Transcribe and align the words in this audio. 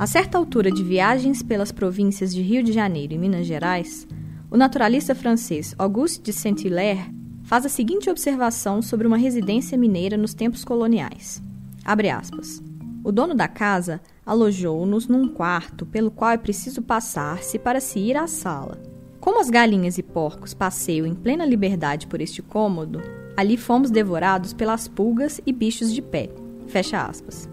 A 0.00 0.06
certa 0.06 0.38
altura 0.38 0.72
de 0.72 0.82
viagens 0.82 1.42
pelas 1.42 1.70
províncias 1.70 2.34
de 2.34 2.40
Rio 2.40 2.62
de 2.62 2.72
Janeiro 2.72 3.12
e 3.12 3.18
Minas 3.18 3.46
Gerais, 3.46 4.08
o 4.50 4.56
naturalista 4.56 5.14
francês 5.14 5.74
Auguste 5.76 6.22
de 6.22 6.32
Saint-Hilaire 6.32 7.12
faz 7.42 7.66
a 7.66 7.68
seguinte 7.68 8.08
observação 8.08 8.80
sobre 8.80 9.06
uma 9.06 9.18
residência 9.18 9.76
mineira 9.76 10.16
nos 10.16 10.32
tempos 10.32 10.64
coloniais. 10.64 11.42
Abre 11.84 12.08
aspas. 12.08 12.62
O 13.04 13.12
dono 13.12 13.34
da 13.34 13.46
casa 13.46 14.00
alojou-nos 14.24 15.06
num 15.06 15.28
quarto 15.28 15.84
pelo 15.84 16.10
qual 16.10 16.30
é 16.30 16.38
preciso 16.38 16.80
passar-se 16.80 17.58
para 17.58 17.78
se 17.78 17.98
ir 17.98 18.16
à 18.16 18.26
sala. 18.26 18.80
Como 19.20 19.38
as 19.38 19.50
galinhas 19.50 19.98
e 19.98 20.02
porcos 20.02 20.54
passeiam 20.54 21.04
em 21.04 21.14
plena 21.14 21.44
liberdade 21.44 22.06
por 22.06 22.22
este 22.22 22.40
cômodo, 22.40 23.02
ali 23.36 23.58
fomos 23.58 23.90
devorados 23.90 24.54
pelas 24.54 24.88
pulgas 24.88 25.42
e 25.44 25.52
bichos 25.52 25.92
de 25.92 26.00
pé. 26.00 26.30
Fecha 26.68 27.04
aspas. 27.04 27.50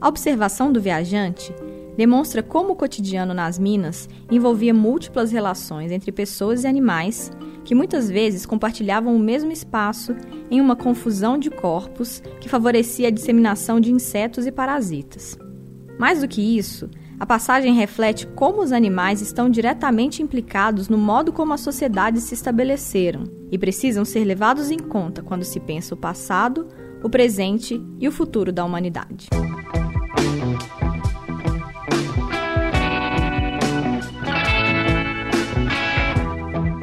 A 0.00 0.08
observação 0.08 0.72
do 0.72 0.80
viajante 0.80 1.54
demonstra 1.96 2.42
como 2.42 2.72
o 2.72 2.76
cotidiano 2.76 3.32
nas 3.32 3.58
minas 3.58 4.08
envolvia 4.30 4.74
múltiplas 4.74 5.32
relações 5.32 5.90
entre 5.90 6.12
pessoas 6.12 6.64
e 6.64 6.66
animais 6.66 7.32
que 7.64 7.74
muitas 7.74 8.08
vezes 8.08 8.46
compartilhavam 8.46 9.16
o 9.16 9.18
mesmo 9.18 9.50
espaço 9.50 10.14
em 10.50 10.60
uma 10.60 10.76
confusão 10.76 11.38
de 11.38 11.50
corpos 11.50 12.22
que 12.40 12.48
favorecia 12.48 13.08
a 13.08 13.10
disseminação 13.10 13.80
de 13.80 13.90
insetos 13.90 14.46
e 14.46 14.52
parasitas. 14.52 15.36
Mais 15.98 16.20
do 16.20 16.28
que 16.28 16.40
isso, 16.40 16.88
a 17.18 17.24
passagem 17.24 17.74
reflete 17.74 18.26
como 18.26 18.62
os 18.62 18.72
animais 18.72 19.22
estão 19.22 19.48
diretamente 19.48 20.22
implicados 20.22 20.88
no 20.88 20.98
modo 20.98 21.32
como 21.32 21.54
as 21.54 21.62
sociedades 21.62 22.24
se 22.24 22.34
estabeleceram 22.34 23.24
e 23.50 23.56
precisam 23.56 24.04
ser 24.04 24.22
levados 24.24 24.70
em 24.70 24.78
conta 24.78 25.22
quando 25.22 25.42
se 25.42 25.58
pensa 25.58 25.94
o 25.94 25.98
passado, 25.98 26.68
o 27.02 27.08
presente 27.08 27.80
e 27.98 28.08
o 28.08 28.12
futuro 28.12 28.52
da 28.52 28.64
humanidade. 28.64 29.28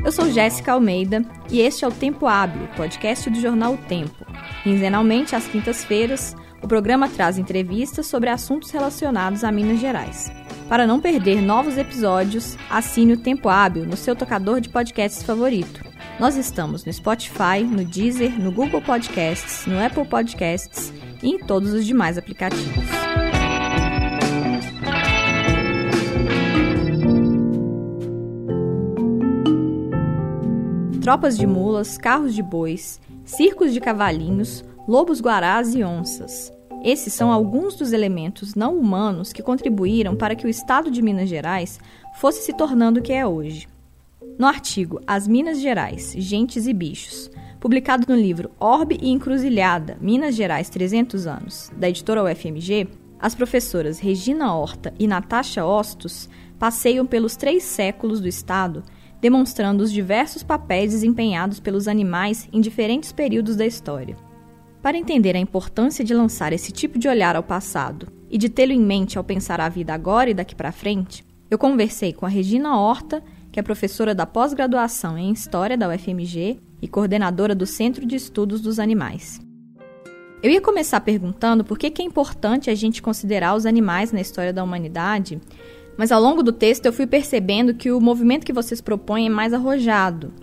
Eu 0.06 0.12
sou 0.12 0.30
Jéssica 0.30 0.74
Almeida 0.74 1.26
e 1.50 1.62
este 1.62 1.86
é 1.86 1.88
o 1.88 1.92
Tempo 1.92 2.28
Hábil, 2.28 2.68
podcast 2.76 3.30
do 3.30 3.40
jornal 3.40 3.74
O 3.74 3.78
Tempo. 3.78 4.26
Quinzenalmente, 4.64 5.36
às 5.36 5.48
quintas-feiras, 5.48 6.36
o 6.62 6.68
programa 6.68 7.10
traz 7.10 7.38
entrevistas 7.38 8.08
sobre 8.08 8.30
assuntos 8.30 8.72
relacionados 8.72 9.44
a 9.44 9.52
Minas 9.52 9.80
Gerais. 9.80 10.32
Para 10.70 10.88
não 10.88 11.00
perder 11.00 11.42
novos 11.42 11.78
episódios, 11.78 12.58
assine 12.70 13.14
o 13.14 13.18
Tempo 13.18 13.50
Hábil 13.50 13.86
no 13.86 13.98
seu 13.98 14.16
tocador 14.16 14.62
de 14.62 14.70
podcasts 14.70 15.24
favorito. 15.24 15.93
Nós 16.20 16.36
estamos 16.38 16.86
no 16.86 16.94
Spotify, 16.94 17.64
no 17.68 17.84
Deezer, 17.84 18.40
no 18.40 18.52
Google 18.52 18.82
Podcasts, 18.82 19.66
no 19.66 19.84
Apple 19.84 20.06
Podcasts 20.06 20.94
e 21.22 21.30
em 21.30 21.40
todos 21.40 21.74
os 21.74 21.86
demais 21.86 22.18
aplicativos. 22.18 23.04
tropas 31.04 31.38
de 31.38 31.46
mulas, 31.46 31.98
carros 31.98 32.34
de 32.34 32.42
bois, 32.42 33.02
circos 33.26 33.74
de 33.74 33.82
cavalinhos, 33.82 34.64
lobos 34.88 35.20
guarás 35.20 35.76
e 35.76 35.84
onças. 35.84 36.50
Esses 36.82 37.12
são 37.12 37.30
alguns 37.30 37.76
dos 37.76 37.92
elementos 37.92 38.56
não 38.56 38.78
humanos 38.78 39.34
que 39.34 39.44
contribuíram 39.44 40.16
para 40.16 40.34
que 40.34 40.48
o 40.48 40.50
estado 40.50 40.90
de 40.90 41.02
Minas 41.02 41.28
Gerais 41.28 41.78
fosse 42.16 42.46
se 42.46 42.54
tornando 42.54 43.02
o 43.02 43.04
que 43.04 43.12
é 43.12 43.28
hoje. 43.28 43.68
No 44.38 44.48
artigo 44.48 45.00
As 45.06 45.28
Minas 45.28 45.62
Gerais, 45.62 46.14
Gentes 46.18 46.66
e 46.68 46.74
Bichos, 46.74 47.30
publicado 47.60 48.06
no 48.08 48.20
livro 48.20 48.52
Orbe 48.60 48.98
e 49.02 49.10
Encruzilhada, 49.10 49.98
Minas 50.02 50.36
Gerais 50.36 50.70
300 50.70 51.28
anos, 51.28 51.72
da 51.78 51.90
editora 51.90 52.24
UFMG, 52.24 52.88
as 53.20 53.36
professoras 53.36 54.00
Regina 54.00 54.54
Horta 54.54 54.94
e 55.00 55.08
Natasha 55.08 55.66
Ostos 55.66 56.28
passeiam 56.58 57.06
pelos 57.06 57.36
três 57.36 57.64
séculos 57.64 58.20
do 58.20 58.28
estado 58.28 58.84
demonstrando 59.24 59.82
os 59.82 59.90
diversos 59.90 60.44
papéis 60.44 60.92
desempenhados 60.92 61.58
pelos 61.58 61.88
animais 61.88 62.50
em 62.52 62.60
diferentes 62.60 63.14
períodos 63.14 63.56
da 63.56 63.66
história. 63.66 64.18
Para 64.82 64.98
entender 64.98 65.34
a 65.34 65.40
importância 65.40 66.04
de 66.04 66.14
lançar 66.14 66.52
esse 66.52 66.74
tipo 66.74 67.00
de 67.00 67.08
olhar 67.08 67.38
ao 67.38 67.42
passado 67.42 68.12
e 68.30 68.38
de 68.38 68.50
tê-lo 68.50 68.74
em 68.74 68.82
mente 68.82 69.18
ao 69.18 69.24
pensar 69.24 69.62
a 69.62 69.70
vida 69.70 69.94
agora 69.94 70.30
e 70.30 70.34
daqui 70.34 70.54
para 70.54 70.74
frente, 70.74 71.24
eu 71.50 71.58
conversei 71.58 72.12
com 72.12 72.26
a 72.26 72.30
Regina 72.30 72.78
Horta, 72.78 73.24
que 73.54 73.60
é 73.60 73.64
professora 73.64 74.14
da 74.14 74.26
pós-graduação 74.26 75.18
em 75.18 75.32
História 75.32 75.78
da 75.78 75.88
UFMG 75.88 76.60
e 76.82 76.88
coordenadora 76.90 77.56
do 77.56 77.66
Centro 77.66 78.06
de 78.06 78.18
Estudos 78.18 78.60
dos 78.60 78.80
Animais. 78.80 79.40
Eu 80.42 80.52
ia 80.52 80.60
começar 80.60 81.00
perguntando 81.00 81.64
por 81.64 81.78
que, 81.78 82.02
é 82.02 82.06
importante 82.06 82.70
a 82.70 82.76
gente 82.76 83.02
considerar 83.02 83.56
os 83.56 83.66
animais 83.66 84.12
na 84.12 84.20
história 84.20 84.52
da 84.52 84.62
humanidade 84.62 85.40
mas 85.98 86.12
ao 86.12 86.22
longo 86.22 86.42
do 86.42 86.52
texto 86.52 86.86
eu 86.86 86.94
fui 86.94 87.06
percebendo 87.06 87.74
que 87.74 87.92
o 87.92 88.02
movimento 88.02 88.46
que 88.46 88.54
vocês 88.54 88.82
propõem 88.82 89.28
é 89.28 89.30
mais 89.30 89.54
arrojado. 89.54 90.34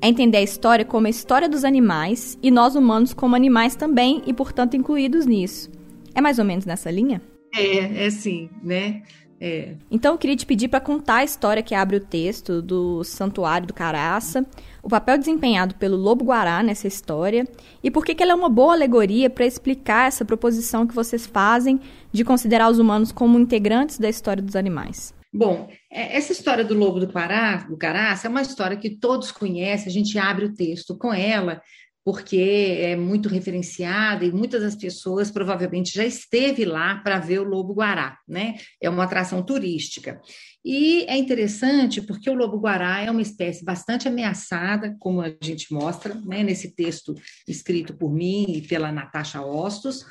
É 0.00 0.08
entender 0.08 0.38
a 0.38 0.42
história 0.42 0.84
como 0.84 1.06
a 1.06 1.10
história 1.10 1.48
dos 1.48 1.64
animais 1.64 2.38
e 2.42 2.50
nós 2.50 2.74
humanos 2.74 3.14
como 3.14 3.36
animais 3.36 3.74
também 3.74 4.22
e, 4.26 4.32
portanto, 4.32 4.76
incluídos 4.76 5.26
nisso. 5.26 5.70
É 6.14 6.20
mais 6.20 6.38
ou 6.38 6.44
menos 6.44 6.66
nessa 6.66 6.90
linha? 6.90 7.22
É, 7.54 8.06
é 8.06 8.10
sim, 8.10 8.50
né? 8.62 9.02
É. 9.46 9.74
Então 9.90 10.14
eu 10.14 10.18
queria 10.18 10.34
te 10.34 10.44
pedir 10.44 10.66
para 10.66 10.80
contar 10.80 11.16
a 11.16 11.24
história 11.24 11.62
que 11.62 11.74
abre 11.74 11.96
o 11.96 12.00
texto 12.00 12.60
do 12.60 13.04
Santuário 13.04 13.68
do 13.68 13.72
Caraça, 13.72 14.44
o 14.82 14.88
papel 14.88 15.16
desempenhado 15.16 15.76
pelo 15.76 15.96
Lobo 15.96 16.24
Guará 16.24 16.62
nessa 16.64 16.88
história 16.88 17.46
e 17.82 17.90
por 17.90 18.04
que 18.04 18.20
ela 18.20 18.32
é 18.32 18.34
uma 18.34 18.48
boa 18.48 18.74
alegoria 18.74 19.30
para 19.30 19.46
explicar 19.46 20.08
essa 20.08 20.24
proposição 20.24 20.84
que 20.84 20.94
vocês 20.94 21.26
fazem 21.26 21.80
de 22.12 22.24
considerar 22.24 22.68
os 22.68 22.80
humanos 22.80 23.12
como 23.12 23.38
integrantes 23.38 23.98
da 23.98 24.08
história 24.08 24.42
dos 24.42 24.56
animais. 24.56 25.14
Bom, 25.32 25.68
é, 25.92 26.16
essa 26.16 26.32
história 26.32 26.64
do 26.64 26.74
lobo 26.74 26.98
do 26.98 27.08
Pará, 27.08 27.66
do 27.68 27.76
Caraça, 27.76 28.26
é 28.26 28.30
uma 28.30 28.42
história 28.42 28.76
que 28.76 28.98
todos 28.98 29.30
conhecem, 29.30 29.88
a 29.88 29.92
gente 29.92 30.18
abre 30.18 30.46
o 30.46 30.54
texto 30.54 30.96
com 30.96 31.12
ela, 31.12 31.60
porque 32.06 32.78
é 32.82 32.94
muito 32.94 33.28
referenciada 33.28 34.24
e 34.24 34.30
muitas 34.30 34.62
das 34.62 34.76
pessoas 34.76 35.28
provavelmente 35.28 35.92
já 35.92 36.04
esteve 36.04 36.64
lá 36.64 37.00
para 37.00 37.18
ver 37.18 37.40
o 37.40 37.44
lobo 37.44 37.74
guará, 37.74 38.16
né? 38.28 38.54
É 38.80 38.88
uma 38.88 39.02
atração 39.02 39.42
turística. 39.42 40.20
E 40.64 41.04
é 41.08 41.16
interessante 41.16 42.00
porque 42.00 42.30
o 42.30 42.34
lobo 42.34 42.60
guará 42.60 43.00
é 43.00 43.10
uma 43.10 43.22
espécie 43.22 43.64
bastante 43.64 44.06
ameaçada, 44.06 44.94
como 45.00 45.20
a 45.20 45.34
gente 45.42 45.72
mostra, 45.72 46.14
né, 46.14 46.44
nesse 46.44 46.76
texto 46.76 47.12
escrito 47.48 47.92
por 47.92 48.14
mim 48.14 48.44
e 48.50 48.62
pela 48.62 48.92
Natasha 48.92 49.42
Ostos. 49.42 50.04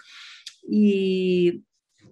E 0.70 1.62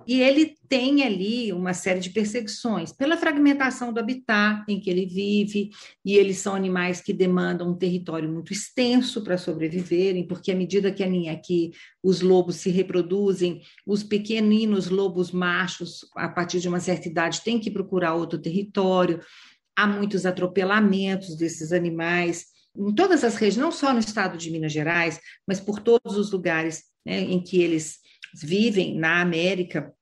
e 0.07 0.21
ele 0.21 0.55
tem 0.67 1.03
ali 1.03 1.53
uma 1.53 1.73
série 1.73 1.99
de 1.99 2.09
perseguições 2.09 2.91
pela 2.91 3.17
fragmentação 3.17 3.93
do 3.93 3.99
habitat 3.99 4.63
em 4.67 4.79
que 4.79 4.89
ele 4.89 5.05
vive, 5.05 5.69
e 6.03 6.15
eles 6.15 6.37
são 6.37 6.55
animais 6.55 7.01
que 7.01 7.13
demandam 7.13 7.69
um 7.69 7.77
território 7.77 8.31
muito 8.31 8.51
extenso 8.51 9.23
para 9.23 9.37
sobreviverem, 9.37 10.27
porque 10.27 10.51
à 10.51 10.55
medida 10.55 10.91
que, 10.91 11.03
a, 11.03 11.35
que 11.35 11.71
os 12.01 12.21
lobos 12.21 12.57
se 12.57 12.69
reproduzem, 12.69 13.61
os 13.85 14.03
pequeninos 14.03 14.89
lobos 14.89 15.31
machos, 15.31 15.99
a 16.15 16.29
partir 16.29 16.59
de 16.59 16.67
uma 16.67 16.79
certa 16.79 17.07
idade, 17.07 17.41
têm 17.41 17.59
que 17.59 17.71
procurar 17.71 18.15
outro 18.15 18.39
território. 18.39 19.19
Há 19.75 19.87
muitos 19.87 20.25
atropelamentos 20.25 21.35
desses 21.35 21.71
animais 21.71 22.53
em 22.75 22.93
todas 22.93 23.23
as 23.23 23.35
regiões, 23.35 23.57
não 23.57 23.71
só 23.71 23.93
no 23.93 23.99
estado 23.99 24.37
de 24.37 24.49
Minas 24.49 24.71
Gerais, 24.71 25.19
mas 25.47 25.59
por 25.59 25.79
todos 25.79 26.17
os 26.17 26.31
lugares 26.31 26.83
né, 27.05 27.19
em 27.19 27.39
que 27.39 27.61
eles 27.61 27.99
vivem 28.33 28.97
na 28.97 29.21
América 29.21 29.93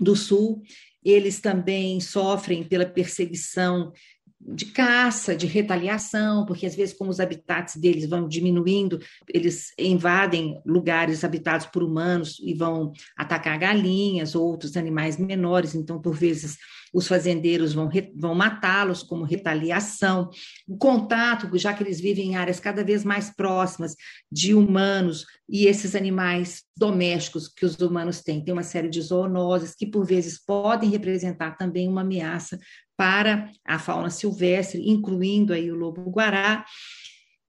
do 0.00 0.14
Sul, 0.14 0.62
eles 1.04 1.40
também 1.40 2.00
sofrem 2.00 2.64
pela 2.64 2.86
perseguição 2.86 3.92
de 4.40 4.66
caça, 4.66 5.34
de 5.34 5.46
retaliação, 5.46 6.46
porque 6.46 6.64
às 6.64 6.74
vezes, 6.74 6.96
como 6.96 7.10
os 7.10 7.18
habitats 7.18 7.74
deles 7.76 8.08
vão 8.08 8.28
diminuindo, 8.28 9.00
eles 9.28 9.72
invadem 9.78 10.60
lugares 10.64 11.24
habitados 11.24 11.66
por 11.66 11.82
humanos 11.82 12.38
e 12.40 12.54
vão 12.54 12.92
atacar 13.16 13.58
galinhas 13.58 14.34
ou 14.34 14.46
outros 14.46 14.76
animais 14.76 15.18
menores, 15.18 15.74
então, 15.74 16.00
por 16.00 16.14
vezes, 16.14 16.56
os 16.92 17.06
fazendeiros 17.06 17.72
vão, 17.72 17.90
vão 18.14 18.34
matá-los 18.34 19.02
como 19.02 19.24
retaliação. 19.24 20.30
O 20.66 20.76
contato, 20.76 21.48
já 21.58 21.72
que 21.72 21.82
eles 21.82 22.00
vivem 22.00 22.32
em 22.32 22.36
áreas 22.36 22.60
cada 22.60 22.84
vez 22.84 23.04
mais 23.04 23.30
próximas 23.30 23.94
de 24.30 24.54
humanos 24.54 25.26
e 25.48 25.66
esses 25.66 25.94
animais 25.94 26.62
domésticos 26.76 27.48
que 27.48 27.64
os 27.64 27.78
humanos 27.78 28.22
têm, 28.22 28.42
tem 28.42 28.52
uma 28.52 28.62
série 28.62 28.88
de 28.88 29.00
zoonoses 29.00 29.74
que, 29.74 29.86
por 29.86 30.04
vezes, 30.04 30.38
podem 30.44 30.90
representar 30.90 31.56
também 31.56 31.88
uma 31.88 32.02
ameaça 32.02 32.58
para 32.96 33.50
a 33.64 33.78
fauna 33.78 34.10
silvestre, 34.10 34.88
incluindo 34.88 35.52
aí 35.52 35.70
o 35.70 35.76
lobo-guará. 35.76 36.64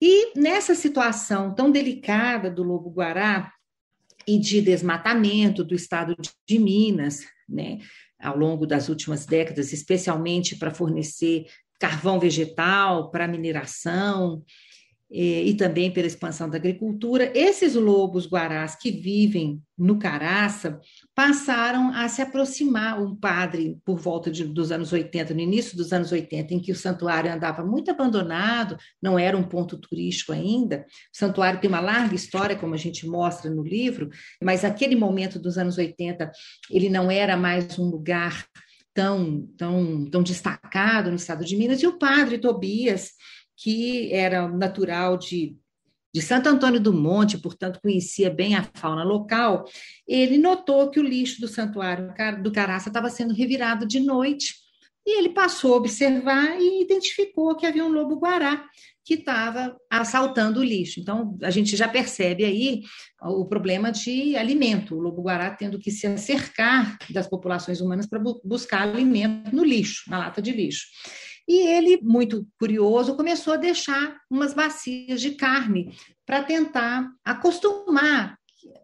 E 0.00 0.38
nessa 0.38 0.74
situação 0.74 1.54
tão 1.54 1.70
delicada 1.70 2.50
do 2.50 2.62
lobo-guará 2.62 3.52
e 4.26 4.38
de 4.38 4.60
desmatamento 4.60 5.62
do 5.62 5.74
estado 5.74 6.16
de 6.46 6.58
Minas, 6.58 7.24
né, 7.48 7.78
ao 8.20 8.36
longo 8.36 8.66
das 8.66 8.88
últimas 8.88 9.26
décadas, 9.26 9.72
especialmente 9.72 10.56
para 10.56 10.74
fornecer 10.74 11.46
carvão 11.78 12.18
vegetal 12.18 13.10
para 13.10 13.28
mineração, 13.28 14.42
e, 15.08 15.54
também 15.54 15.90
pela 15.90 16.06
expansão 16.06 16.50
da 16.50 16.56
agricultura, 16.56 17.30
esses 17.32 17.74
lobos 17.74 18.26
guarás 18.26 18.74
que 18.74 18.90
vivem 18.90 19.62
no 19.78 19.98
Caraça 19.98 20.80
passaram 21.14 21.92
a 21.94 22.08
se 22.08 22.20
aproximar. 22.20 23.00
Um 23.00 23.14
padre, 23.14 23.78
por 23.84 23.98
volta 23.98 24.30
de, 24.30 24.44
dos 24.44 24.72
anos 24.72 24.92
80, 24.92 25.32
no 25.32 25.40
início 25.40 25.76
dos 25.76 25.92
anos 25.92 26.10
80, 26.10 26.54
em 26.54 26.60
que 26.60 26.72
o 26.72 26.76
santuário 26.76 27.32
andava 27.32 27.64
muito 27.64 27.90
abandonado, 27.90 28.76
não 29.00 29.16
era 29.16 29.36
um 29.36 29.44
ponto 29.44 29.78
turístico 29.78 30.32
ainda. 30.32 30.84
O 31.14 31.16
santuário 31.16 31.60
tem 31.60 31.68
uma 31.68 31.80
larga 31.80 32.14
história, 32.14 32.56
como 32.56 32.74
a 32.74 32.78
gente 32.78 33.06
mostra 33.06 33.48
no 33.48 33.62
livro, 33.62 34.10
mas 34.42 34.64
aquele 34.64 34.96
momento 34.96 35.38
dos 35.38 35.56
anos 35.56 35.78
80, 35.78 36.32
ele 36.68 36.88
não 36.88 37.10
era 37.10 37.36
mais 37.36 37.78
um 37.78 37.88
lugar 37.88 38.44
tão, 38.92 39.46
tão, 39.58 40.08
tão 40.10 40.22
destacado 40.22 41.10
no 41.10 41.16
estado 41.16 41.44
de 41.44 41.54
Minas, 41.54 41.82
e 41.82 41.86
o 41.86 41.98
padre 41.98 42.38
Tobias 42.38 43.10
que 43.56 44.12
era 44.12 44.46
natural 44.48 45.16
de, 45.16 45.56
de 46.14 46.20
Santo 46.20 46.48
Antônio 46.48 46.78
do 46.78 46.92
Monte, 46.92 47.38
portanto 47.38 47.80
conhecia 47.80 48.30
bem 48.30 48.54
a 48.54 48.68
fauna 48.74 49.02
local, 49.02 49.64
ele 50.06 50.38
notou 50.38 50.90
que 50.90 51.00
o 51.00 51.02
lixo 51.02 51.40
do 51.40 51.48
santuário 51.48 52.12
do 52.42 52.52
Caraça 52.52 52.88
estava 52.88 53.08
sendo 53.10 53.34
revirado 53.34 53.86
de 53.86 54.00
noite. 54.00 54.54
E 55.08 55.18
ele 55.18 55.28
passou 55.28 55.74
a 55.74 55.76
observar 55.76 56.60
e 56.60 56.82
identificou 56.82 57.54
que 57.54 57.64
havia 57.64 57.84
um 57.84 57.92
lobo-guará 57.92 58.66
que 59.04 59.14
estava 59.14 59.76
assaltando 59.88 60.58
o 60.58 60.64
lixo. 60.64 60.98
Então, 60.98 61.38
a 61.40 61.50
gente 61.50 61.76
já 61.76 61.86
percebe 61.86 62.44
aí 62.44 62.82
o 63.22 63.46
problema 63.46 63.92
de 63.92 64.36
alimento, 64.36 64.96
o 64.96 65.00
lobo-guará 65.00 65.48
tendo 65.52 65.78
que 65.78 65.92
se 65.92 66.08
acercar 66.08 66.98
das 67.10 67.28
populações 67.28 67.80
humanas 67.80 68.06
para 68.06 68.18
bu 68.18 68.40
buscar 68.44 68.82
alimento 68.82 69.54
no 69.54 69.62
lixo, 69.62 70.10
na 70.10 70.18
lata 70.18 70.42
de 70.42 70.50
lixo. 70.50 70.86
E 71.48 71.66
ele, 71.66 72.00
muito 72.02 72.46
curioso, 72.58 73.16
começou 73.16 73.54
a 73.54 73.58
deixar 73.58 74.18
umas 74.30 74.52
bacias 74.52 75.20
de 75.20 75.32
carne 75.32 75.96
para 76.24 76.42
tentar 76.42 77.08
acostumar 77.24 78.36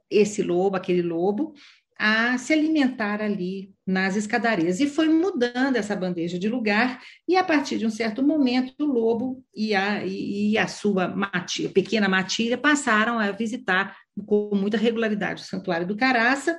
esse 0.08 0.42
lobo, 0.42 0.76
aquele 0.76 1.02
lobo, 1.02 1.54
a 1.98 2.36
se 2.36 2.52
alimentar 2.52 3.20
ali 3.20 3.72
nas 3.86 4.16
escadarias. 4.16 4.80
E 4.80 4.88
foi 4.88 5.08
mudando 5.08 5.76
essa 5.76 5.94
bandeja 5.94 6.38
de 6.38 6.48
lugar, 6.48 7.00
e 7.28 7.36
a 7.36 7.44
partir 7.44 7.78
de 7.78 7.86
um 7.86 7.90
certo 7.90 8.22
momento, 8.22 8.74
o 8.80 8.84
lobo 8.84 9.44
e 9.54 9.74
a, 9.74 10.04
e 10.04 10.58
a 10.58 10.66
sua 10.66 11.08
matilha, 11.08 11.68
pequena 11.68 12.08
matilha 12.08 12.58
passaram 12.58 13.18
a 13.18 13.30
visitar 13.30 13.96
com 14.26 14.50
muita 14.52 14.76
regularidade 14.76 15.42
o 15.42 15.46
Santuário 15.46 15.86
do 15.86 15.96
Caraça, 15.96 16.58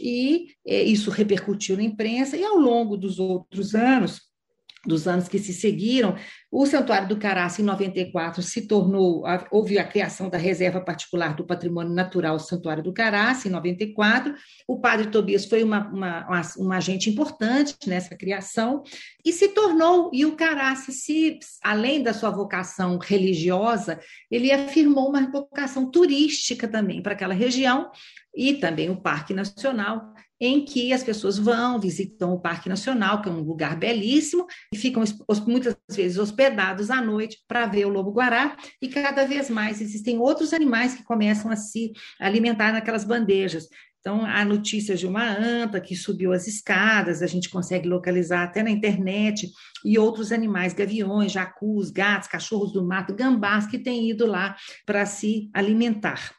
e 0.00 0.54
é, 0.66 0.82
isso 0.82 1.10
repercutiu 1.10 1.76
na 1.76 1.82
imprensa, 1.82 2.36
e 2.36 2.44
ao 2.44 2.56
longo 2.56 2.96
dos 2.96 3.18
outros 3.18 3.74
anos, 3.74 4.29
dos 4.86 5.06
anos 5.06 5.28
que 5.28 5.38
se 5.38 5.52
seguiram, 5.52 6.16
o 6.50 6.64
Santuário 6.64 7.06
do 7.06 7.18
Caraça, 7.18 7.60
em 7.60 7.64
94, 7.64 8.42
se 8.42 8.66
tornou, 8.66 9.24
houve 9.50 9.78
a 9.78 9.84
criação 9.84 10.30
da 10.30 10.38
Reserva 10.38 10.80
Particular 10.80 11.34
do 11.34 11.46
Patrimônio 11.46 11.92
Natural 11.92 12.38
Santuário 12.38 12.82
do 12.82 12.92
Caraça, 12.92 13.46
em 13.46 13.50
94. 13.50 14.34
O 14.66 14.80
padre 14.80 15.08
Tobias 15.08 15.44
foi 15.44 15.62
uma, 15.62 15.86
uma, 15.88 16.26
um 16.58 16.72
agente 16.72 17.10
importante 17.10 17.76
nessa 17.86 18.16
criação 18.16 18.82
e 19.24 19.32
se 19.32 19.48
tornou, 19.48 20.10
e 20.14 20.24
o 20.24 20.34
Caraça, 20.34 20.90
se, 20.92 21.38
além 21.62 22.02
da 22.02 22.14
sua 22.14 22.30
vocação 22.30 22.98
religiosa, 22.98 24.00
ele 24.30 24.50
afirmou 24.50 25.10
uma 25.10 25.30
vocação 25.30 25.90
turística 25.90 26.66
também 26.66 27.02
para 27.02 27.12
aquela 27.12 27.34
região, 27.34 27.90
e 28.34 28.54
também 28.54 28.88
o 28.88 29.00
Parque 29.00 29.34
Nacional, 29.34 30.14
em 30.40 30.64
que 30.64 30.92
as 30.92 31.02
pessoas 31.02 31.36
vão, 31.38 31.78
visitam 31.78 32.32
o 32.32 32.40
Parque 32.40 32.68
Nacional, 32.68 33.20
que 33.20 33.28
é 33.28 33.32
um 33.32 33.40
lugar 33.40 33.76
belíssimo, 33.76 34.46
e 34.72 34.76
ficam 34.76 35.04
muitas 35.46 35.76
vezes 35.90 36.16
hospedados 36.16 36.90
à 36.90 37.02
noite 37.02 37.38
para 37.46 37.66
ver 37.66 37.84
o 37.84 37.90
lobo-guará, 37.90 38.56
e 38.80 38.88
cada 38.88 39.26
vez 39.26 39.50
mais 39.50 39.80
existem 39.80 40.18
outros 40.18 40.54
animais 40.54 40.94
que 40.94 41.04
começam 41.04 41.50
a 41.50 41.56
se 41.56 41.92
alimentar 42.18 42.72
naquelas 42.72 43.04
bandejas. 43.04 43.68
Então, 44.00 44.24
há 44.24 44.42
notícias 44.46 44.98
de 44.98 45.06
uma 45.06 45.28
anta 45.28 45.78
que 45.78 45.94
subiu 45.94 46.32
as 46.32 46.46
escadas, 46.46 47.20
a 47.20 47.26
gente 47.26 47.50
consegue 47.50 47.86
localizar 47.86 48.44
até 48.44 48.62
na 48.62 48.70
internet, 48.70 49.50
e 49.84 49.98
outros 49.98 50.32
animais, 50.32 50.72
gaviões, 50.72 51.32
jacus, 51.32 51.90
gatos, 51.90 52.26
cachorros 52.26 52.72
do 52.72 52.82
mato, 52.82 53.14
gambás, 53.14 53.66
que 53.66 53.78
têm 53.78 54.08
ido 54.08 54.24
lá 54.24 54.56
para 54.86 55.04
se 55.04 55.50
alimentar. 55.52 56.34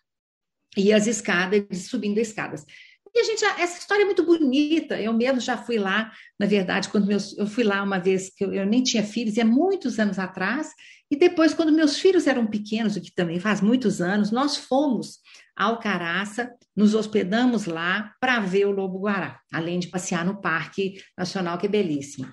E 0.76 0.92
as 0.92 1.06
escadas, 1.06 1.66
subindo 1.88 2.18
escadas. 2.18 2.66
E 3.14 3.20
a 3.20 3.24
gente, 3.24 3.44
essa 3.44 3.78
história 3.78 4.04
é 4.04 4.06
muito 4.06 4.24
bonita. 4.24 5.00
Eu 5.00 5.14
mesmo 5.14 5.40
já 5.40 5.58
fui 5.58 5.78
lá, 5.78 6.12
na 6.40 6.46
verdade, 6.46 6.90
quando 6.90 7.08
meus, 7.08 7.38
eu 7.38 7.46
fui 7.46 7.64
lá 7.64 7.84
uma 7.84 8.00
vez 8.00 8.30
que 8.30 8.44
eu, 8.44 8.54
eu 8.54 8.66
nem 8.66 8.82
tinha 8.82 9.04
filhos, 9.04 9.36
e 9.36 9.42
é 9.42 9.44
muitos 9.44 10.00
anos 10.00 10.18
atrás. 10.18 10.70
E 11.10 11.16
depois, 11.18 11.54
quando 11.54 11.74
meus 11.74 12.00
filhos 12.00 12.26
eram 12.26 12.48
pequenos, 12.48 12.96
o 12.96 13.02
que 13.02 13.14
também 13.14 13.40
faz 13.40 13.60
muitos 13.60 14.00
anos, 14.00 14.32
nós 14.32 14.56
fomos 14.56 15.20
ao 15.56 15.78
Caraça, 15.78 16.54
nos 16.76 16.96
hospedamos 16.96 17.66
lá 17.66 18.14
para 18.20 18.40
ver 18.40 18.66
o 18.66 18.72
lobo-guará, 18.72 19.40
além 19.52 19.78
de 19.80 19.88
passear 19.88 20.26
no 20.26 20.40
Parque 20.40 21.02
Nacional, 21.18 21.58
que 21.58 21.66
é 21.66 21.70
belíssimo. 21.70 22.30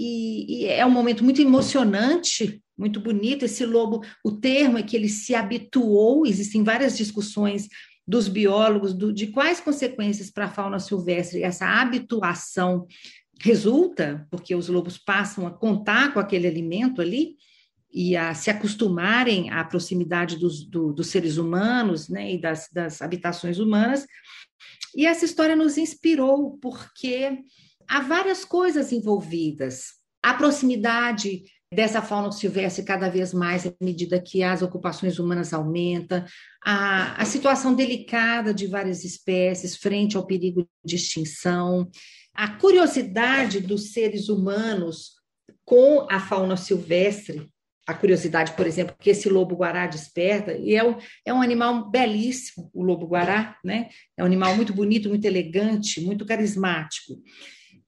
E, 0.00 0.62
e, 0.62 0.66
é 0.66 0.84
um 0.84 0.90
momento 0.90 1.22
muito 1.22 1.42
emocionante, 1.42 2.62
muito 2.76 2.98
bonito. 2.98 3.44
Esse 3.44 3.64
lobo, 3.64 4.02
o 4.24 4.32
termo 4.32 4.78
é 4.78 4.82
que 4.82 4.96
ele 4.96 5.08
se 5.08 5.34
habituou, 5.34 6.26
existem 6.26 6.64
várias 6.64 6.96
discussões 6.96 7.68
dos 8.12 8.28
biólogos 8.28 8.92
do, 8.92 9.10
de 9.10 9.28
quais 9.28 9.58
consequências 9.58 10.30
para 10.30 10.44
a 10.44 10.50
fauna 10.50 10.78
silvestre 10.78 11.42
essa 11.42 11.66
habituação 11.66 12.86
resulta, 13.40 14.28
porque 14.30 14.54
os 14.54 14.68
lobos 14.68 14.98
passam 14.98 15.46
a 15.46 15.50
contar 15.50 16.12
com 16.12 16.20
aquele 16.20 16.46
alimento 16.46 17.00
ali 17.00 17.36
e 17.90 18.14
a 18.14 18.34
se 18.34 18.50
acostumarem 18.50 19.48
à 19.48 19.64
proximidade 19.64 20.36
dos, 20.36 20.62
do, 20.62 20.92
dos 20.92 21.06
seres 21.06 21.38
humanos 21.38 22.10
né, 22.10 22.34
e 22.34 22.38
das, 22.38 22.68
das 22.70 23.00
habitações 23.00 23.58
humanas. 23.58 24.06
E 24.94 25.06
essa 25.06 25.24
história 25.24 25.56
nos 25.56 25.78
inspirou, 25.78 26.58
porque 26.58 27.38
há 27.88 28.00
várias 28.00 28.44
coisas 28.44 28.92
envolvidas. 28.92 29.94
A 30.22 30.34
proximidade 30.34 31.44
dessa 31.72 32.02
fauna 32.02 32.30
silvestre 32.30 32.84
cada 32.84 33.08
vez 33.08 33.32
mais 33.32 33.66
à 33.66 33.72
medida 33.80 34.20
que 34.20 34.42
as 34.42 34.60
ocupações 34.60 35.18
humanas 35.18 35.54
aumentam, 35.54 36.22
a, 36.62 37.20
a 37.20 37.24
situação 37.24 37.74
delicada 37.74 38.52
de 38.52 38.66
várias 38.66 39.04
espécies 39.04 39.76
frente 39.76 40.16
ao 40.16 40.26
perigo 40.26 40.68
de 40.84 40.96
extinção, 40.96 41.90
a 42.34 42.48
curiosidade 42.48 43.60
dos 43.60 43.92
seres 43.92 44.28
humanos 44.28 45.12
com 45.64 46.06
a 46.10 46.20
fauna 46.20 46.56
silvestre, 46.56 47.48
a 47.86 47.94
curiosidade, 47.94 48.52
por 48.52 48.66
exemplo, 48.66 48.94
que 48.98 49.10
esse 49.10 49.28
lobo-guará 49.28 49.86
desperta, 49.86 50.52
e 50.52 50.74
é 50.74 50.84
um, 50.84 50.96
é 51.26 51.34
um 51.34 51.42
animal 51.42 51.90
belíssimo, 51.90 52.70
o 52.72 52.82
lobo-guará, 52.82 53.56
né? 53.64 53.88
É 54.16 54.22
um 54.22 54.26
animal 54.26 54.54
muito 54.54 54.72
bonito, 54.72 55.08
muito 55.08 55.24
elegante, 55.24 56.00
muito 56.00 56.24
carismático. 56.24 57.14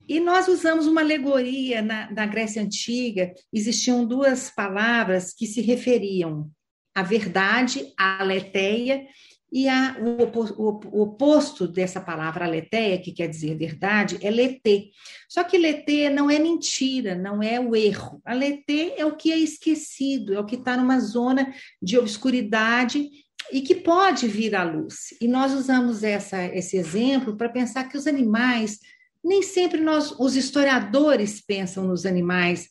E 0.07 0.19
nós 0.19 0.47
usamos 0.47 0.87
uma 0.87 1.01
alegoria 1.01 1.81
na, 1.81 2.11
na 2.11 2.25
Grécia 2.25 2.61
Antiga, 2.61 3.33
existiam 3.51 4.05
duas 4.05 4.49
palavras 4.49 5.33
que 5.33 5.47
se 5.47 5.61
referiam 5.61 6.49
à 6.93 7.03
verdade, 7.03 7.91
à 7.97 8.21
aletheia, 8.21 9.05
e 9.51 9.69
a, 9.69 9.95
o, 10.01 11.01
oposto 11.01 11.67
dessa 11.67 12.01
palavra 12.01 12.45
aletheia, 12.45 12.99
que 12.99 13.13
quer 13.13 13.27
dizer 13.27 13.57
verdade, 13.57 14.17
é 14.21 14.29
letê. 14.29 14.89
Só 15.29 15.43
que 15.43 15.57
letê 15.57 16.09
não 16.09 16.29
é 16.29 16.37
mentira, 16.39 17.15
não 17.15 17.41
é 17.41 17.59
o 17.59 17.75
erro. 17.75 18.21
A 18.25 18.33
letê 18.33 18.95
é 18.97 19.05
o 19.05 19.15
que 19.15 19.31
é 19.31 19.37
esquecido, 19.37 20.33
é 20.33 20.39
o 20.39 20.45
que 20.45 20.55
está 20.55 20.75
numa 20.75 20.99
zona 20.99 21.53
de 21.81 21.97
obscuridade 21.97 23.09
e 23.51 23.61
que 23.61 23.75
pode 23.75 24.27
vir 24.27 24.55
à 24.55 24.63
luz. 24.63 25.15
E 25.21 25.27
nós 25.27 25.53
usamos 25.53 26.03
essa, 26.03 26.43
esse 26.47 26.75
exemplo 26.75 27.37
para 27.37 27.47
pensar 27.47 27.85
que 27.85 27.97
os 27.97 28.07
animais 28.07 28.79
nem 29.25 29.41
sempre 29.41 29.81
nós, 29.81 30.13
os 30.19 30.35
historiadores, 30.35 31.41
pensam 31.41 31.83
nos 31.83 32.05
animais 32.05 32.69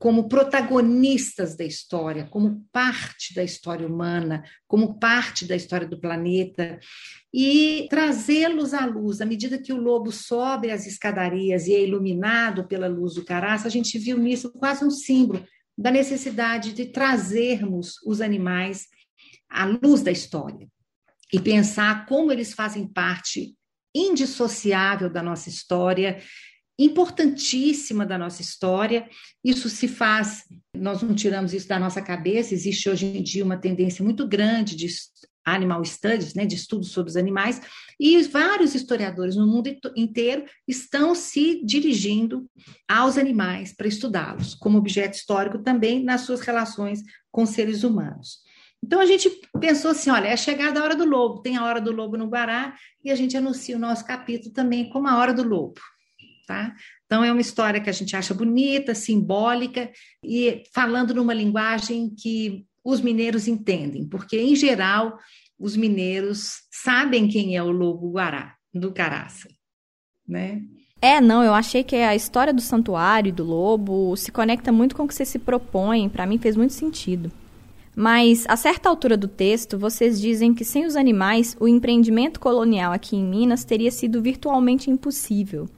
como 0.00 0.28
protagonistas 0.28 1.56
da 1.56 1.64
história, 1.64 2.26
como 2.28 2.66
parte 2.72 3.32
da 3.32 3.44
história 3.44 3.86
humana, 3.86 4.42
como 4.66 4.98
parte 4.98 5.46
da 5.46 5.54
história 5.54 5.86
do 5.86 6.00
planeta, 6.00 6.80
e 7.32 7.86
trazê-los 7.88 8.74
à 8.74 8.84
luz. 8.84 9.20
À 9.20 9.24
medida 9.24 9.62
que 9.62 9.72
o 9.72 9.80
lobo 9.80 10.10
sobe 10.10 10.72
as 10.72 10.88
escadarias 10.88 11.68
e 11.68 11.74
é 11.74 11.84
iluminado 11.84 12.66
pela 12.66 12.88
luz 12.88 13.14
do 13.14 13.24
caraça, 13.24 13.68
a 13.68 13.70
gente 13.70 13.96
viu 13.96 14.18
nisso 14.18 14.50
quase 14.50 14.84
um 14.84 14.90
símbolo 14.90 15.46
da 15.78 15.92
necessidade 15.92 16.72
de 16.72 16.86
trazermos 16.86 17.94
os 18.04 18.20
animais 18.20 18.88
à 19.48 19.64
luz 19.64 20.02
da 20.02 20.10
história 20.10 20.68
e 21.32 21.38
pensar 21.38 22.06
como 22.06 22.32
eles 22.32 22.52
fazem 22.52 22.88
parte 22.88 23.54
indissociável 23.94 25.10
da 25.10 25.22
nossa 25.22 25.48
história, 25.48 26.22
importantíssima 26.78 28.04
da 28.06 28.18
nossa 28.18 28.42
história. 28.42 29.08
Isso 29.44 29.68
se 29.68 29.86
faz, 29.86 30.44
nós 30.76 31.02
não 31.02 31.14
tiramos 31.14 31.52
isso 31.52 31.68
da 31.68 31.78
nossa 31.78 32.00
cabeça, 32.00 32.54
existe 32.54 32.88
hoje 32.88 33.06
em 33.06 33.22
dia 33.22 33.44
uma 33.44 33.56
tendência 33.56 34.04
muito 34.04 34.26
grande 34.26 34.74
de 34.74 34.88
animal 35.44 35.84
studies, 35.84 36.34
né, 36.34 36.46
de 36.46 36.54
estudos 36.54 36.92
sobre 36.92 37.10
os 37.10 37.16
animais, 37.16 37.60
e 37.98 38.22
vários 38.22 38.74
historiadores 38.74 39.34
no 39.34 39.46
mundo 39.46 39.68
inteiro 39.96 40.44
estão 40.68 41.14
se 41.14 41.64
dirigindo 41.64 42.48
aos 42.88 43.18
animais 43.18 43.74
para 43.74 43.88
estudá-los 43.88 44.54
como 44.54 44.78
objeto 44.78 45.14
histórico 45.14 45.58
também 45.58 46.02
nas 46.04 46.22
suas 46.22 46.40
relações 46.40 47.02
com 47.30 47.44
seres 47.44 47.82
humanos. 47.82 48.38
Então 48.84 49.00
a 49.00 49.06
gente 49.06 49.30
pensou 49.60 49.92
assim: 49.92 50.10
olha, 50.10 50.28
é 50.28 50.36
chegada 50.36 50.80
a 50.80 50.84
hora 50.84 50.96
do 50.96 51.04
lobo, 51.04 51.40
tem 51.40 51.56
a 51.56 51.64
hora 51.64 51.80
do 51.80 51.92
lobo 51.92 52.16
no 52.16 52.28
Guará, 52.28 52.76
e 53.04 53.10
a 53.10 53.14
gente 53.14 53.36
anuncia 53.36 53.76
o 53.76 53.80
nosso 53.80 54.04
capítulo 54.04 54.52
também 54.52 54.90
como 54.90 55.08
a 55.08 55.18
hora 55.18 55.32
do 55.32 55.42
lobo. 55.42 55.80
Tá? 56.46 56.74
Então, 57.06 57.22
é 57.22 57.30
uma 57.30 57.40
história 57.40 57.80
que 57.80 57.88
a 57.88 57.92
gente 57.92 58.16
acha 58.16 58.34
bonita, 58.34 58.94
simbólica 58.94 59.90
e 60.24 60.64
falando 60.74 61.14
numa 61.14 61.32
linguagem 61.32 62.10
que 62.10 62.66
os 62.84 63.00
mineiros 63.00 63.46
entendem, 63.46 64.06
porque, 64.08 64.38
em 64.38 64.56
geral, 64.56 65.18
os 65.58 65.76
mineiros 65.76 66.62
sabem 66.70 67.28
quem 67.28 67.56
é 67.56 67.62
o 67.62 67.70
lobo 67.70 68.10
guará 68.10 68.56
do 68.74 68.90
Caraça, 68.92 69.48
né? 70.26 70.62
É, 71.00 71.20
não, 71.20 71.42
eu 71.42 71.54
achei 71.54 71.84
que 71.84 71.96
a 71.96 72.14
história 72.14 72.52
do 72.52 72.60
santuário 72.60 73.28
e 73.28 73.32
do 73.32 73.44
lobo 73.44 74.16
se 74.16 74.32
conecta 74.32 74.72
muito 74.72 74.96
com 74.96 75.04
o 75.04 75.08
que 75.08 75.14
você 75.14 75.24
se 75.24 75.38
propõe, 75.38 76.08
para 76.08 76.26
mim 76.26 76.38
fez 76.38 76.56
muito 76.56 76.72
sentido. 76.72 77.30
Mas, 77.94 78.44
a 78.48 78.56
certa 78.56 78.88
altura 78.88 79.16
do 79.16 79.28
texto, 79.28 79.78
vocês 79.78 80.20
dizem 80.20 80.54
que 80.54 80.64
sem 80.64 80.86
os 80.86 80.96
animais, 80.96 81.56
o 81.60 81.68
empreendimento 81.68 82.40
colonial 82.40 82.92
aqui 82.92 83.16
em 83.16 83.24
Minas 83.24 83.64
teria 83.64 83.90
sido 83.90 84.22
virtualmente 84.22 84.90
impossível. 84.90 85.68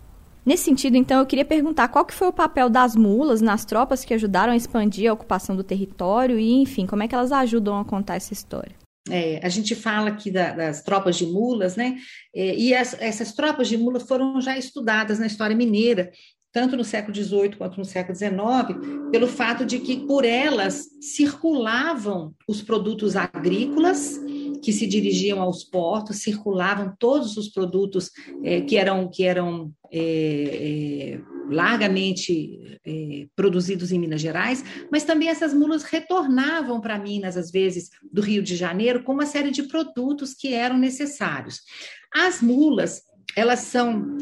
Nesse 0.46 0.64
sentido, 0.64 0.96
então, 0.96 1.18
eu 1.18 1.26
queria 1.26 1.44
perguntar 1.44 1.88
qual 1.88 2.04
que 2.04 2.14
foi 2.14 2.28
o 2.28 2.32
papel 2.32 2.68
das 2.68 2.94
mulas 2.94 3.40
nas 3.40 3.64
tropas 3.64 4.04
que 4.04 4.14
ajudaram 4.14 4.52
a 4.52 4.56
expandir 4.56 5.10
a 5.10 5.14
ocupação 5.14 5.56
do 5.56 5.64
território 5.64 6.38
e, 6.38 6.52
enfim, 6.52 6.86
como 6.86 7.02
é 7.02 7.08
que 7.08 7.14
elas 7.14 7.32
ajudam 7.32 7.78
a 7.78 7.84
contar 7.84 8.16
essa 8.16 8.32
história. 8.32 8.76
É, 9.10 9.38
a 9.42 9.50
gente 9.50 9.74
fala 9.74 10.08
aqui 10.08 10.30
da, 10.30 10.52
das 10.52 10.82
tropas 10.82 11.16
de 11.16 11.26
mulas, 11.26 11.76
né? 11.76 11.96
É, 12.34 12.56
e 12.56 12.74
as, 12.74 12.94
essas 13.00 13.32
tropas 13.32 13.68
de 13.68 13.76
mulas 13.76 14.02
foram 14.04 14.40
já 14.40 14.56
estudadas 14.56 15.18
na 15.18 15.26
história 15.26 15.54
mineira, 15.54 16.10
tanto 16.54 16.76
no 16.76 16.84
século 16.84 17.12
XVIII 17.12 17.56
quanto 17.56 17.76
no 17.76 17.84
século 17.84 18.16
XIX, 18.16 19.10
pelo 19.10 19.26
fato 19.26 19.66
de 19.66 19.80
que 19.80 20.06
por 20.06 20.24
elas 20.24 20.86
circulavam 21.00 22.32
os 22.48 22.62
produtos 22.62 23.16
agrícolas 23.16 24.20
que 24.62 24.72
se 24.72 24.86
dirigiam 24.86 25.42
aos 25.42 25.64
portos, 25.64 26.22
circulavam 26.22 26.94
todos 26.96 27.36
os 27.36 27.48
produtos 27.48 28.12
é, 28.44 28.60
que 28.60 28.76
eram, 28.76 29.10
que 29.10 29.24
eram 29.24 29.72
é, 29.92 29.98
é, 30.00 31.20
largamente 31.50 32.78
é, 32.86 33.26
produzidos 33.34 33.90
em 33.90 33.98
Minas 33.98 34.20
Gerais, 34.20 34.64
mas 34.92 35.02
também 35.02 35.28
essas 35.28 35.52
mulas 35.52 35.82
retornavam 35.82 36.80
para 36.80 36.98
Minas, 37.00 37.36
às 37.36 37.50
vezes, 37.50 37.90
do 38.12 38.22
Rio 38.22 38.44
de 38.44 38.54
Janeiro, 38.54 39.02
com 39.02 39.12
uma 39.12 39.26
série 39.26 39.50
de 39.50 39.64
produtos 39.64 40.32
que 40.32 40.54
eram 40.54 40.78
necessários. 40.78 41.60
As 42.14 42.40
mulas, 42.40 43.02
elas 43.36 43.60
são 43.60 44.16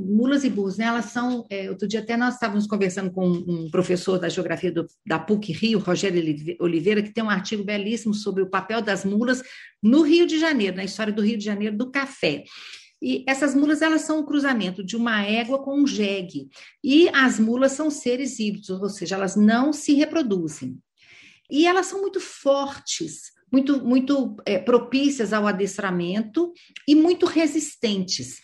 mulas 0.00 0.44
e 0.44 0.50
burros, 0.50 0.78
né? 0.78 0.86
Elas 0.86 1.06
são. 1.06 1.46
É, 1.50 1.68
outro 1.70 1.86
dia 1.86 2.00
até 2.00 2.16
nós 2.16 2.34
estávamos 2.34 2.66
conversando 2.66 3.10
com 3.10 3.26
um 3.26 3.70
professor 3.70 4.18
da 4.18 4.28
geografia 4.28 4.72
do, 4.72 4.86
da 5.06 5.18
PUC 5.18 5.52
Rio, 5.52 5.78
Rogério 5.78 6.22
Oliveira, 6.60 7.02
que 7.02 7.12
tem 7.12 7.24
um 7.24 7.30
artigo 7.30 7.64
belíssimo 7.64 8.14
sobre 8.14 8.42
o 8.42 8.50
papel 8.50 8.80
das 8.80 9.04
mulas 9.04 9.42
no 9.82 10.02
Rio 10.02 10.26
de 10.26 10.38
Janeiro, 10.38 10.76
na 10.76 10.84
história 10.84 11.12
do 11.12 11.22
Rio 11.22 11.38
de 11.38 11.44
Janeiro 11.44 11.76
do 11.76 11.90
café. 11.90 12.44
E 13.00 13.24
essas 13.28 13.54
mulas 13.54 13.80
elas 13.80 14.02
são 14.02 14.18
o 14.18 14.22
um 14.22 14.26
cruzamento 14.26 14.82
de 14.82 14.96
uma 14.96 15.22
égua 15.22 15.62
com 15.62 15.80
um 15.80 15.86
jegue. 15.86 16.48
E 16.82 17.08
as 17.10 17.38
mulas 17.38 17.72
são 17.72 17.90
seres 17.90 18.38
híbridos, 18.40 18.70
ou 18.70 18.88
seja, 18.88 19.14
elas 19.14 19.36
não 19.36 19.72
se 19.72 19.94
reproduzem. 19.94 20.76
E 21.50 21.66
elas 21.66 21.86
são 21.86 22.00
muito 22.00 22.20
fortes, 22.20 23.30
muito, 23.52 23.82
muito 23.84 24.36
é, 24.44 24.58
propícias 24.58 25.32
ao 25.32 25.46
adestramento 25.46 26.52
e 26.86 26.94
muito 26.94 27.24
resistentes 27.24 28.40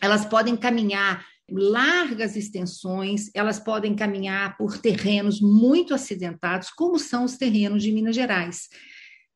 elas 0.00 0.24
podem 0.24 0.56
caminhar 0.56 1.24
largas 1.50 2.36
extensões, 2.36 3.28
elas 3.34 3.58
podem 3.58 3.94
caminhar 3.94 4.56
por 4.56 4.78
terrenos 4.78 5.40
muito 5.40 5.92
acidentados, 5.92 6.70
como 6.70 6.98
são 6.98 7.24
os 7.24 7.36
terrenos 7.36 7.82
de 7.82 7.92
Minas 7.92 8.14
Gerais. 8.14 8.68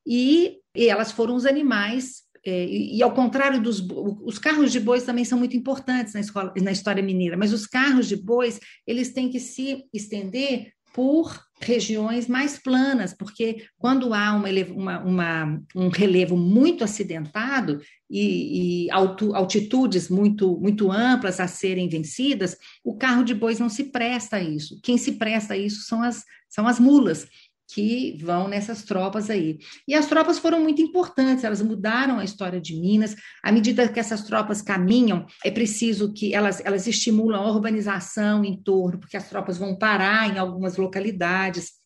E, 0.06 0.58
e 0.76 0.88
elas 0.88 1.10
foram 1.10 1.34
os 1.34 1.46
animais, 1.46 2.22
é, 2.46 2.66
e, 2.66 2.98
e, 2.98 3.02
ao 3.02 3.14
contrário 3.14 3.60
dos 3.60 3.80
os 4.22 4.38
carros 4.38 4.70
de 4.70 4.78
bois 4.78 5.04
também 5.04 5.24
são 5.24 5.38
muito 5.38 5.56
importantes 5.56 6.12
na, 6.12 6.20
escola, 6.20 6.52
na 6.60 6.72
história 6.72 7.02
mineira, 7.02 7.36
mas 7.36 7.52
os 7.54 7.66
carros 7.66 8.06
de 8.06 8.16
bois 8.16 8.60
eles 8.86 9.12
têm 9.14 9.30
que 9.30 9.40
se 9.40 9.84
estender 9.94 10.72
por 10.94 11.44
regiões 11.60 12.28
mais 12.28 12.56
planas, 12.56 13.12
porque 13.12 13.66
quando 13.76 14.14
há 14.14 14.32
uma, 14.32 14.48
uma, 14.72 15.00
uma, 15.00 15.62
um 15.74 15.88
relevo 15.88 16.36
muito 16.36 16.84
acidentado 16.84 17.80
e, 18.08 18.84
e 18.86 18.90
alto, 18.92 19.34
altitudes 19.34 20.08
muito, 20.08 20.56
muito 20.60 20.92
amplas 20.92 21.40
a 21.40 21.48
serem 21.48 21.88
vencidas, 21.88 22.56
o 22.84 22.96
carro 22.96 23.24
de 23.24 23.34
bois 23.34 23.58
não 23.58 23.68
se 23.68 23.84
presta 23.84 24.36
a 24.36 24.42
isso. 24.42 24.78
Quem 24.84 24.96
se 24.96 25.12
presta 25.12 25.54
a 25.54 25.56
isso 25.56 25.82
são 25.82 26.00
as, 26.00 26.22
são 26.48 26.68
as 26.68 26.78
mulas 26.78 27.26
que 27.72 28.18
vão 28.22 28.48
nessas 28.48 28.82
tropas 28.82 29.30
aí. 29.30 29.58
E 29.88 29.94
as 29.94 30.06
tropas 30.06 30.38
foram 30.38 30.60
muito 30.60 30.82
importantes, 30.82 31.44
elas 31.44 31.62
mudaram 31.62 32.18
a 32.18 32.24
história 32.24 32.60
de 32.60 32.78
Minas. 32.78 33.16
À 33.42 33.50
medida 33.50 33.88
que 33.88 34.00
essas 34.00 34.22
tropas 34.22 34.60
caminham, 34.60 35.26
é 35.44 35.50
preciso 35.50 36.12
que 36.12 36.34
elas, 36.34 36.60
elas 36.64 36.86
estimulam 36.86 37.42
a 37.42 37.50
urbanização 37.50 38.44
em 38.44 38.56
torno, 38.56 38.98
porque 38.98 39.16
as 39.16 39.28
tropas 39.28 39.58
vão 39.58 39.76
parar 39.76 40.28
em 40.28 40.38
algumas 40.38 40.76
localidades 40.76 41.84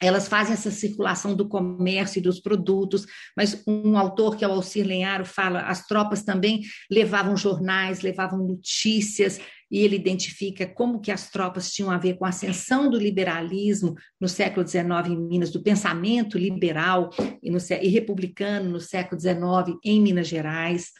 elas 0.00 0.28
fazem 0.28 0.54
essa 0.54 0.70
circulação 0.70 1.34
do 1.34 1.48
comércio 1.48 2.20
e 2.20 2.22
dos 2.22 2.38
produtos, 2.38 3.04
mas 3.36 3.62
um 3.66 3.98
autor, 3.98 4.36
que 4.36 4.44
é 4.44 4.48
o 4.48 4.52
Alcir 4.52 4.86
Lenharo, 4.86 5.24
fala 5.24 5.62
as 5.62 5.86
tropas 5.86 6.22
também 6.22 6.62
levavam 6.90 7.36
jornais, 7.36 8.00
levavam 8.00 8.38
notícias, 8.38 9.40
e 9.70 9.80
ele 9.80 9.96
identifica 9.96 10.66
como 10.66 11.00
que 11.00 11.10
as 11.10 11.30
tropas 11.30 11.72
tinham 11.72 11.90
a 11.90 11.98
ver 11.98 12.16
com 12.16 12.24
a 12.24 12.30
ascensão 12.30 12.90
do 12.90 12.98
liberalismo 12.98 13.94
no 14.20 14.28
século 14.28 14.66
XIX 14.66 14.88
em 15.08 15.16
Minas, 15.16 15.50
do 15.50 15.62
pensamento 15.62 16.38
liberal 16.38 17.10
e, 17.42 17.50
no, 17.50 17.58
e 17.58 17.88
republicano 17.88 18.70
no 18.70 18.80
século 18.80 19.20
XIX 19.20 19.78
em 19.84 20.00
Minas 20.00 20.28
Gerais. 20.28 20.90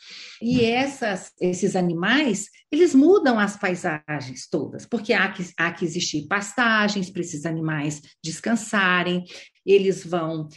E 0.41 0.65
essas, 0.65 1.33
esses 1.41 1.75
animais, 1.75 2.47
eles 2.71 2.95
mudam 2.95 3.39
as 3.39 3.57
paisagens 3.57 4.47
todas, 4.51 4.85
porque 4.85 5.13
há 5.13 5.33
que, 5.33 5.43
há 5.57 5.73
que 5.73 5.85
existir 5.85 6.27
pastagens 6.27 7.11
para 7.11 7.23
esses 7.23 7.47
animais 7.47 8.03
descansarem, 8.23 9.25
eles 9.65 10.05
vão 10.05 10.49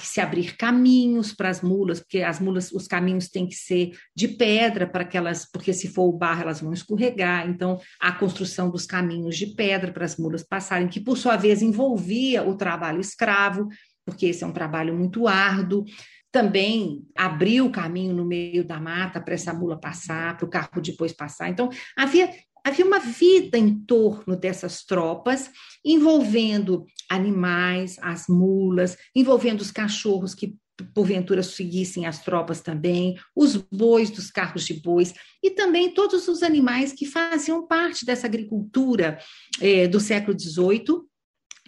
se 0.00 0.20
abrir 0.20 0.56
caminhos 0.56 1.32
para 1.32 1.48
as 1.48 1.60
mulas, 1.62 2.00
porque 2.00 2.22
as 2.22 2.40
mulas, 2.40 2.72
os 2.72 2.86
caminhos 2.86 3.28
têm 3.28 3.46
que 3.46 3.54
ser 3.54 3.92
de 4.14 4.28
pedra 4.28 4.86
para 4.86 5.04
que 5.04 5.16
elas, 5.16 5.48
porque 5.50 5.72
se 5.72 5.88
for 5.88 6.08
o 6.08 6.16
barro 6.16 6.42
elas 6.42 6.60
vão 6.60 6.72
escorregar. 6.72 7.48
Então, 7.48 7.80
a 8.00 8.12
construção 8.12 8.70
dos 8.70 8.86
caminhos 8.86 9.36
de 9.36 9.48
pedra 9.54 9.92
para 9.92 10.04
as 10.04 10.16
mulas 10.16 10.42
passarem, 10.42 10.88
que 10.88 11.00
por 11.00 11.16
sua 11.16 11.36
vez 11.36 11.62
envolvia 11.62 12.42
o 12.42 12.56
trabalho 12.56 13.00
escravo, 13.00 13.68
porque 14.04 14.26
esse 14.26 14.42
é 14.42 14.46
um 14.46 14.52
trabalho 14.52 14.96
muito 14.96 15.28
árduo 15.28 15.84
também 16.30 17.06
abriu 17.16 17.66
o 17.66 17.72
caminho 17.72 18.14
no 18.14 18.24
meio 18.24 18.62
da 18.62 18.78
mata 18.78 19.20
para 19.20 19.34
essa 19.34 19.54
mula 19.54 19.80
passar, 19.80 20.36
para 20.36 20.44
o 20.44 20.50
carro 20.50 20.80
depois 20.82 21.12
passar. 21.12 21.48
Então, 21.48 21.70
havia 21.96 22.30
havia 22.64 22.84
uma 22.84 22.98
vida 22.98 23.56
em 23.58 23.78
torno 23.80 24.36
dessas 24.36 24.84
tropas, 24.84 25.50
envolvendo 25.84 26.86
animais, 27.08 27.96
as 28.00 28.26
mulas, 28.28 28.96
envolvendo 29.14 29.60
os 29.60 29.70
cachorros 29.70 30.34
que 30.34 30.56
porventura 30.94 31.42
seguissem 31.42 32.06
as 32.06 32.22
tropas 32.22 32.60
também, 32.60 33.18
os 33.34 33.56
bois 33.56 34.10
dos 34.10 34.30
carros 34.30 34.64
de 34.64 34.74
bois 34.74 35.12
e 35.42 35.50
também 35.50 35.92
todos 35.92 36.28
os 36.28 36.42
animais 36.42 36.92
que 36.92 37.06
faziam 37.06 37.66
parte 37.66 38.04
dessa 38.04 38.26
agricultura 38.26 39.18
eh, 39.60 39.88
do 39.88 39.98
século 39.98 40.38
XVIII 40.38 41.02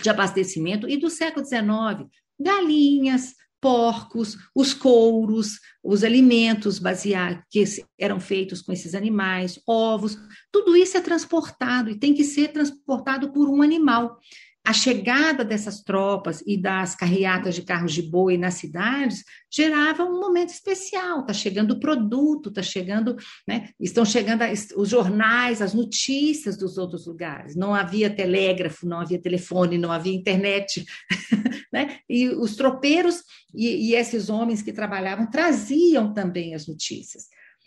de 0.01 0.09
abastecimento 0.09 0.89
e 0.89 0.97
do 0.97 1.11
século 1.11 1.45
XIX, 1.45 2.09
galinhas, 2.39 3.35
porcos, 3.61 4.37
os 4.55 4.73
couros, 4.73 5.59
os 5.83 6.03
alimentos 6.03 6.79
baseados 6.79 7.45
que 7.51 7.65
eram 7.99 8.19
feitos 8.19 8.63
com 8.63 8.73
esses 8.73 8.95
animais, 8.95 9.61
ovos, 9.67 10.17
tudo 10.51 10.77
isso 10.77 10.97
é 10.97 11.01
transportado 11.01 11.91
e 11.91 11.99
tem 11.99 12.15
que 12.15 12.25
ser 12.25 12.49
transportado 12.49 13.33
por 13.33 13.49
um 13.49 13.63
animal 13.63 14.19
a 14.65 14.73
chegada 14.73 15.45
dessas 15.45 15.83
tropas 15.83 16.43
e 16.47 16.57
das 16.57 16.95
carreatas 16.95 17.55
de 17.55 17.63
carros 17.63 17.93
de 17.93 18.03
boi 18.03 18.37
nas 18.37 18.55
cidades 18.55 19.25
gerava 19.51 20.05
um 20.05 20.21
momento 20.21 20.51
especial. 20.51 21.21
Está 21.21 21.33
chegando 21.33 21.73
o 21.73 21.81
produto, 21.81 22.51
está 22.51 22.63
chegando, 22.63 23.17
né? 23.49 23.71
Estão 23.81 24.05
chegando 24.05 24.43
os 24.77 24.89
jornais, 24.89 25.63
as 25.63 25.73
notícias 25.73 26.57
dos 26.59 26.77
outros 26.77 27.07
lugares. 27.07 27.57
Não 27.57 27.75
havia 27.75 28.15
telégrafo, 28.15 28.87
não 28.87 29.01
havia 29.01 29.21
telefone, 29.21 29.79
não 29.79 29.91
havia 29.91 30.15
internet, 30.15 30.85
né? 31.73 31.99
E 32.09 32.29
os 32.29 32.55
tropeiros 32.55 33.23
e, 33.55 33.91
e 33.91 33.95
esses 33.95 34.29
homens 34.29 34.63
que 34.63 34.73
trabalhavam 34.73 35.31
traziam 35.31 36.13
também 36.13 36.55
as 36.55 36.67
notícias. 36.67 37.25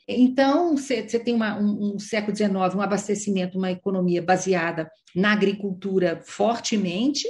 Então, 0.07 0.75
você 0.75 1.03
tem 1.03 1.33
uma, 1.33 1.57
um, 1.57 1.95
um, 1.95 1.99
século 1.99 2.35
XIX, 2.35 2.51
um 2.75 2.81
abastecimento, 2.81 3.57
uma 3.57 3.71
economia 3.71 4.21
baseada 4.21 4.89
na 5.15 5.31
agricultura 5.31 6.21
fortemente. 6.23 7.27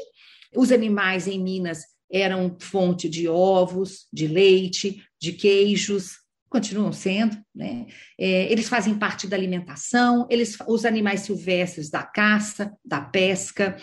Os 0.56 0.72
animais 0.72 1.28
em 1.28 1.42
Minas 1.42 1.84
eram 2.12 2.56
fonte 2.60 3.08
de 3.10 3.28
ovos, 3.28 4.08
de 4.12 4.28
leite, 4.28 5.04
de 5.20 5.34
queijos, 5.34 6.24
continuam 6.50 6.94
sendo, 6.94 7.36
né? 7.54 7.88
É, 8.20 8.52
eles 8.52 8.70
fazem 8.70 8.94
parte 8.94 9.26
da 9.26 9.36
alimentação, 9.36 10.28
eles, 10.30 10.56
os 10.68 10.86
animais 10.86 11.22
silvestres 11.22 11.90
da 11.90 12.04
caça, 12.04 12.72
da 12.86 13.02
pesca. 13.02 13.76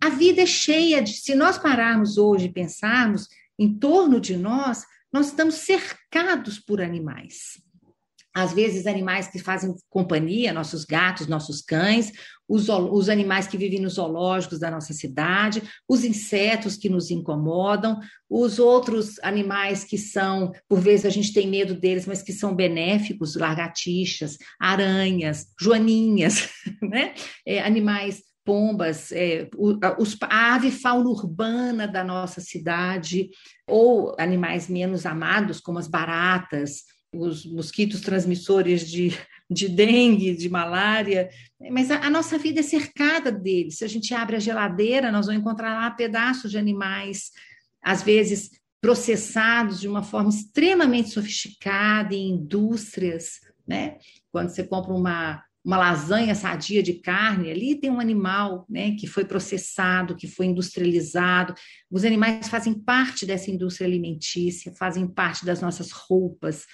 A 0.00 0.08
vida 0.08 0.40
é 0.40 0.46
cheia 0.46 1.02
de. 1.02 1.12
Se 1.12 1.34
nós 1.34 1.58
pararmos 1.58 2.16
hoje 2.16 2.46
e 2.46 2.52
pensarmos, 2.52 3.28
em 3.58 3.74
torno 3.78 4.18
de 4.18 4.38
nós, 4.38 4.84
nós 5.12 5.26
estamos 5.26 5.56
cercados 5.56 6.58
por 6.58 6.80
animais 6.80 7.62
às 8.34 8.52
vezes 8.52 8.86
animais 8.86 9.28
que 9.28 9.38
fazem 9.38 9.74
companhia, 9.88 10.52
nossos 10.52 10.84
gatos, 10.84 11.28
nossos 11.28 11.62
cães, 11.62 12.12
os, 12.48 12.68
os, 12.68 13.08
animais 13.08 13.46
que 13.46 13.56
vivem 13.56 13.80
nos 13.80 13.94
zoológicos 13.94 14.58
da 14.58 14.70
nossa 14.70 14.92
cidade, 14.92 15.62
os 15.88 16.04
insetos 16.04 16.76
que 16.76 16.88
nos 16.88 17.10
incomodam, 17.10 18.00
os 18.28 18.58
outros 18.58 19.18
animais 19.22 19.84
que 19.84 19.96
são, 19.96 20.52
por 20.68 20.80
vezes 20.80 21.06
a 21.06 21.10
gente 21.10 21.32
tem 21.32 21.48
medo 21.48 21.74
deles, 21.74 22.06
mas 22.06 22.22
que 22.22 22.32
são 22.32 22.54
benéficos, 22.54 23.36
lagartixas, 23.36 24.36
aranhas, 24.60 25.46
joaninhas, 25.58 26.50
né? 26.82 27.14
É, 27.46 27.62
animais 27.62 28.20
pombas, 28.44 29.10
é, 29.10 29.48
os, 29.56 30.18
a 30.20 30.54
ave 30.54 30.70
fauna 30.70 31.08
urbana 31.08 31.88
da 31.88 32.04
nossa 32.04 32.42
cidade, 32.42 33.30
ou 33.66 34.14
animais 34.18 34.68
menos 34.68 35.06
amados, 35.06 35.60
como 35.60 35.78
as 35.78 35.88
baratas, 35.88 36.82
os 37.16 37.46
mosquitos 37.46 38.00
transmissores 38.00 38.88
de, 38.88 39.12
de 39.50 39.68
dengue, 39.68 40.34
de 40.36 40.48
malária, 40.48 41.28
mas 41.70 41.90
a, 41.90 42.06
a, 42.06 42.10
nossa 42.10 42.38
vida 42.38 42.60
é 42.60 42.62
cercada 42.62 43.30
deles. 43.30 43.78
Se 43.78 43.84
a 43.84 43.88
gente 43.88 44.12
abre 44.14 44.36
a 44.36 44.40
geladeira, 44.40 45.12
nós 45.12 45.26
vamos 45.26 45.40
encontrar 45.40 45.74
lá 45.74 45.90
pedaços 45.90 46.50
de 46.50 46.58
animais, 46.58 47.30
às 47.82 48.02
vezes 48.02 48.50
processados 48.80 49.80
de 49.80 49.88
uma 49.88 50.02
forma 50.02 50.28
extremamente 50.28 51.08
sofisticada 51.08 52.14
em 52.14 52.32
indústrias, 52.32 53.40
né? 53.66 53.96
Quando 54.30 54.50
você 54.50 54.62
compra 54.62 54.92
uma, 54.92 55.42
uma 55.64 55.78
lasanha 55.78 56.34
sadia 56.34 56.82
de 56.82 56.94
carne, 56.94 57.50
ali 57.50 57.74
tem 57.76 57.90
um 57.90 57.98
animal 57.98 58.66
né, 58.68 58.94
que 58.96 59.06
foi 59.06 59.24
processado, 59.24 60.14
que 60.14 60.28
foi 60.28 60.46
industrializado. 60.46 61.54
Os 61.90 62.04
animais 62.04 62.48
fazem 62.48 62.74
parte 62.74 63.24
dessa 63.24 63.50
indústria 63.50 63.86
alimentícia, 63.86 64.74
fazem 64.74 65.06
parte 65.06 65.46
das 65.46 65.62
nossas 65.62 65.90
roupas, 65.90 66.66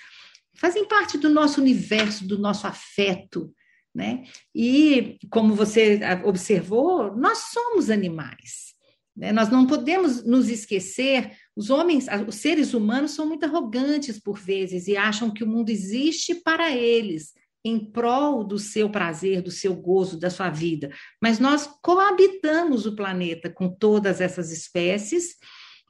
fazem 0.60 0.86
parte 0.86 1.16
do 1.16 1.30
nosso 1.30 1.60
universo, 1.60 2.26
do 2.26 2.38
nosso 2.38 2.66
afeto, 2.66 3.52
né? 3.94 4.24
E 4.54 5.18
como 5.30 5.54
você 5.54 5.98
observou, 6.24 7.16
nós 7.16 7.38
somos 7.52 7.88
animais. 7.88 8.74
Né? 9.16 9.32
Nós 9.32 9.48
não 9.48 9.66
podemos 9.66 10.24
nos 10.24 10.48
esquecer. 10.48 11.32
Os 11.56 11.70
homens, 11.70 12.06
os 12.28 12.36
seres 12.36 12.74
humanos 12.74 13.12
são 13.12 13.26
muito 13.26 13.44
arrogantes 13.44 14.20
por 14.20 14.38
vezes 14.38 14.86
e 14.86 14.96
acham 14.96 15.30
que 15.30 15.42
o 15.42 15.46
mundo 15.46 15.70
existe 15.70 16.34
para 16.34 16.70
eles, 16.70 17.32
em 17.64 17.78
prol 17.78 18.44
do 18.44 18.58
seu 18.58 18.88
prazer, 18.88 19.42
do 19.42 19.50
seu 19.50 19.74
gozo, 19.74 20.18
da 20.18 20.30
sua 20.30 20.50
vida. 20.50 20.90
Mas 21.20 21.38
nós 21.38 21.68
coabitamos 21.82 22.86
o 22.86 22.94
planeta 22.94 23.50
com 23.50 23.68
todas 23.68 24.20
essas 24.20 24.52
espécies. 24.52 25.36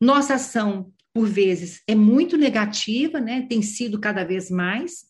Nossa 0.00 0.34
ação 0.34 0.92
por 1.14 1.28
vezes, 1.28 1.82
é 1.86 1.94
muito 1.94 2.36
negativa, 2.36 3.20
né? 3.20 3.46
tem 3.48 3.62
sido 3.62 3.98
cada 3.98 4.24
vez 4.24 4.50
mais. 4.50 5.04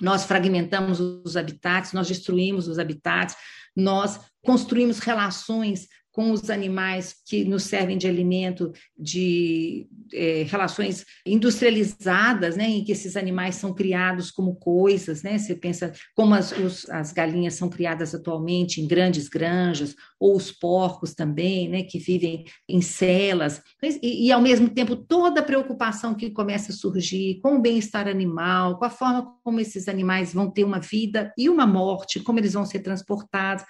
Nós 0.00 0.24
fragmentamos 0.24 1.00
os 1.00 1.36
habitats, 1.36 1.92
nós 1.92 2.08
destruímos 2.08 2.68
os 2.68 2.78
habitats, 2.78 3.36
nós 3.74 4.20
construímos 4.44 4.98
relações 4.98 5.88
com 6.12 6.30
os 6.30 6.50
animais 6.50 7.16
que 7.26 7.44
nos 7.44 7.64
servem 7.64 7.96
de 7.96 8.06
alimento, 8.06 8.70
de 8.96 9.88
é, 10.12 10.44
relações 10.46 11.06
industrializadas, 11.26 12.54
né, 12.54 12.68
em 12.68 12.84
que 12.84 12.92
esses 12.92 13.16
animais 13.16 13.56
são 13.56 13.74
criados 13.74 14.30
como 14.30 14.54
coisas, 14.56 15.22
né? 15.22 15.38
Você 15.38 15.54
pensa 15.54 15.92
como 16.14 16.34
as, 16.34 16.52
os, 16.52 16.88
as 16.90 17.12
galinhas 17.12 17.54
são 17.54 17.68
criadas 17.68 18.14
atualmente 18.14 18.80
em 18.80 18.86
grandes 18.86 19.28
granjas, 19.28 19.96
ou 20.20 20.36
os 20.36 20.52
porcos 20.52 21.14
também, 21.14 21.68
né, 21.68 21.82
que 21.82 21.98
vivem 21.98 22.44
em 22.68 22.82
celas, 22.82 23.62
e, 23.82 24.26
e 24.26 24.32
ao 24.32 24.40
mesmo 24.40 24.68
tempo 24.68 24.94
toda 24.94 25.40
a 25.40 25.44
preocupação 25.44 26.14
que 26.14 26.30
começa 26.30 26.72
a 26.72 26.74
surgir 26.74 27.40
com 27.40 27.56
o 27.56 27.60
bem-estar 27.60 28.06
animal, 28.06 28.78
com 28.78 28.84
a 28.84 28.90
forma 28.90 29.34
como 29.42 29.60
esses 29.60 29.88
animais 29.88 30.34
vão 30.34 30.50
ter 30.50 30.64
uma 30.64 30.78
vida 30.78 31.32
e 31.38 31.48
uma 31.48 31.66
morte, 31.66 32.20
como 32.20 32.38
eles 32.38 32.52
vão 32.52 32.66
ser 32.66 32.80
transportados. 32.80 33.64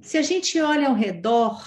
Se 0.00 0.18
a 0.18 0.22
gente 0.22 0.60
olha 0.60 0.88
ao 0.88 0.94
redor, 0.94 1.62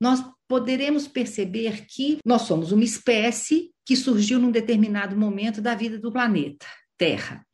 nós 0.00 0.22
poderemos 0.46 1.06
perceber 1.06 1.86
que 1.86 2.18
nós 2.24 2.42
somos 2.42 2.72
uma 2.72 2.84
espécie 2.84 3.70
que 3.84 3.96
surgiu 3.96 4.38
num 4.38 4.50
determinado 4.50 5.16
momento 5.16 5.60
da 5.60 5.74
vida 5.74 5.98
do 5.98 6.12
planeta 6.12 6.66
Terra. 6.96 7.44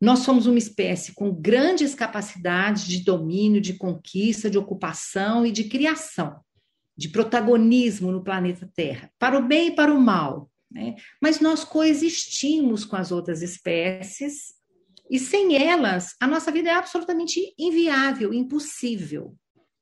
Nós 0.00 0.20
somos 0.20 0.46
uma 0.46 0.58
espécie 0.58 1.12
com 1.12 1.32
grandes 1.32 1.94
capacidades 1.94 2.84
de 2.84 3.02
domínio, 3.02 3.60
de 3.60 3.74
conquista, 3.74 4.48
de 4.48 4.56
ocupação 4.56 5.44
e 5.44 5.50
de 5.50 5.64
criação, 5.64 6.40
de 6.96 7.08
protagonismo 7.08 8.12
no 8.12 8.22
planeta 8.22 8.70
Terra, 8.74 9.10
para 9.18 9.38
o 9.38 9.46
bem 9.46 9.68
e 9.68 9.74
para 9.74 9.92
o 9.92 10.00
mal. 10.00 10.48
Né? 10.70 10.94
Mas 11.20 11.40
nós 11.40 11.64
coexistimos 11.64 12.84
com 12.84 12.94
as 12.94 13.10
outras 13.10 13.42
espécies 13.42 14.57
e 15.10 15.18
sem 15.18 15.56
elas, 15.56 16.14
a 16.20 16.26
nossa 16.26 16.50
vida 16.50 16.68
é 16.68 16.74
absolutamente 16.74 17.54
inviável, 17.58 18.32
impossível. 18.32 19.34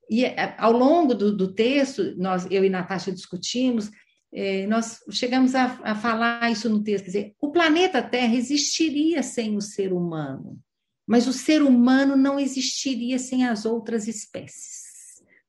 E 0.09 0.23
é, 0.23 0.55
ao 0.57 0.71
longo 0.71 1.13
do, 1.13 1.35
do 1.35 1.53
texto, 1.53 2.15
nós, 2.17 2.47
eu 2.49 2.63
e 2.63 2.69
Natasha 2.69 3.11
discutimos, 3.11 3.91
eh, 4.33 4.65
nós 4.67 4.99
chegamos 5.11 5.53
a, 5.53 5.65
a, 5.83 5.95
falar 5.95 6.49
isso 6.51 6.69
no 6.69 6.81
texto, 6.83 7.05
quer 7.05 7.11
dizer, 7.11 7.35
o 7.41 7.51
planeta 7.51 8.01
Terra 8.01 8.35
existiria 8.35 9.21
sem 9.21 9.57
o 9.57 9.61
ser 9.61 9.91
humano, 9.91 10.59
mas 11.05 11.27
o 11.27 11.33
ser 11.33 11.61
humano 11.61 12.15
não 12.15 12.39
existiria 12.39 13.19
sem 13.19 13.45
as 13.45 13.65
outras 13.65 14.07
espécies. 14.07 14.87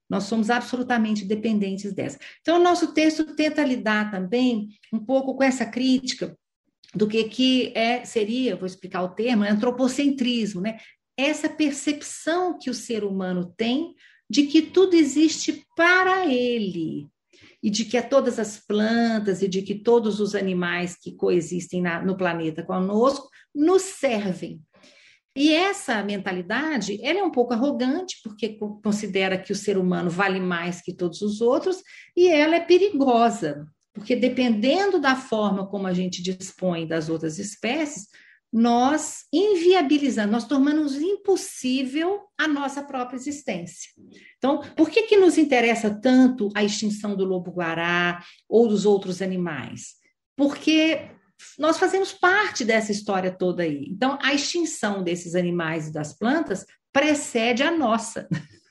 Nós 0.08 0.24
somos 0.24 0.48
absolutamente 0.48 1.24
dependentes 1.24 1.92
dessa. 1.92 2.18
Então, 2.40 2.58
o 2.58 2.62
nosso 2.62 2.94
texto 2.94 3.34
tenta 3.36 3.62
lidar 3.62 4.10
também 4.10 4.68
um 4.92 4.98
pouco 4.98 5.34
com 5.34 5.44
essa 5.44 5.66
crítica 5.66 6.36
do 6.94 7.07
que, 7.07 7.24
que 7.24 7.72
é, 7.77 8.05
seria, 8.05 8.57
vou 8.57 8.66
explicar 8.66 9.03
o 9.03 9.11
termo, 9.11 9.44
é 9.44 9.51
antropocentrismo, 9.51 10.61
né? 10.61 10.79
Essa 11.16 11.48
percepção 11.48 12.59
que 12.59 12.70
o 12.70 12.74
ser 12.74 13.05
humano 13.05 13.53
tem 13.57 13.94
de 14.31 14.44
que 14.44 14.62
tudo 14.62 14.94
existe 14.94 15.64
para 15.77 16.27
ele, 16.27 17.09
e 17.62 17.70
de 17.70 17.85
que 17.85 18.01
todas 18.03 18.38
as 18.38 18.59
plantas 18.59 19.42
e 19.42 19.48
de 19.48 19.62
que 19.62 19.74
todos 19.74 20.20
os 20.20 20.35
animais 20.35 20.96
que 20.96 21.12
coexistem 21.12 21.83
na, 21.83 22.03
no 22.03 22.16
planeta 22.16 22.62
conosco 22.62 23.29
nos 23.55 23.83
servem. 23.83 24.61
E 25.37 25.53
essa 25.53 26.03
mentalidade, 26.03 26.98
ela 27.03 27.20
é 27.20 27.22
um 27.22 27.31
pouco 27.31 27.53
arrogante, 27.53 28.16
porque 28.24 28.59
considera 28.83 29.38
que 29.38 29.53
o 29.53 29.57
ser 29.57 29.79
humano 29.79 30.11
vale 30.11 30.40
mais 30.40 30.81
que 30.83 30.92
todos 30.92 31.22
os 31.22 31.40
outros, 31.40 31.83
e 32.16 32.29
ela 32.29 32.57
é 32.57 32.61
perigosa, 32.61 33.66
porque 33.98 34.16
dependendo 34.16 34.98
da 35.00 35.16
forma 35.16 35.66
como 35.66 35.87
a 35.87 35.92
gente 35.92 36.22
dispõe 36.22 36.87
das 36.87 37.08
outras 37.08 37.38
espécies, 37.38 38.06
nós 38.50 39.24
inviabilizamos, 39.32 40.30
nós 40.30 40.46
tornamos 40.46 40.94
impossível 40.94 42.22
a 42.38 42.48
nossa 42.48 42.82
própria 42.82 43.16
existência. 43.16 43.90
Então, 44.38 44.62
por 44.74 44.88
que, 44.88 45.02
que 45.02 45.18
nos 45.18 45.37
interessa 45.37 45.90
tanto 45.90 46.48
a 46.54 46.64
extinção 46.64 47.14
do 47.14 47.24
lobo-guará 47.24 48.24
ou 48.48 48.68
dos 48.68 48.87
outros 48.87 49.20
animais? 49.20 49.96
Porque 50.34 51.11
nós 51.58 51.78
fazemos 51.78 52.12
parte 52.12 52.64
dessa 52.64 52.90
história 52.90 53.30
toda 53.30 53.64
aí. 53.64 53.87
Então, 53.90 54.18
a 54.22 54.32
extinção 54.32 55.02
desses 55.02 55.34
animais 55.34 55.88
e 55.88 55.92
das 55.92 56.16
plantas 56.16 56.64
precede 56.92 57.62
a 57.62 57.70
nossa. 57.70 58.26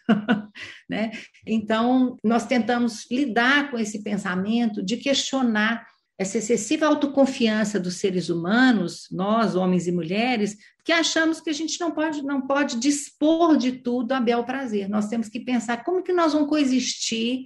né? 0.90 1.12
Então, 1.46 2.18
nós 2.24 2.46
tentamos 2.46 3.10
lidar 3.12 3.72
com 3.72 3.78
esse 3.78 4.04
pensamento 4.04 4.84
de 4.84 4.98
questionar 4.98 5.86
essa 6.20 6.40
excessiva 6.40 6.88
autoconfiança 6.88 7.80
dos 7.80 7.98
seres 7.98 8.30
humanos, 8.30 9.08
nós, 9.12 9.56
homens 9.56 9.88
e 9.88 9.92
mulheres, 9.92 10.58
que 10.84 10.92
achamos 10.92 11.40
que 11.40 11.50
a 11.50 11.54
gente 11.54 11.80
não 11.80 11.92
pode, 11.92 12.24
não 12.24 12.42
pode 12.48 12.80
dispor 12.80 13.56
de 13.56 13.74
tudo 13.74 14.14
a 14.14 14.20
bel 14.20 14.44
prazer. 14.44 14.90
Nós 14.90 15.08
temos 15.08 15.30
que 15.30 15.40
pensar 15.40 15.84
como 15.84 16.02
que 16.02 16.12
nós 16.12 16.34
vamos 16.34 16.50
coexistir 16.50 17.46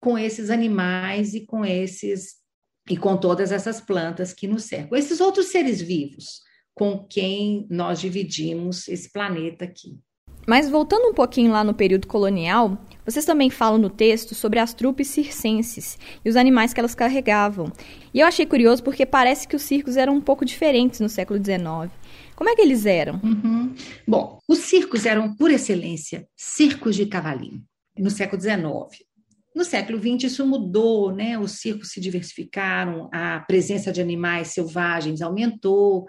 com 0.00 0.18
esses 0.18 0.48
animais 0.48 1.34
e 1.34 1.44
com 1.44 1.64
esses 1.64 2.42
e 2.88 2.96
com 2.96 3.16
todas 3.16 3.50
essas 3.50 3.80
plantas 3.80 4.32
que 4.32 4.46
nos 4.46 4.64
cercam. 4.64 4.98
Esses 4.98 5.20
outros 5.20 5.46
seres 5.46 5.80
vivos 5.80 6.42
com 6.74 7.06
quem 7.06 7.66
nós 7.70 8.00
dividimos 8.00 8.88
esse 8.88 9.10
planeta 9.10 9.64
aqui. 9.64 9.98
Mas 10.46 10.68
voltando 10.68 11.08
um 11.08 11.14
pouquinho 11.14 11.52
lá 11.52 11.64
no 11.64 11.74
período 11.74 12.06
colonial, 12.06 12.78
vocês 13.04 13.24
também 13.24 13.50
falam 13.50 13.78
no 13.78 13.90
texto 13.90 14.34
sobre 14.34 14.58
as 14.58 14.72
trupes 14.72 15.08
circenses 15.08 15.98
e 16.24 16.28
os 16.28 16.36
animais 16.36 16.72
que 16.72 16.80
elas 16.80 16.94
carregavam. 16.94 17.70
E 18.12 18.20
eu 18.20 18.26
achei 18.26 18.46
curioso 18.46 18.82
porque 18.82 19.04
parece 19.04 19.46
que 19.46 19.56
os 19.56 19.62
circos 19.62 19.96
eram 19.96 20.14
um 20.14 20.20
pouco 20.20 20.44
diferentes 20.44 21.00
no 21.00 21.08
século 21.08 21.38
XIX. 21.38 21.92
Como 22.34 22.50
é 22.50 22.54
que 22.54 22.62
eles 22.62 22.86
eram? 22.86 23.20
Uhum. 23.22 23.74
Bom, 24.06 24.38
os 24.48 24.60
circos 24.60 25.06
eram, 25.06 25.34
por 25.36 25.50
excelência, 25.50 26.26
circos 26.36 26.96
de 26.96 27.06
cavalinho, 27.06 27.62
no 27.98 28.10
século 28.10 28.40
XIX. 28.40 29.04
No 29.54 29.64
século 29.64 29.98
XX 29.98 30.32
isso 30.32 30.46
mudou, 30.46 31.14
né? 31.14 31.38
Os 31.38 31.52
circos 31.60 31.90
se 31.90 32.00
diversificaram, 32.00 33.08
a 33.12 33.40
presença 33.40 33.92
de 33.92 34.00
animais 34.00 34.48
selvagens 34.48 35.22
aumentou, 35.22 36.06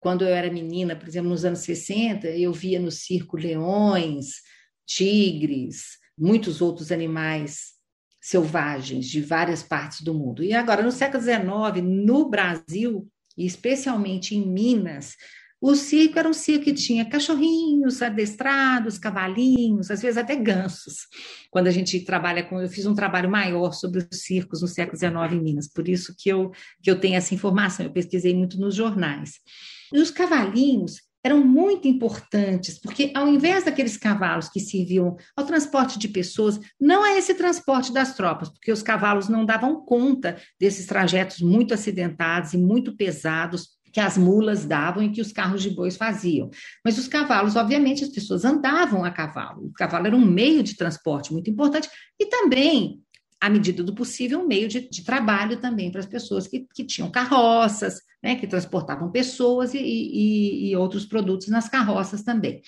quando 0.00 0.22
eu 0.22 0.28
era 0.28 0.52
menina, 0.52 0.94
por 0.94 1.08
exemplo, 1.08 1.30
nos 1.30 1.44
anos 1.44 1.60
60, 1.60 2.28
eu 2.28 2.52
via 2.52 2.78
no 2.78 2.90
circo 2.90 3.36
leões, 3.36 4.42
tigres, 4.86 5.98
muitos 6.18 6.60
outros 6.60 6.92
animais 6.92 7.74
selvagens 8.20 9.06
de 9.06 9.20
várias 9.20 9.62
partes 9.62 10.00
do 10.00 10.12
mundo. 10.12 10.42
E 10.42 10.52
agora, 10.52 10.82
no 10.82 10.90
século 10.90 11.22
XIX, 11.22 11.84
no 11.84 12.28
Brasil, 12.28 13.08
e 13.36 13.46
especialmente 13.46 14.34
em 14.34 14.44
Minas, 14.44 15.14
o 15.60 15.74
circo 15.74 16.18
era 16.18 16.28
um 16.28 16.34
circo 16.34 16.64
que 16.64 16.74
tinha 16.74 17.08
cachorrinhos 17.08 18.02
adestrados, 18.02 18.98
cavalinhos, 18.98 19.90
às 19.90 20.02
vezes 20.02 20.18
até 20.18 20.36
gansos. 20.36 21.06
Quando 21.50 21.68
a 21.68 21.70
gente 21.70 22.00
trabalha 22.00 22.42
com, 22.44 22.60
eu 22.60 22.68
fiz 22.68 22.84
um 22.84 22.94
trabalho 22.94 23.30
maior 23.30 23.72
sobre 23.72 24.00
os 24.00 24.22
circos 24.22 24.60
no 24.60 24.68
século 24.68 24.98
XIX 24.98 25.32
em 25.32 25.42
Minas, 25.42 25.68
por 25.68 25.88
isso 25.88 26.14
que 26.18 26.28
eu, 26.28 26.50
que 26.82 26.90
eu 26.90 27.00
tenho 27.00 27.16
essa 27.16 27.34
informação, 27.34 27.86
eu 27.86 27.92
pesquisei 27.92 28.34
muito 28.34 28.58
nos 28.58 28.74
jornais. 28.74 29.40
E 29.92 30.00
os 30.00 30.10
cavalinhos 30.10 31.00
eram 31.26 31.44
muito 31.44 31.88
importantes, 31.88 32.78
porque 32.78 33.10
ao 33.12 33.26
invés 33.26 33.64
daqueles 33.64 33.96
cavalos 33.96 34.48
que 34.48 34.60
serviam 34.60 35.16
ao 35.36 35.44
transporte 35.44 35.98
de 35.98 36.06
pessoas, 36.06 36.60
não 36.80 37.04
é 37.04 37.18
esse 37.18 37.34
transporte 37.34 37.92
das 37.92 38.14
tropas, 38.14 38.48
porque 38.48 38.70
os 38.70 38.80
cavalos 38.80 39.28
não 39.28 39.44
davam 39.44 39.84
conta 39.84 40.36
desses 40.58 40.86
trajetos 40.86 41.40
muito 41.40 41.74
acidentados 41.74 42.52
e 42.52 42.58
muito 42.58 42.96
pesados 42.96 43.76
que 43.96 44.00
as 44.00 44.18
mulas 44.18 44.66
davam 44.66 45.02
e 45.02 45.10
que 45.10 45.22
os 45.22 45.32
carros 45.32 45.62
de 45.62 45.70
bois 45.70 45.96
faziam. 45.96 46.50
Mas 46.84 46.98
os 46.98 47.08
cavalos, 47.08 47.56
obviamente, 47.56 48.04
as 48.04 48.10
pessoas 48.10 48.44
andavam 48.44 49.02
a 49.02 49.10
cavalo. 49.10 49.68
O 49.68 49.72
cavalo 49.72 50.06
era 50.06 50.14
um 50.14 50.24
meio 50.24 50.62
de 50.62 50.76
transporte 50.76 51.32
muito 51.32 51.48
importante 51.48 51.88
e 52.20 52.26
também, 52.26 53.00
à 53.40 53.48
medida 53.48 53.82
do 53.82 53.94
possível, 53.94 54.40
um 54.40 54.46
meio 54.46 54.68
de, 54.68 54.88
de 54.88 55.04
trabalho 55.04 55.58
também 55.58 55.90
para 55.90 56.00
as 56.00 56.06
pessoas 56.06 56.46
que, 56.46 56.66
que 56.74 56.84
tinham 56.84 57.10
carroças, 57.10 58.00
né, 58.22 58.36
que 58.36 58.46
transportavam 58.46 59.10
pessoas 59.10 59.74
e, 59.74 59.78
e, 59.78 60.70
e 60.70 60.76
outros 60.76 61.04
produtos 61.04 61.48
nas 61.48 61.68
carroças 61.68 62.22
também, 62.22 62.62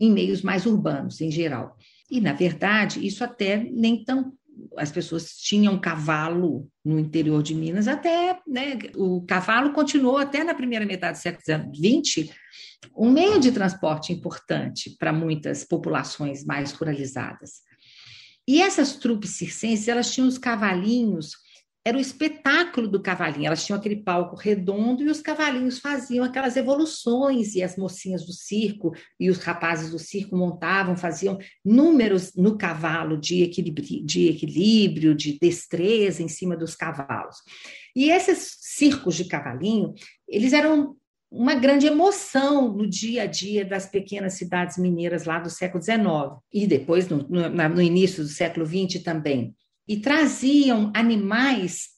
em 0.00 0.10
meios 0.10 0.42
mais 0.42 0.66
urbanos 0.66 1.20
em 1.20 1.30
geral. 1.30 1.76
E, 2.10 2.20
na 2.20 2.32
verdade, 2.32 3.06
isso 3.06 3.22
até 3.22 3.56
nem 3.56 4.04
tão 4.04 4.32
as 4.76 4.92
pessoas 4.92 5.32
tinham 5.38 5.78
cavalo 5.78 6.68
no 6.84 6.98
interior 6.98 7.42
de 7.42 7.54
Minas, 7.54 7.88
até 7.88 8.38
né, 8.46 8.78
o 8.94 9.22
cavalo 9.22 9.72
continuou 9.72 10.18
até 10.18 10.44
na 10.44 10.54
primeira 10.54 10.84
metade 10.84 11.18
do 11.18 11.22
século 11.22 11.74
XX 11.74 12.30
um 12.96 13.10
meio 13.10 13.40
de 13.40 13.52
transporte 13.52 14.12
importante 14.12 14.94
para 14.98 15.12
muitas 15.12 15.64
populações 15.64 16.44
mais 16.44 16.72
ruralizadas. 16.72 17.62
E 18.46 18.60
essas 18.60 18.96
trupes 18.96 19.36
circenses, 19.36 19.88
elas 19.88 20.12
tinham 20.12 20.28
os 20.28 20.38
cavalinhos 20.38 21.36
era 21.84 21.98
o 21.98 22.00
espetáculo 22.00 22.86
do 22.86 23.02
cavalinho. 23.02 23.46
Elas 23.46 23.64
tinham 23.64 23.78
aquele 23.78 23.96
palco 23.96 24.36
redondo 24.36 25.02
e 25.02 25.08
os 25.08 25.20
cavalinhos 25.20 25.80
faziam 25.80 26.24
aquelas 26.24 26.56
evoluções, 26.56 27.54
e 27.54 27.62
as 27.62 27.76
mocinhas 27.76 28.24
do 28.24 28.32
circo 28.32 28.94
e 29.18 29.28
os 29.28 29.38
rapazes 29.38 29.90
do 29.90 29.98
circo 29.98 30.36
montavam, 30.36 30.96
faziam 30.96 31.38
números 31.64 32.34
no 32.36 32.56
cavalo 32.56 33.18
de 33.18 33.42
equilíbrio, 33.42 34.04
de, 34.04 34.28
equilíbrio, 34.28 35.14
de 35.14 35.38
destreza 35.40 36.22
em 36.22 36.28
cima 36.28 36.56
dos 36.56 36.76
cavalos. 36.76 37.36
E 37.96 38.10
esses 38.10 38.56
circos 38.60 39.16
de 39.16 39.24
cavalinho, 39.24 39.92
eles 40.28 40.52
eram 40.52 40.96
uma 41.32 41.54
grande 41.54 41.86
emoção 41.86 42.70
no 42.76 42.86
dia 42.86 43.22
a 43.22 43.26
dia 43.26 43.64
das 43.64 43.86
pequenas 43.86 44.34
cidades 44.34 44.76
mineiras 44.76 45.24
lá 45.24 45.38
do 45.38 45.48
século 45.48 45.82
XIX 45.82 46.04
e 46.52 46.66
depois 46.66 47.08
no, 47.08 47.26
no, 47.26 47.48
no 47.48 47.80
início 47.80 48.22
do 48.22 48.28
século 48.28 48.66
XX 48.66 49.02
também 49.02 49.54
e 49.88 49.96
traziam 49.96 50.92
animais. 50.94 51.91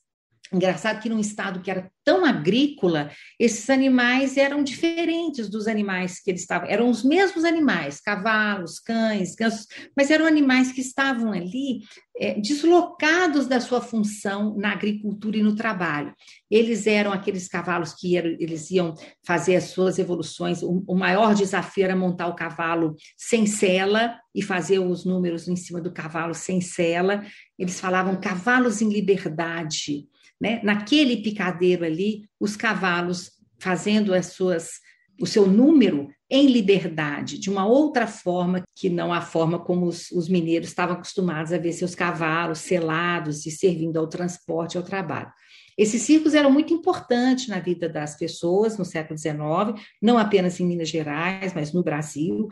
Engraçado 0.53 1.01
que 1.01 1.09
num 1.09 1.19
estado 1.19 1.61
que 1.61 1.71
era 1.71 1.91
tão 2.05 2.25
agrícola, 2.25 3.11
esses 3.41 3.71
animais 3.71 4.37
eram 4.37 4.63
diferentes 4.63 5.49
dos 5.49 5.67
animais 5.67 6.21
que 6.21 6.31
eles 6.31 6.43
estavam. 6.43 6.69
Eram 6.69 6.91
os 6.91 7.03
mesmos 7.03 7.45
animais, 7.45 7.99
cavalos, 7.99 8.79
cães, 8.79 9.35
gansos, 9.35 9.67
mas 9.97 10.11
eram 10.11 10.27
animais 10.27 10.71
que 10.71 10.83
estavam 10.83 11.33
ali 11.33 11.81
é, 12.19 12.39
deslocados 12.39 13.47
da 13.47 13.59
sua 13.59 13.81
função 13.81 14.55
na 14.57 14.73
agricultura 14.73 15.39
e 15.39 15.43
no 15.43 15.57
trabalho. 15.57 16.15
Eles 16.51 16.87
eram 16.87 17.11
aqueles 17.11 17.49
cavalos 17.49 17.95
que 17.95 18.15
eram, 18.15 18.31
eles 18.39 18.71
iam 18.71 18.95
fazer 19.27 19.57
as 19.57 19.65
suas 19.65 19.99
evoluções. 19.99 20.63
O, 20.63 20.85
o 20.87 20.95
maior 20.95 21.35
desafio 21.35 21.85
era 21.85 21.97
montar 21.97 22.29
o 22.29 22.37
cavalo 22.37 22.95
sem 23.17 23.47
sela 23.47 24.21
e 24.35 24.43
fazer 24.43 24.79
os 24.79 25.07
números 25.07 25.49
em 25.49 25.57
cima 25.57 25.81
do 25.81 25.93
cavalo 25.93 26.35
sem 26.35 26.61
sela. 26.61 27.25
Eles 27.59 27.81
falavam 27.81 28.21
cavalos 28.21 28.83
em 28.83 28.91
liberdade 28.91 30.07
né? 30.41 30.61
Naquele 30.63 31.19
picadeiro 31.19 31.85
ali, 31.85 32.29
os 32.41 32.57
cavalos 32.57 33.33
fazendo 33.59 34.13
as 34.13 34.27
suas 34.27 34.83
o 35.21 35.27
seu 35.27 35.47
número 35.47 36.09
em 36.29 36.49
liberdade, 36.49 37.39
de 37.39 37.49
uma 37.49 37.65
outra 37.67 38.07
forma 38.07 38.63
que 38.75 38.89
não 38.89 39.13
a 39.13 39.21
forma 39.21 39.59
como 39.59 39.87
os, 39.87 40.11
os, 40.11 40.29
mineiros 40.29 40.69
estavam 40.69 40.97
acostumados 40.97 41.53
a 41.53 41.59
ver 41.59 41.73
seus 41.73 41.95
cavalos 41.95 42.59
selados 42.59 43.47
e 43.47 43.51
servindo 43.51 43.99
ao 43.99 44.09
transporte, 44.09 44.77
ao 44.77 44.83
trabalho. 44.83 45.31
Esses 45.77 46.03
circos 46.03 46.35
eram 46.35 46.51
muito 46.51 46.73
importantes 46.73 47.49
na 47.49 47.59
vida 47.59 47.89
das 47.89 48.17
pessoas 48.17 48.77
no 48.79 48.85
século 48.85 49.19
XIX, 49.19 49.81
não 50.01 50.19
apenas 50.19 50.59
em 50.59 50.67
Minas 50.67 50.89
Gerais, 50.89 51.53
mas 51.55 51.73
no 51.73 51.83
Brasil, 51.83 52.49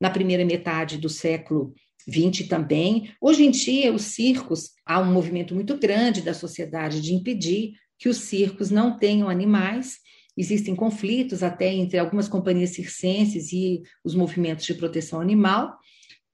na 0.00 0.10
primeira 0.10 0.44
metade 0.44 0.98
do 0.98 1.08
século 1.08 1.74
20 2.06 2.44
também. 2.44 3.12
Hoje 3.20 3.44
em 3.44 3.50
dia, 3.50 3.92
os 3.92 4.02
circos, 4.02 4.70
há 4.84 5.00
um 5.00 5.12
movimento 5.12 5.54
muito 5.54 5.76
grande 5.76 6.22
da 6.22 6.32
sociedade 6.32 7.00
de 7.00 7.14
impedir 7.14 7.72
que 7.98 8.08
os 8.08 8.18
circos 8.18 8.70
não 8.70 8.96
tenham 8.98 9.28
animais. 9.28 9.96
Existem 10.36 10.76
conflitos 10.76 11.42
até 11.42 11.72
entre 11.72 11.98
algumas 11.98 12.28
companhias 12.28 12.70
circenses 12.70 13.52
e 13.52 13.82
os 14.04 14.14
movimentos 14.14 14.66
de 14.66 14.74
proteção 14.74 15.20
animal. 15.20 15.76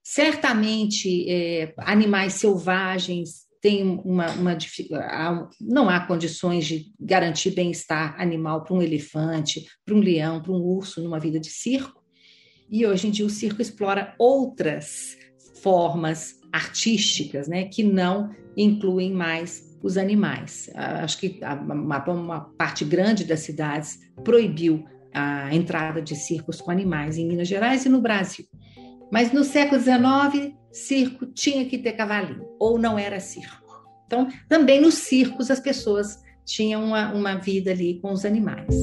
Certamente, 0.03 1.29
é, 1.29 1.73
animais 1.77 2.33
selvagens 2.33 3.43
têm 3.61 4.01
uma, 4.03 4.29
uma 4.31 4.57
não 5.61 5.89
há 5.89 6.01
condições 6.01 6.65
de 6.65 6.91
garantir 6.99 7.51
bem-estar 7.51 8.19
animal 8.19 8.61
para 8.61 8.75
um 8.75 8.81
elefante, 8.81 9.65
para 9.85 9.95
um 9.95 9.99
leão, 9.99 10.41
para 10.41 10.51
um 10.51 10.61
urso 10.61 11.01
numa 11.01 11.17
vida 11.17 11.39
de 11.39 11.49
circo. 11.49 12.03
E 12.69 12.85
hoje 12.85 13.07
em 13.07 13.11
dia 13.11 13.25
o 13.25 13.29
circo 13.29 13.61
explora 13.61 14.13
outras 14.19 15.15
formas 15.63 16.39
artísticas, 16.51 17.47
né, 17.47 17.63
que 17.63 17.81
não 17.81 18.29
incluem 18.55 19.11
mais 19.11 19.73
os 19.81 19.97
animais. 19.97 20.69
Ah, 20.75 21.03
acho 21.03 21.17
que 21.17 21.39
uma, 21.41 22.03
uma 22.11 22.39
parte 22.57 22.85
grande 22.85 23.23
das 23.23 23.39
cidades 23.39 23.99
proibiu 24.23 24.85
a 25.13 25.53
entrada 25.53 26.01
de 26.01 26.15
circos 26.15 26.59
com 26.61 26.69
animais 26.69 27.17
em 27.17 27.27
Minas 27.27 27.47
Gerais 27.47 27.85
e 27.85 27.89
no 27.89 28.01
Brasil. 28.01 28.45
Mas 29.11 29.31
no 29.31 29.43
século 29.43 29.79
XIX, 29.79 30.53
circo 30.71 31.25
tinha 31.27 31.65
que 31.65 31.77
ter 31.77 31.93
cavalinho, 31.93 32.45
ou 32.59 32.77
não 32.77 32.97
era 32.97 33.19
circo. 33.19 33.63
Então, 34.05 34.27
também 34.49 34.81
nos 34.81 34.95
circos 34.95 35.49
as 35.49 35.59
pessoas 35.59 36.19
tinham 36.45 36.83
uma, 36.83 37.13
uma 37.13 37.35
vida 37.35 37.71
ali 37.71 37.99
com 37.99 38.11
os 38.11 38.25
animais. 38.25 38.75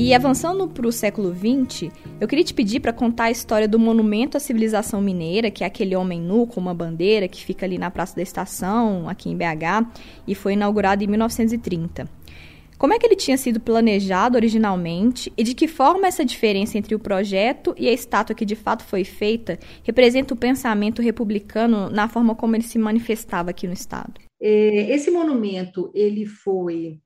E 0.00 0.14
avançando 0.14 0.68
para 0.68 0.86
o 0.86 0.92
século 0.92 1.34
XX, 1.34 1.90
eu 2.20 2.28
queria 2.28 2.44
te 2.44 2.54
pedir 2.54 2.78
para 2.78 2.92
contar 2.92 3.24
a 3.24 3.30
história 3.32 3.66
do 3.66 3.80
monumento 3.80 4.36
à 4.36 4.40
civilização 4.40 5.00
mineira, 5.00 5.50
que 5.50 5.64
é 5.64 5.66
aquele 5.66 5.96
homem 5.96 6.20
nu 6.20 6.46
com 6.46 6.60
uma 6.60 6.72
bandeira 6.72 7.26
que 7.26 7.44
fica 7.44 7.66
ali 7.66 7.78
na 7.78 7.90
Praça 7.90 8.14
da 8.14 8.22
Estação, 8.22 9.08
aqui 9.08 9.28
em 9.28 9.36
BH, 9.36 9.90
e 10.24 10.36
foi 10.36 10.52
inaugurado 10.52 11.02
em 11.02 11.08
1930. 11.08 12.08
Como 12.78 12.94
é 12.94 12.98
que 13.00 13.06
ele 13.06 13.16
tinha 13.16 13.36
sido 13.36 13.58
planejado 13.58 14.36
originalmente 14.36 15.32
e 15.36 15.42
de 15.42 15.52
que 15.52 15.66
forma 15.66 16.06
essa 16.06 16.24
diferença 16.24 16.78
entre 16.78 16.94
o 16.94 17.00
projeto 17.00 17.74
e 17.76 17.88
a 17.88 17.92
estátua 17.92 18.36
que 18.36 18.44
de 18.44 18.54
fato 18.54 18.84
foi 18.84 19.02
feita 19.02 19.58
representa 19.82 20.32
o 20.32 20.36
pensamento 20.36 21.02
republicano 21.02 21.90
na 21.90 22.08
forma 22.08 22.36
como 22.36 22.54
ele 22.54 22.62
se 22.62 22.78
manifestava 22.78 23.50
aqui 23.50 23.66
no 23.66 23.72
estado? 23.72 24.14
É, 24.40 24.94
esse 24.94 25.10
monumento 25.10 25.90
ele 25.92 26.24
foi 26.24 27.00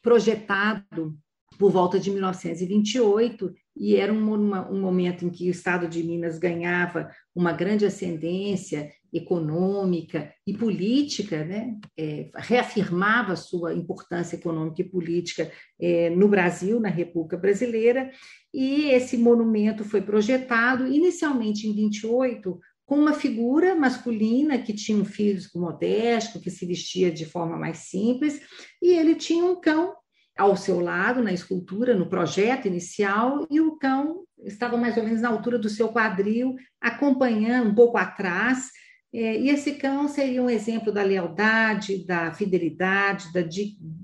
projetado 0.00 1.18
por 1.58 1.70
volta 1.70 1.98
de 1.98 2.10
1928, 2.10 3.54
e 3.76 3.96
era 3.96 4.12
um, 4.12 4.34
uma, 4.34 4.70
um, 4.70 4.80
momento 4.80 5.24
em 5.24 5.30
que 5.30 5.48
o 5.48 5.50
Estado 5.50 5.88
de 5.88 6.02
Minas 6.02 6.38
ganhava 6.38 7.10
uma 7.34 7.52
grande 7.52 7.84
ascendência 7.84 8.90
econômica 9.12 10.32
e 10.46 10.52
política, 10.54 11.44
né? 11.44 11.78
É, 11.98 12.30
reafirmava 12.34 13.36
sua 13.36 13.74
importância 13.74 14.36
econômica 14.36 14.82
e 14.82 14.88
política 14.88 15.50
é, 15.80 16.10
no 16.10 16.28
Brasil, 16.28 16.80
na 16.80 16.88
República 16.88 17.36
Brasileira, 17.36 18.10
e 18.52 18.90
esse 18.90 19.16
monumento 19.16 19.84
foi 19.84 20.00
projetado 20.00 20.86
inicialmente 20.86 21.66
em 21.66 21.74
28 21.74 22.58
com 22.86 22.96
uma 22.96 23.12
figura 23.12 23.74
masculina 23.74 24.58
que 24.58 24.72
tinha 24.72 24.96
um 24.96 25.04
físico 25.04 25.58
modesto, 25.58 26.40
que 26.40 26.50
se 26.50 26.64
vestia 26.64 27.10
de 27.10 27.26
forma 27.26 27.56
mais 27.56 27.78
simples, 27.78 28.40
e 28.80 28.92
ele 28.92 29.16
tinha 29.16 29.44
um 29.44 29.60
cão 29.60 29.92
ao 30.36 30.56
seu 30.56 30.80
lado 30.80 31.22
na 31.22 31.32
escultura, 31.32 31.94
no 31.94 32.08
projeto 32.08 32.66
inicial, 32.66 33.46
e 33.50 33.60
o 33.60 33.76
cão 33.76 34.24
estava 34.44 34.76
mais 34.76 34.96
ou 34.96 35.02
menos 35.02 35.22
na 35.22 35.28
altura 35.28 35.58
do 35.58 35.68
seu 35.68 35.88
quadril, 35.88 36.54
acompanhando 36.80 37.70
um 37.70 37.74
pouco 37.74 37.96
atrás. 37.96 38.70
É, 39.14 39.38
e 39.38 39.48
esse 39.48 39.76
cão 39.76 40.06
seria 40.08 40.42
um 40.42 40.50
exemplo 40.50 40.92
da 40.92 41.02
lealdade, 41.02 42.04
da 42.04 42.34
fidelidade, 42.34 43.32
da, 43.32 43.40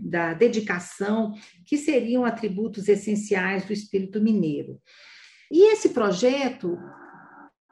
da 0.01 0.35
dedicação, 0.35 1.35
que 1.67 1.77
seriam 1.77 2.25
atributos 2.25 2.89
essenciais 2.89 3.67
do 3.67 3.73
espírito 3.73 4.21
mineiro. 4.21 4.81
E 5.51 5.71
esse 5.73 5.91
projeto 5.91 6.79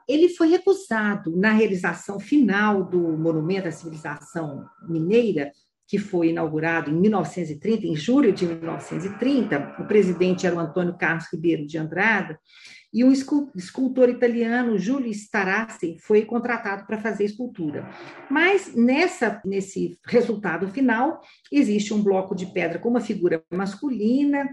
ele 0.07 0.29
foi 0.29 0.49
recusado 0.49 1.35
na 1.35 1.51
realização 1.51 2.19
final 2.19 2.83
do 2.83 2.99
Monumento 3.17 3.67
à 3.67 3.71
Civilização 3.71 4.65
Mineira, 4.87 5.51
que 5.91 5.97
foi 5.97 6.29
inaugurado 6.29 6.89
em 6.89 6.93
1930, 6.93 7.85
em 7.85 7.97
julho 7.97 8.31
de 8.31 8.45
1930. 8.45 9.75
O 9.77 9.85
presidente 9.85 10.47
era 10.47 10.55
o 10.55 10.59
Antônio 10.59 10.97
Carlos 10.97 11.25
Ribeiro 11.29 11.67
de 11.67 11.77
Andrada, 11.77 12.39
e 12.93 13.03
um 13.03 13.11
escultor 13.11 14.07
italiano, 14.07 14.79
Giulio 14.79 15.11
Starassi, 15.11 15.97
foi 15.99 16.23
contratado 16.23 16.87
para 16.87 16.97
fazer 16.97 17.25
escultura. 17.25 17.89
Mas 18.29 18.73
nessa, 18.73 19.41
nesse 19.43 19.99
resultado 20.05 20.69
final, 20.69 21.19
existe 21.51 21.93
um 21.93 22.01
bloco 22.01 22.33
de 22.33 22.45
pedra 22.45 22.79
com 22.79 22.87
uma 22.87 23.01
figura 23.01 23.43
masculina, 23.51 24.49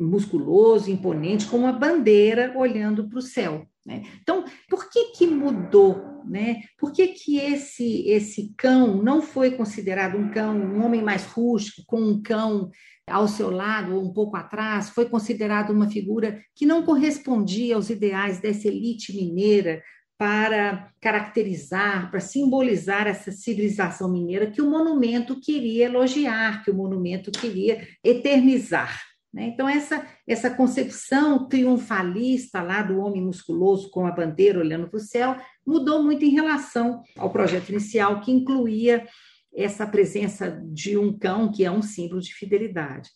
musculoso, 0.00 0.90
imponente, 0.90 1.46
com 1.46 1.58
uma 1.58 1.72
bandeira 1.72 2.52
olhando 2.56 3.08
para 3.08 3.20
o 3.20 3.22
céu. 3.22 3.64
Né? 3.86 4.02
Então, 4.20 4.44
por 4.68 4.90
que, 4.90 5.12
que 5.12 5.26
mudou? 5.28 6.24
Né? 6.26 6.62
Por 6.76 6.92
que, 6.92 7.06
que 7.08 7.38
esse, 7.38 8.08
esse 8.08 8.52
cão 8.58 9.00
não 9.00 9.22
foi 9.22 9.52
considerado 9.52 10.18
um 10.18 10.28
cão, 10.28 10.56
um 10.56 10.84
homem 10.84 11.02
mais 11.02 11.24
rústico, 11.24 11.84
com 11.86 12.00
um 12.00 12.20
cão 12.20 12.68
ao 13.08 13.28
seu 13.28 13.48
lado 13.48 13.94
ou 13.94 14.04
um 14.04 14.12
pouco 14.12 14.36
atrás, 14.36 14.90
foi 14.90 15.08
considerado 15.08 15.70
uma 15.70 15.88
figura 15.88 16.42
que 16.56 16.66
não 16.66 16.82
correspondia 16.82 17.76
aos 17.76 17.88
ideais 17.88 18.40
dessa 18.40 18.66
elite 18.66 19.14
mineira 19.14 19.80
para 20.18 20.90
caracterizar, 21.00 22.10
para 22.10 22.18
simbolizar 22.18 23.06
essa 23.06 23.30
civilização 23.30 24.10
mineira 24.10 24.50
que 24.50 24.60
o 24.60 24.68
monumento 24.68 25.38
queria 25.38 25.84
elogiar, 25.84 26.64
que 26.64 26.70
o 26.72 26.74
monumento 26.74 27.30
queria 27.30 27.86
eternizar. 28.02 29.00
Né? 29.36 29.48
Então, 29.48 29.68
essa, 29.68 30.06
essa 30.26 30.48
concepção 30.48 31.46
triunfalista 31.46 32.62
lá 32.62 32.80
do 32.80 32.98
homem 32.98 33.22
musculoso 33.22 33.90
com 33.90 34.06
a 34.06 34.10
bandeira 34.10 34.58
olhando 34.58 34.88
para 34.88 34.96
o 34.96 35.00
céu 35.00 35.36
mudou 35.64 36.02
muito 36.02 36.24
em 36.24 36.30
relação 36.30 37.02
ao 37.18 37.28
projeto 37.28 37.68
inicial, 37.68 38.22
que 38.22 38.32
incluía 38.32 39.06
essa 39.54 39.86
presença 39.86 40.58
de 40.72 40.96
um 40.96 41.16
cão, 41.18 41.52
que 41.52 41.66
é 41.66 41.70
um 41.70 41.82
símbolo 41.82 42.22
de 42.22 42.32
fidelidade. 42.32 43.10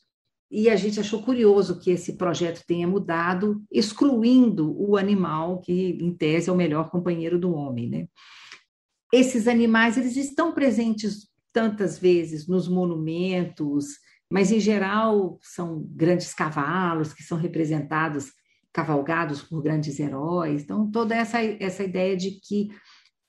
E 0.51 0.69
a 0.69 0.77
gente 0.77 1.01
achou 1.01 1.23
curioso 1.23 1.81
que 1.81 1.91
esse 1.91 2.19
projeto 2.19 2.65
tenha 2.67 2.87
mudado, 2.87 3.63
excluindo 3.73 4.77
o 4.79 4.99
animal, 4.99 5.61
que 5.61 5.73
em 6.03 6.13
tese 6.13 6.51
é 6.51 6.53
o 6.53 6.57
melhor 6.57 6.91
companheiro 6.91 7.39
do 7.39 7.55
homem. 7.55 7.89
Né? 7.89 8.09
Esses 9.11 9.49
animais 9.49 9.97
eles 9.97 10.17
estão 10.17 10.53
presentes 10.53 11.31
tantas 11.51 11.99
vezes 11.99 12.47
nos 12.47 12.69
monumentos, 12.69 13.87
mas 14.31 14.53
em 14.53 14.61
geral 14.61 15.39
são 15.43 15.85
grandes 15.91 16.33
cavalos 16.33 17.13
que 17.13 17.23
são 17.23 17.37
representados, 17.37 18.33
cavalgados 18.73 19.43
por 19.43 19.61
grandes 19.61 19.99
heróis. 19.99 20.63
Então, 20.63 20.89
toda 20.89 21.17
essa, 21.17 21.43
essa 21.43 21.83
ideia 21.83 22.17
de 22.17 22.33
que 22.41 22.71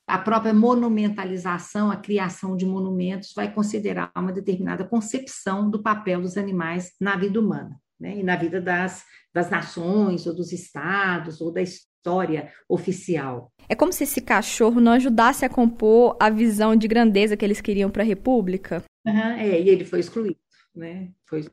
a 0.06 0.18
própria 0.18 0.54
monumentalização, 0.54 1.90
a 1.90 1.96
criação 1.96 2.56
de 2.56 2.64
monumentos, 2.64 3.32
vai 3.34 3.52
considerar 3.52 4.12
uma 4.16 4.32
determinada 4.32 4.84
concepção 4.84 5.68
do 5.68 5.82
papel 5.82 6.20
dos 6.20 6.36
animais 6.36 6.92
na 7.00 7.16
vida 7.16 7.40
humana, 7.40 7.76
né? 7.98 8.18
e 8.18 8.22
na 8.22 8.36
vida 8.36 8.60
das, 8.60 9.04
das 9.34 9.50
nações, 9.50 10.26
ou 10.26 10.34
dos 10.34 10.52
estados, 10.52 11.40
ou 11.40 11.50
da 11.52 11.62
história 11.62 12.52
oficial. 12.68 13.50
É 13.68 13.74
como 13.74 13.92
se 13.92 14.04
esse 14.04 14.20
cachorro 14.20 14.80
não 14.80 14.92
ajudasse 14.92 15.44
a 15.44 15.48
compor 15.48 16.16
a 16.20 16.30
visão 16.30 16.76
de 16.76 16.86
grandeza 16.86 17.36
que 17.36 17.44
eles 17.44 17.60
queriam 17.60 17.90
para 17.90 18.02
a 18.02 18.06
República. 18.06 18.84
Uhum, 19.04 19.14
é, 19.14 19.60
e 19.60 19.68
ele 19.68 19.84
foi 19.84 20.00
excluído 20.00 20.36
né? 20.74 21.10
Foi 21.26 21.44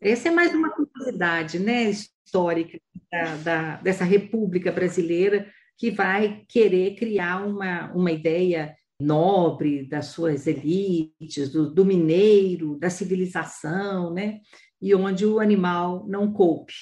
essa 0.00 0.28
é 0.28 0.30
mais 0.30 0.54
uma 0.54 0.70
curiosidade, 0.70 1.58
né, 1.58 1.90
histórica 1.90 2.78
da, 3.10 3.36
da, 3.36 3.76
dessa 3.76 4.04
República 4.04 4.70
Brasileira 4.70 5.50
que 5.78 5.90
vai 5.90 6.44
querer 6.48 6.94
criar 6.96 7.44
uma, 7.46 7.92
uma 7.92 8.10
ideia 8.10 8.74
nobre 9.00 9.86
das 9.86 10.06
suas 10.06 10.46
elites, 10.46 11.50
do, 11.50 11.72
do 11.72 11.84
mineiro, 11.84 12.78
da 12.78 12.88
civilização, 12.88 14.12
né? 14.12 14.40
E 14.80 14.94
onde 14.94 15.26
o 15.26 15.38
animal 15.38 16.06
não 16.08 16.32
coupe, 16.32 16.72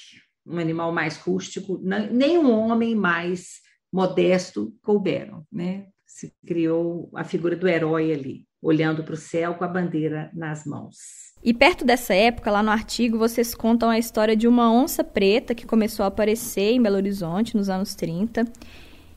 um 0.47 0.59
animal 0.59 0.93
mais 0.93 1.17
rústico, 1.17 1.81
nem 1.83 2.39
um 2.39 2.53
homem 2.53 2.95
mais 2.95 3.61
modesto 3.93 4.77
couberam, 4.83 5.45
né? 5.51 5.89
Se 6.15 6.33
criou 6.47 7.11
a 7.13 7.25
figura 7.25 7.57
do 7.57 7.67
herói 7.67 8.13
ali 8.13 8.47
olhando 8.63 9.03
para 9.03 9.15
o 9.15 9.17
céu 9.17 9.55
com 9.55 9.65
a 9.65 9.69
bandeira 9.69 10.31
nas 10.33 10.65
mãos. 10.65 10.97
E 11.43 11.53
perto 11.53 11.85
dessa 11.85 12.15
época, 12.15 12.53
lá 12.53 12.63
no 12.63 12.71
artigo, 12.71 13.19
vocês 13.19 13.53
contam 13.53 13.91
a 13.91 13.99
história 13.99 14.37
de 14.37 14.47
uma 14.47 14.73
onça 14.73 15.03
preta 15.03 15.57
que 15.57 15.67
começou 15.67 16.05
a 16.05 16.07
aparecer 16.07 16.71
em 16.71 16.81
Belo 16.81 16.95
Horizonte 16.95 17.57
nos 17.57 17.69
anos 17.69 17.97
30. 17.97 18.45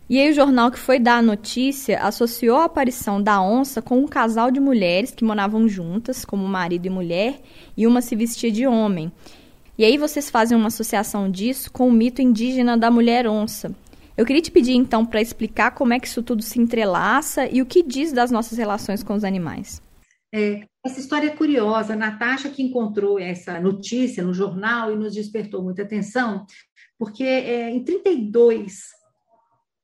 E 0.10 0.20
aí 0.20 0.32
o 0.32 0.34
jornal 0.34 0.72
que 0.72 0.80
foi 0.80 0.98
dar 0.98 1.20
a 1.20 1.22
notícia 1.22 2.00
associou 2.00 2.58
a 2.58 2.66
aparição 2.66 3.22
da 3.22 3.40
onça 3.40 3.80
com 3.80 4.00
um 4.00 4.08
casal 4.08 4.50
de 4.50 4.60
mulheres 4.60 5.12
que 5.12 5.24
moravam 5.24 5.70
juntas, 5.70 6.26
como 6.26 6.48
marido 6.48 6.88
e 6.88 6.90
mulher, 6.90 7.40
e 7.78 7.86
uma 7.86 8.02
se 8.02 8.16
vestia 8.16 8.52
de 8.52 8.66
homem. 8.66 9.12
E 9.78 9.86
aí 9.86 10.00
vocês 10.00 10.32
fazem 10.32 10.58
uma 10.58 10.70
associação 10.70 11.30
disso 11.30 11.72
com 11.72 11.88
o 11.88 11.92
mito 11.92 12.24
indígena 12.24 12.76
da 12.76 12.90
mulher 12.90 13.28
onça, 13.28 13.72
eu 14.18 14.26
queria 14.26 14.42
te 14.42 14.50
pedir 14.50 14.74
então 14.74 15.06
para 15.06 15.22
explicar 15.22 15.72
como 15.72 15.94
é 15.94 16.00
que 16.00 16.08
isso 16.08 16.24
tudo 16.24 16.42
se 16.42 16.60
entrelaça 16.60 17.48
e 17.48 17.62
o 17.62 17.66
que 17.66 17.84
diz 17.84 18.12
das 18.12 18.32
nossas 18.32 18.58
relações 18.58 19.04
com 19.04 19.14
os 19.14 19.24
animais. 19.24 19.82
É, 20.34 20.64
essa 20.84 21.00
história 21.00 21.28
é 21.28 21.36
curiosa. 21.36 21.94
A 21.94 21.98
Natasha 21.98 22.50
que 22.50 22.64
encontrou 22.64 23.20
essa 23.20 23.60
notícia 23.60 24.24
no 24.24 24.34
jornal 24.34 24.92
e 24.92 24.96
nos 24.96 25.14
despertou 25.14 25.64
muita 25.64 25.84
atenção, 25.84 26.46
porque 26.98 27.24
é, 27.24 27.70
em 27.70 27.84
32 27.84 28.98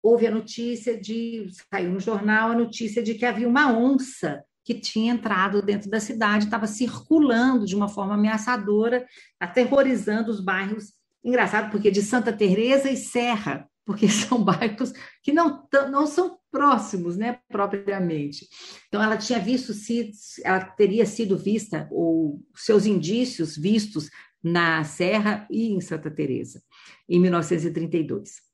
houve 0.01 0.27
a 0.27 0.31
notícia 0.31 0.99
de 0.99 1.47
saiu 1.71 1.91
no 1.91 1.99
jornal 1.99 2.51
a 2.51 2.55
notícia 2.55 3.01
de 3.01 3.13
que 3.13 3.25
havia 3.25 3.47
uma 3.47 3.71
onça 3.71 4.43
que 4.65 4.73
tinha 4.73 5.13
entrado 5.13 5.61
dentro 5.61 5.89
da 5.89 5.99
cidade, 5.99 6.45
estava 6.45 6.67
circulando 6.67 7.65
de 7.65 7.75
uma 7.75 7.87
forma 7.87 8.15
ameaçadora, 8.15 9.05
aterrorizando 9.39 10.31
os 10.31 10.39
bairros. 10.39 10.93
Engraçado, 11.23 11.69
porque 11.69 11.91
de 11.91 12.01
Santa 12.01 12.33
Teresa 12.33 12.89
e 12.89 12.97
Serra, 12.97 13.67
porque 13.85 14.07
são 14.09 14.43
bairros 14.43 14.93
que 15.21 15.31
não, 15.31 15.67
não 15.89 16.07
são 16.07 16.37
próximos, 16.51 17.17
né, 17.17 17.39
propriamente. 17.49 18.47
Então, 18.87 19.01
ela 19.01 19.17
tinha 19.17 19.39
visto 19.39 19.73
se 19.73 20.11
ela 20.43 20.63
teria 20.63 21.05
sido 21.05 21.37
vista, 21.37 21.87
ou 21.91 22.41
seus 22.55 22.85
indícios 22.85 23.57
vistos 23.57 24.09
na 24.43 24.83
Serra 24.83 25.47
e 25.49 25.71
em 25.71 25.81
Santa 25.81 26.11
Teresa, 26.11 26.61
em 27.07 27.19
1932. 27.19 28.53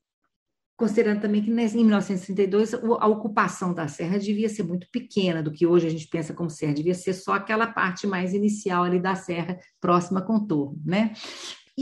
Considerando 0.80 1.20
também 1.20 1.42
que 1.42 1.50
em 1.50 1.54
1932 1.54 2.72
a 2.72 3.06
ocupação 3.06 3.74
da 3.74 3.86
serra 3.86 4.18
devia 4.18 4.48
ser 4.48 4.62
muito 4.62 4.88
pequena 4.90 5.42
do 5.42 5.52
que 5.52 5.66
hoje 5.66 5.86
a 5.86 5.90
gente 5.90 6.08
pensa 6.08 6.32
como 6.32 6.48
serra, 6.48 6.72
devia 6.72 6.94
ser 6.94 7.12
só 7.12 7.34
aquela 7.34 7.66
parte 7.66 8.06
mais 8.06 8.32
inicial 8.32 8.84
ali 8.84 8.98
da 8.98 9.14
serra 9.14 9.58
próxima 9.78 10.20
a 10.20 10.22
contorno, 10.22 10.80
né? 10.82 11.12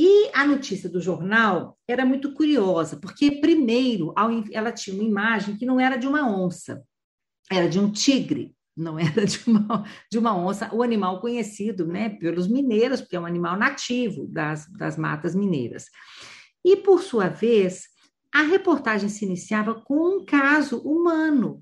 E 0.01 0.31
a 0.33 0.47
notícia 0.47 0.89
do 0.89 1.01
jornal 1.01 1.77
era 1.89 2.07
muito 2.07 2.33
curiosa, 2.33 2.97
porque, 2.97 3.33
primeiro, 3.33 4.15
ela 4.53 4.71
tinha 4.71 4.95
uma 4.95 5.03
imagem 5.03 5.57
que 5.57 5.67
não 5.67 5.81
era 5.81 5.97
de 5.97 6.07
uma 6.07 6.25
onça, 6.25 6.85
era 7.51 7.69
de 7.69 7.81
um 7.81 7.91
tigre, 7.91 8.55
não 8.77 8.95
era 8.97 9.27
de 9.27 9.41
uma, 9.45 9.85
de 10.09 10.17
uma 10.17 10.39
onça, 10.39 10.73
o 10.73 10.85
animal 10.85 11.21
conhecido 11.21 11.85
né, 11.85 12.11
pelos 12.11 12.47
mineiros, 12.47 13.01
porque 13.01 13.17
é 13.17 13.21
um 13.21 13.27
animal 13.27 13.59
nativo 13.59 14.29
das, 14.29 14.69
das 14.71 14.97
matas 14.97 15.35
mineiras. 15.35 15.87
E, 16.65 16.77
por 16.77 17.03
sua 17.03 17.27
vez, 17.27 17.89
a 18.33 18.43
reportagem 18.43 19.09
se 19.09 19.25
iniciava 19.25 19.83
com 19.83 20.19
um 20.19 20.25
caso 20.25 20.79
humano, 20.79 21.61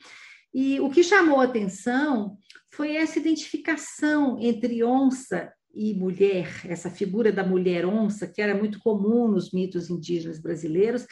E 0.53 0.79
o 0.79 0.89
que 0.89 1.03
chamou 1.03 1.39
a 1.39 1.43
atenção 1.43 2.37
foi 2.73 2.95
essa 2.95 3.19
identificação 3.19 4.37
entre 4.39 4.83
onça 4.83 5.51
e 5.73 5.93
mulher, 5.93 6.61
essa 6.65 6.89
figura 6.89 7.31
da 7.31 7.43
mulher 7.43 7.85
onça, 7.85 8.25
que 8.25 8.41
era 8.41 8.55
muito 8.55 8.79
comum 8.79 9.27
nos 9.27 9.51
mitos 9.51 9.89
indígenas 9.91 10.39
brasileiros, 10.39 11.05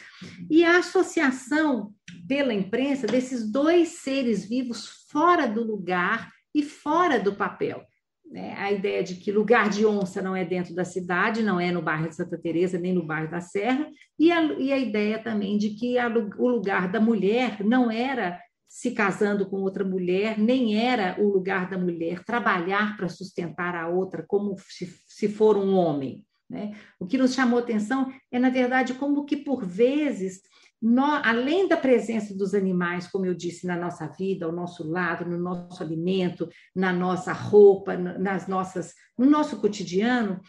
e 0.50 0.64
a 0.64 0.78
associação 0.78 1.94
pela 2.26 2.52
imprensa 2.52 3.06
desses 3.06 3.48
dois 3.48 4.00
seres 4.00 4.44
vivos 4.48 5.06
fora 5.08 5.46
do 5.46 5.62
lugar 5.62 6.32
e 6.52 6.64
fora 6.64 7.20
do 7.20 7.36
papel. 7.36 7.84
Né? 8.30 8.54
A 8.56 8.72
ideia 8.72 9.02
de 9.02 9.14
que 9.14 9.30
lugar 9.30 9.68
de 9.70 9.86
onça 9.86 10.20
não 10.20 10.34
é 10.34 10.44
dentro 10.44 10.74
da 10.74 10.84
cidade, 10.84 11.42
não 11.42 11.60
é 11.60 11.70
no 11.70 11.82
bairro 11.82 12.08
de 12.08 12.16
Santa 12.16 12.36
Teresa 12.36 12.78
nem 12.78 12.92
no 12.92 13.06
bairro 13.06 13.30
da 13.30 13.40
Serra, 13.40 13.88
e 14.18 14.32
a, 14.32 14.42
e 14.54 14.72
a 14.72 14.78
ideia 14.78 15.18
também 15.18 15.56
de 15.56 15.70
que 15.70 15.98
a, 15.98 16.08
o 16.08 16.48
lugar 16.48 16.90
da 16.90 17.00
mulher 17.00 17.64
não 17.64 17.90
era 17.90 18.40
se 18.68 18.90
casando 18.90 19.48
com 19.48 19.62
outra 19.62 19.84
mulher, 19.84 20.38
nem 20.38 20.76
era 20.76 21.16
o 21.18 21.28
lugar 21.28 21.70
da 21.70 21.78
mulher 21.78 22.24
trabalhar 22.24 22.96
para 22.96 23.08
sustentar 23.08 23.74
a 23.74 23.88
outra 23.88 24.24
como 24.26 24.56
se, 24.58 24.92
se 25.06 25.28
for 25.28 25.56
um 25.56 25.74
homem. 25.74 26.24
Né? 26.48 26.76
O 27.00 27.06
que 27.06 27.18
nos 27.18 27.34
chamou 27.34 27.58
atenção 27.58 28.12
é, 28.30 28.38
na 28.38 28.50
verdade, 28.50 28.94
como 28.94 29.24
que, 29.24 29.36
por 29.36 29.64
vezes, 29.64 30.42
nós, 30.80 31.22
além 31.24 31.66
da 31.66 31.76
presença 31.76 32.36
dos 32.36 32.54
animais, 32.54 33.08
como 33.08 33.24
eu 33.24 33.34
disse, 33.34 33.66
na 33.66 33.76
nossa 33.76 34.06
vida, 34.06 34.44
ao 34.44 34.52
nosso 34.52 34.86
lado, 34.88 35.24
no 35.24 35.38
nosso 35.38 35.82
alimento, 35.82 36.48
na 36.74 36.92
nossa 36.92 37.32
roupa, 37.32 37.96
nas 37.96 38.46
nossas, 38.46 38.94
no 39.16 39.24
nosso 39.26 39.60
cotidiano, 39.60 40.40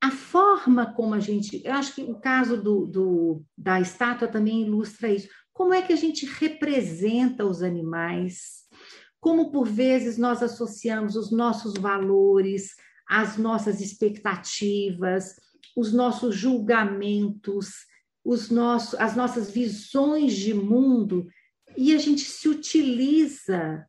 a 0.00 0.10
forma 0.10 0.92
como 0.94 1.14
a 1.14 1.20
gente. 1.20 1.62
Eu 1.64 1.74
acho 1.74 1.94
que 1.94 2.02
o 2.02 2.14
caso 2.14 2.60
do, 2.60 2.86
do, 2.86 3.44
da 3.56 3.80
estátua 3.80 4.28
também 4.28 4.62
ilustra 4.62 5.10
isso. 5.10 5.28
Como 5.52 5.74
é 5.74 5.82
que 5.82 5.92
a 5.92 5.96
gente 5.96 6.26
representa 6.26 7.44
os 7.44 7.62
animais? 7.62 8.62
Como, 9.20 9.52
por 9.52 9.68
vezes, 9.68 10.16
nós 10.18 10.42
associamos 10.42 11.14
os 11.14 11.30
nossos 11.30 11.74
valores, 11.74 12.70
as 13.08 13.36
nossas 13.36 13.80
expectativas, 13.80 15.34
os 15.76 15.92
nossos 15.92 16.34
julgamentos, 16.34 17.86
os 18.24 18.50
nossos, 18.50 18.98
as 19.00 19.16
nossas 19.16 19.50
visões 19.50 20.34
de 20.34 20.54
mundo, 20.54 21.28
e 21.76 21.94
a 21.94 21.98
gente 21.98 22.22
se 22.22 22.48
utiliza 22.48 23.86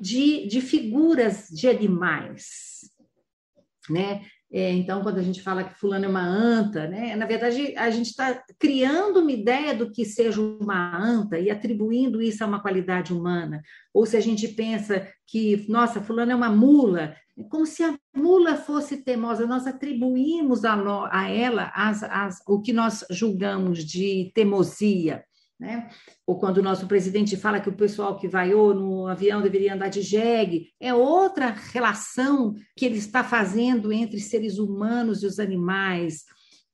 de, 0.00 0.46
de 0.46 0.60
figuras 0.60 1.48
de 1.48 1.68
animais, 1.68 2.90
né? 3.88 4.26
É, 4.50 4.72
então, 4.72 5.02
quando 5.02 5.18
a 5.18 5.22
gente 5.22 5.42
fala 5.42 5.62
que 5.62 5.78
fulano 5.78 6.06
é 6.06 6.08
uma 6.08 6.24
anta, 6.24 6.86
né? 6.86 7.14
na 7.14 7.26
verdade, 7.26 7.74
a 7.76 7.90
gente 7.90 8.06
está 8.06 8.42
criando 8.58 9.20
uma 9.20 9.30
ideia 9.30 9.74
do 9.74 9.90
que 9.90 10.06
seja 10.06 10.40
uma 10.40 10.96
anta 10.98 11.38
e 11.38 11.50
atribuindo 11.50 12.22
isso 12.22 12.42
a 12.42 12.46
uma 12.46 12.62
qualidade 12.62 13.12
humana. 13.12 13.60
Ou 13.92 14.06
se 14.06 14.16
a 14.16 14.20
gente 14.20 14.48
pensa 14.48 15.06
que, 15.26 15.66
nossa, 15.68 16.00
fulano 16.00 16.32
é 16.32 16.34
uma 16.34 16.48
mula, 16.48 17.14
é 17.38 17.42
como 17.50 17.66
se 17.66 17.84
a 17.84 17.94
mula 18.16 18.56
fosse 18.56 19.04
teimosa, 19.04 19.46
nós 19.46 19.66
atribuímos 19.66 20.64
a, 20.64 20.74
a 21.10 21.28
ela 21.28 21.70
as, 21.74 22.02
as, 22.02 22.42
o 22.48 22.60
que 22.60 22.72
nós 22.72 23.04
julgamos 23.10 23.84
de 23.84 24.32
teimosia. 24.34 25.24
Né? 25.58 25.90
Ou 26.24 26.38
quando 26.38 26.58
o 26.58 26.62
nosso 26.62 26.86
presidente 26.86 27.36
fala 27.36 27.60
que 27.60 27.68
o 27.68 27.76
pessoal 27.76 28.16
que 28.16 28.28
vaiou 28.28 28.72
no 28.72 29.08
avião 29.08 29.42
deveria 29.42 29.74
andar 29.74 29.88
de 29.88 30.02
jegue, 30.02 30.72
é 30.78 30.94
outra 30.94 31.50
relação 31.50 32.54
que 32.76 32.86
ele 32.86 32.98
está 32.98 33.24
fazendo 33.24 33.92
entre 33.92 34.20
seres 34.20 34.58
humanos 34.58 35.22
e 35.22 35.26
os 35.26 35.40
animais. 35.40 36.24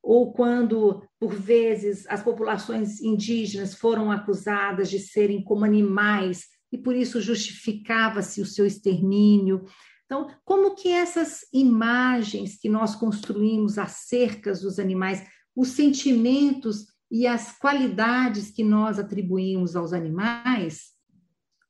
Ou 0.02 0.34
quando, 0.34 1.02
por 1.18 1.32
vezes, 1.32 2.06
as 2.08 2.22
populações 2.22 3.00
indígenas 3.00 3.74
foram 3.74 4.12
acusadas 4.12 4.90
de 4.90 4.98
serem 4.98 5.42
como 5.42 5.64
animais 5.64 6.44
e 6.70 6.76
por 6.76 6.94
isso 6.94 7.22
justificava-se 7.22 8.42
o 8.42 8.46
seu 8.46 8.66
extermínio. 8.66 9.64
Então, 10.04 10.28
como 10.44 10.74
que 10.74 10.90
essas 10.90 11.46
imagens 11.54 12.58
que 12.58 12.68
nós 12.68 12.94
construímos 12.94 13.78
acerca 13.78 14.52
dos 14.52 14.78
animais, 14.78 15.24
os 15.56 15.68
sentimentos 15.68 16.84
e 17.14 17.28
as 17.28 17.56
qualidades 17.56 18.50
que 18.50 18.64
nós 18.64 18.98
atribuímos 18.98 19.76
aos 19.76 19.92
animais, 19.92 20.94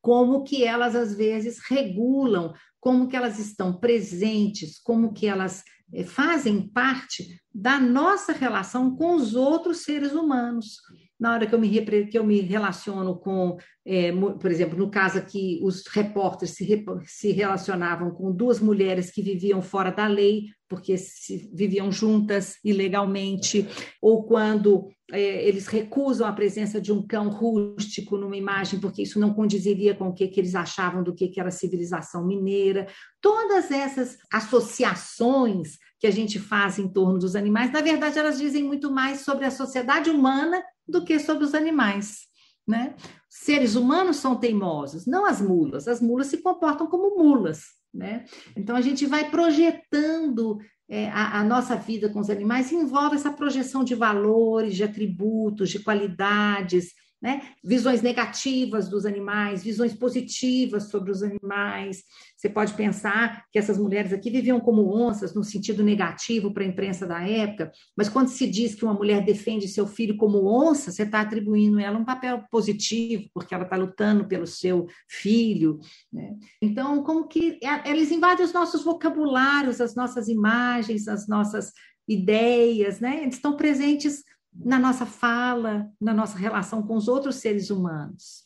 como 0.00 0.42
que 0.42 0.64
elas 0.64 0.96
às 0.96 1.14
vezes 1.14 1.58
regulam, 1.68 2.54
como 2.80 3.08
que 3.08 3.14
elas 3.14 3.38
estão 3.38 3.78
presentes, 3.78 4.80
como 4.80 5.12
que 5.12 5.26
elas 5.26 5.62
eh, 5.92 6.02
fazem 6.02 6.66
parte 6.66 7.38
da 7.54 7.78
nossa 7.78 8.32
relação 8.32 8.96
com 8.96 9.16
os 9.16 9.34
outros 9.34 9.82
seres 9.82 10.12
humanos. 10.14 10.78
Na 11.20 11.34
hora 11.34 11.46
que 11.46 11.54
eu 11.54 11.60
me, 11.60 11.68
que 12.06 12.18
eu 12.18 12.24
me 12.24 12.40
relaciono 12.40 13.14
com, 13.18 13.58
é, 13.86 14.10
por 14.12 14.50
exemplo, 14.50 14.78
no 14.78 14.90
caso 14.90 15.18
aqui, 15.18 15.60
os 15.62 15.86
repórteres 15.86 16.54
se, 16.54 16.84
se 17.04 17.32
relacionavam 17.32 18.10
com 18.10 18.32
duas 18.32 18.58
mulheres 18.58 19.10
que 19.10 19.20
viviam 19.20 19.60
fora 19.60 19.90
da 19.90 20.06
lei, 20.06 20.46
porque 20.66 20.96
se, 20.96 21.50
viviam 21.52 21.92
juntas 21.92 22.56
ilegalmente, 22.64 23.68
ou 24.00 24.24
quando 24.24 24.88
é, 25.12 25.46
eles 25.46 25.66
recusam 25.66 26.26
a 26.26 26.32
presença 26.32 26.80
de 26.80 26.90
um 26.90 27.06
cão 27.06 27.28
rústico 27.28 28.16
numa 28.16 28.36
imagem, 28.36 28.80
porque 28.80 29.02
isso 29.02 29.20
não 29.20 29.34
condiziria 29.34 29.94
com 29.94 30.08
o 30.08 30.14
que, 30.14 30.28
que 30.28 30.40
eles 30.40 30.54
achavam 30.54 31.02
do 31.02 31.14
que, 31.14 31.28
que 31.28 31.38
era 31.38 31.50
civilização 31.50 32.26
mineira. 32.26 32.86
Todas 33.20 33.70
essas 33.70 34.16
associações 34.32 35.76
que 36.00 36.06
a 36.06 36.10
gente 36.10 36.38
faz 36.38 36.78
em 36.78 36.88
torno 36.88 37.18
dos 37.18 37.36
animais, 37.36 37.70
na 37.70 37.82
verdade, 37.82 38.18
elas 38.18 38.38
dizem 38.38 38.62
muito 38.62 38.90
mais 38.90 39.20
sobre 39.20 39.44
a 39.44 39.50
sociedade 39.50 40.08
humana 40.08 40.62
do 40.88 41.04
que 41.04 41.18
sobre 41.18 41.44
os 41.44 41.54
animais. 41.54 42.32
Né? 42.66 42.94
Seres 43.28 43.74
humanos 43.74 44.16
são 44.16 44.36
teimosos, 44.36 45.06
não 45.06 45.26
as 45.26 45.40
mulas. 45.40 45.86
As 45.86 46.00
mulas 46.00 46.28
se 46.28 46.38
comportam 46.38 46.86
como 46.86 47.16
mulas. 47.16 47.64
Né? 47.92 48.24
Então 48.56 48.74
a 48.74 48.80
gente 48.80 49.06
vai 49.06 49.30
projetando 49.30 50.58
é, 50.88 51.08
a, 51.10 51.40
a, 51.40 51.44
nossa 51.44 51.76
vida 51.76 52.08
com 52.08 52.20
os 52.20 52.28
animais, 52.28 52.72
envolve 52.72 53.16
essa 53.16 53.30
projeção 53.30 53.84
de 53.84 53.94
valores, 53.94 54.74
de 54.74 54.84
atributos, 54.84 55.70
de 55.70 55.78
qualidades, 55.78 56.92
né? 57.24 57.40
Visões 57.64 58.02
negativas 58.02 58.86
dos 58.86 59.06
animais, 59.06 59.64
visões 59.64 59.94
positivas 59.94 60.90
sobre 60.90 61.10
os 61.10 61.22
animais. 61.22 62.04
Você 62.36 62.50
pode 62.50 62.74
pensar 62.74 63.46
que 63.50 63.58
essas 63.58 63.78
mulheres 63.78 64.12
aqui 64.12 64.28
viviam 64.28 64.60
como 64.60 64.94
onças 64.94 65.34
no 65.34 65.42
sentido 65.42 65.82
negativo 65.82 66.52
para 66.52 66.64
a 66.64 66.66
imprensa 66.66 67.06
da 67.06 67.26
época, 67.26 67.72
mas 67.96 68.10
quando 68.10 68.28
se 68.28 68.46
diz 68.46 68.74
que 68.74 68.84
uma 68.84 68.92
mulher 68.92 69.24
defende 69.24 69.66
seu 69.68 69.86
filho 69.86 70.18
como 70.18 70.44
onça, 70.46 70.92
você 70.92 71.04
está 71.04 71.22
atribuindo 71.22 71.80
ela 71.80 71.98
um 71.98 72.04
papel 72.04 72.44
positivo, 72.50 73.24
porque 73.32 73.54
ela 73.54 73.64
está 73.64 73.76
lutando 73.76 74.28
pelo 74.28 74.46
seu 74.46 74.86
filho. 75.08 75.80
Né? 76.12 76.34
Então, 76.60 77.02
como 77.02 77.26
que 77.26 77.58
eles 77.86 78.10
invadem 78.10 78.44
os 78.44 78.52
nossos 78.52 78.84
vocabulários, 78.84 79.80
as 79.80 79.94
nossas 79.94 80.28
imagens, 80.28 81.08
as 81.08 81.26
nossas 81.26 81.72
ideias, 82.06 83.00
né? 83.00 83.22
Eles 83.22 83.36
estão 83.36 83.56
presentes 83.56 84.22
na 84.54 84.78
nossa 84.78 85.04
fala, 85.04 85.90
na 86.00 86.14
nossa 86.14 86.38
relação 86.38 86.82
com 86.82 86.96
os 86.96 87.08
outros 87.08 87.36
seres 87.36 87.70
humanos. 87.70 88.44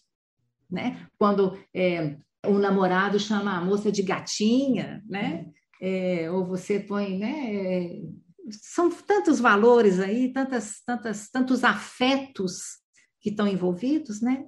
Né? 0.71 1.07
Quando 1.19 1.59
é, 1.75 2.17
o 2.47 2.59
namorado 2.59 3.19
chama 3.19 3.57
a 3.57 3.61
moça 3.61 3.91
de 3.91 4.03
gatinha, 4.03 5.03
né? 5.09 5.47
É, 5.81 6.31
ou 6.31 6.45
você 6.45 6.81
põe, 6.81 7.17
né? 7.17 7.55
É, 7.55 8.01
são 8.51 8.91
tantos 8.91 9.39
valores 9.39 10.01
aí, 10.01 10.33
tantas, 10.33 10.81
tantas, 10.85 11.29
tantos 11.29 11.65
afetos 11.65 12.79
que 13.21 13.31
estão 13.31 13.47
envolvidos, 13.47 14.21
né? 14.21 14.45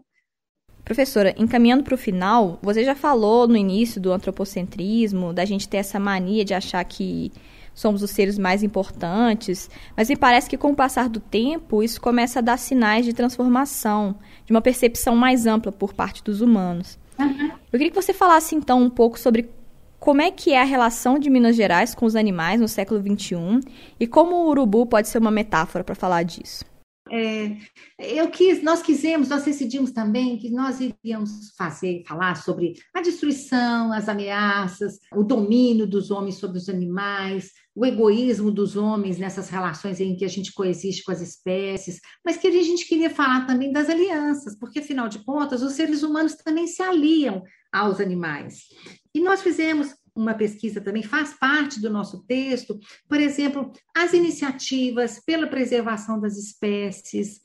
Professora, 0.84 1.34
encaminhando 1.38 1.84
para 1.84 1.94
o 1.94 1.98
final, 1.98 2.58
você 2.62 2.84
já 2.84 2.94
falou 2.94 3.46
no 3.46 3.56
início 3.56 4.00
do 4.00 4.12
antropocentrismo, 4.12 5.32
da 5.32 5.44
gente 5.44 5.68
ter 5.68 5.76
essa 5.76 6.00
mania 6.00 6.44
de 6.44 6.54
achar 6.54 6.82
que 6.84 7.30
somos 7.74 8.02
os 8.02 8.11
seres 8.11 8.38
mais 8.38 8.62
importantes, 8.62 9.70
mas 9.96 10.09
me 10.09 10.16
parece 10.16 10.48
que 10.48 10.56
com 10.56 10.72
o 10.72 10.76
passar 10.76 11.09
do 11.09 11.20
tempo 11.20 11.83
isso 11.83 12.00
começa 12.00 12.38
a 12.38 12.42
dar 12.42 12.59
sinais 12.59 13.04
de 13.04 13.12
transformação, 13.12 14.14
de 14.44 14.52
uma 14.52 14.61
percepção 14.61 15.16
mais 15.16 15.46
ampla 15.46 15.72
por 15.72 15.94
parte 15.94 16.22
dos 16.22 16.40
humanos. 16.40 16.99
Uhum. 17.18 17.51
Eu 17.72 17.78
queria 17.78 17.90
que 17.90 18.03
você 18.03 18.12
falasse 18.12 18.55
então 18.55 18.82
um 18.82 18.90
pouco 18.90 19.18
sobre 19.18 19.51
como 19.99 20.22
é 20.22 20.30
que 20.30 20.53
é 20.53 20.61
a 20.61 20.64
relação 20.64 21.18
de 21.18 21.28
Minas 21.28 21.55
Gerais 21.55 21.94
com 21.94 22.07
os 22.07 22.16
animais 22.16 22.61
no 22.61 22.66
século 22.66 23.01
XXI 23.01 23.61
e 23.99 24.07
como 24.07 24.34
o 24.34 24.49
urubu 24.49 24.86
pode 24.86 25.09
ser 25.09 25.18
uma 25.18 25.30
metáfora 25.30 25.84
para 25.84 25.94
falar 25.94 26.22
disso. 26.22 26.64
É, 27.12 27.56
eu 27.98 28.30
quis, 28.30 28.62
nós 28.62 28.80
quisemos, 28.82 29.28
nós 29.28 29.44
decidimos 29.44 29.90
também 29.90 30.38
que 30.38 30.48
nós 30.48 30.78
iríamos 30.80 31.52
fazer, 31.58 32.04
falar 32.06 32.36
sobre 32.36 32.74
a 32.94 33.00
destruição, 33.00 33.92
as 33.92 34.08
ameaças, 34.08 35.00
o 35.12 35.24
domínio 35.24 35.88
dos 35.88 36.12
homens 36.12 36.36
sobre 36.36 36.58
os 36.58 36.68
animais, 36.68 37.50
o 37.74 37.84
egoísmo 37.84 38.52
dos 38.52 38.76
homens 38.76 39.18
nessas 39.18 39.48
relações 39.48 39.98
em 39.98 40.14
que 40.14 40.24
a 40.24 40.28
gente 40.28 40.52
coexiste 40.52 41.02
com 41.02 41.11
as 41.11 41.20
espécies, 41.20 42.00
mas 42.24 42.36
que 42.36 42.46
a 42.46 42.62
gente 42.62 42.86
queria 42.86 43.11
falar 43.11 43.46
também 43.46 43.72
das 43.72 43.88
alianças, 43.88 44.56
porque 44.56 44.78
afinal 44.78 45.08
de 45.08 45.18
contas 45.24 45.62
os 45.62 45.72
seres 45.72 46.04
humanos 46.04 46.36
também 46.36 46.68
se 46.68 46.80
aliam 46.80 47.42
aos 47.72 48.00
animais. 48.00 48.64
E 49.12 49.20
nós 49.20 49.42
fizemos 49.42 49.94
uma 50.14 50.34
pesquisa 50.34 50.80
também 50.80 51.02
faz 51.02 51.34
parte 51.34 51.80
do 51.80 51.90
nosso 51.90 52.24
texto, 52.26 52.78
por 53.08 53.20
exemplo, 53.20 53.72
as 53.96 54.12
iniciativas 54.12 55.20
pela 55.24 55.46
preservação 55.46 56.20
das 56.20 56.36
espécies, 56.36 57.40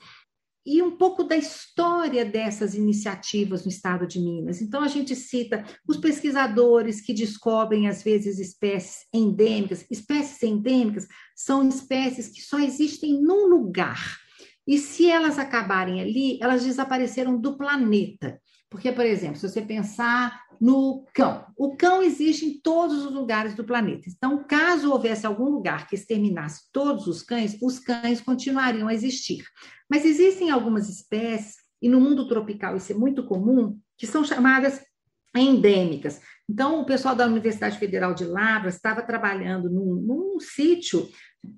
e 0.66 0.82
um 0.82 0.98
pouco 0.98 1.24
da 1.24 1.38
história 1.38 2.26
dessas 2.26 2.74
iniciativas 2.74 3.64
no 3.64 3.70
estado 3.70 4.08
de 4.08 4.20
Minas. 4.20 4.62
Então, 4.62 4.82
a 4.82 4.88
gente 4.88 5.16
cita 5.16 5.64
os 5.88 5.98
pesquisadores 5.98 7.02
que 7.02 7.14
descobrem, 7.14 7.88
às 7.88 8.02
vezes, 8.02 8.40
espécies 8.40 9.06
endêmicas. 9.14 9.86
Espécies 9.92 10.42
endêmicas 10.42 11.08
são 11.36 11.68
espécies 11.68 12.30
que 12.30 12.42
só 12.42 12.60
existem 12.60 13.22
num 13.22 13.48
lugar. 13.48 14.18
E 14.68 14.80
se 14.80 15.08
elas 15.08 15.38
acabarem 15.38 16.02
ali, 16.02 16.40
elas 16.42 16.64
desapareceram 16.64 17.40
do 17.40 17.56
planeta. 17.56 18.42
Porque, 18.76 18.92
por 18.92 19.06
exemplo, 19.06 19.38
se 19.38 19.48
você 19.48 19.62
pensar 19.62 20.48
no 20.60 21.06
cão, 21.14 21.46
o 21.56 21.78
cão 21.78 22.04
existe 22.04 22.46
em 22.46 22.60
todos 22.60 23.06
os 23.06 23.14
lugares 23.14 23.56
do 23.56 23.64
planeta. 23.64 24.10
Então, 24.10 24.44
caso 24.44 24.92
houvesse 24.92 25.26
algum 25.26 25.46
lugar 25.46 25.88
que 25.88 25.96
exterminasse 25.96 26.64
todos 26.74 27.08
os 27.08 27.24
cães, 27.24 27.58
os 27.62 27.80
cães 27.80 28.20
continuariam 28.20 28.90
a 28.90 28.94
existir. 28.94 29.46
Mas 29.90 30.04
existem 30.04 30.52
algumas 30.52 30.90
espécies, 30.90 31.56
e 31.82 31.88
no 31.88 32.02
mundo 32.02 32.28
tropical 32.28 32.76
isso 32.76 32.92
é 32.92 32.96
muito 32.96 33.26
comum, 33.26 33.80
que 33.98 34.06
são 34.06 34.26
chamadas 34.26 34.82
endêmicas. 35.34 36.20
Então, 36.50 36.82
o 36.82 36.86
pessoal 36.86 37.16
da 37.16 37.28
Universidade 37.28 37.80
Federal 37.80 38.14
de 38.14 38.26
Lavras 38.26 38.76
estava 38.76 39.02
trabalhando 39.02 39.70
num, 39.70 39.96
num 39.96 40.38
sítio 40.38 41.08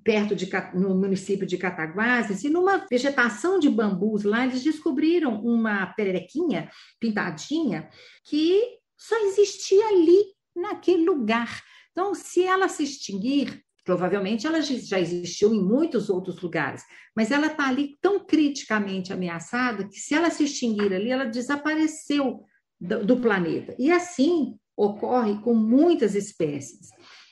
perto 0.04 0.34
de 0.34 0.48
no 0.74 0.94
município 0.94 1.46
de 1.46 1.56
Cataguases 1.56 2.44
e 2.44 2.50
numa 2.50 2.86
vegetação 2.90 3.58
de 3.58 3.68
bambus 3.68 4.24
lá 4.24 4.44
eles 4.44 4.62
descobriram 4.62 5.40
uma 5.42 5.86
pererequinha 5.86 6.70
pintadinha 7.00 7.88
que 8.24 8.60
só 8.96 9.16
existia 9.26 9.86
ali 9.88 10.24
naquele 10.54 11.04
lugar. 11.04 11.62
Então, 11.92 12.14
se 12.14 12.42
ela 12.42 12.68
se 12.68 12.82
extinguir, 12.82 13.62
provavelmente 13.84 14.46
ela 14.46 14.60
já 14.60 15.00
existiu 15.00 15.54
em 15.54 15.62
muitos 15.62 16.10
outros 16.10 16.40
lugares, 16.40 16.82
mas 17.16 17.30
ela 17.30 17.46
está 17.46 17.68
ali 17.68 17.96
tão 18.00 18.24
criticamente 18.24 19.12
ameaçada 19.12 19.88
que 19.88 19.98
se 19.98 20.14
ela 20.14 20.30
se 20.30 20.44
extinguir 20.44 20.92
ali, 20.92 21.10
ela 21.10 21.24
desapareceu 21.24 22.44
do, 22.80 23.04
do 23.04 23.16
planeta. 23.20 23.74
E 23.78 23.90
assim 23.90 24.56
ocorre 24.76 25.40
com 25.42 25.54
muitas 25.54 26.14
espécies 26.14 26.88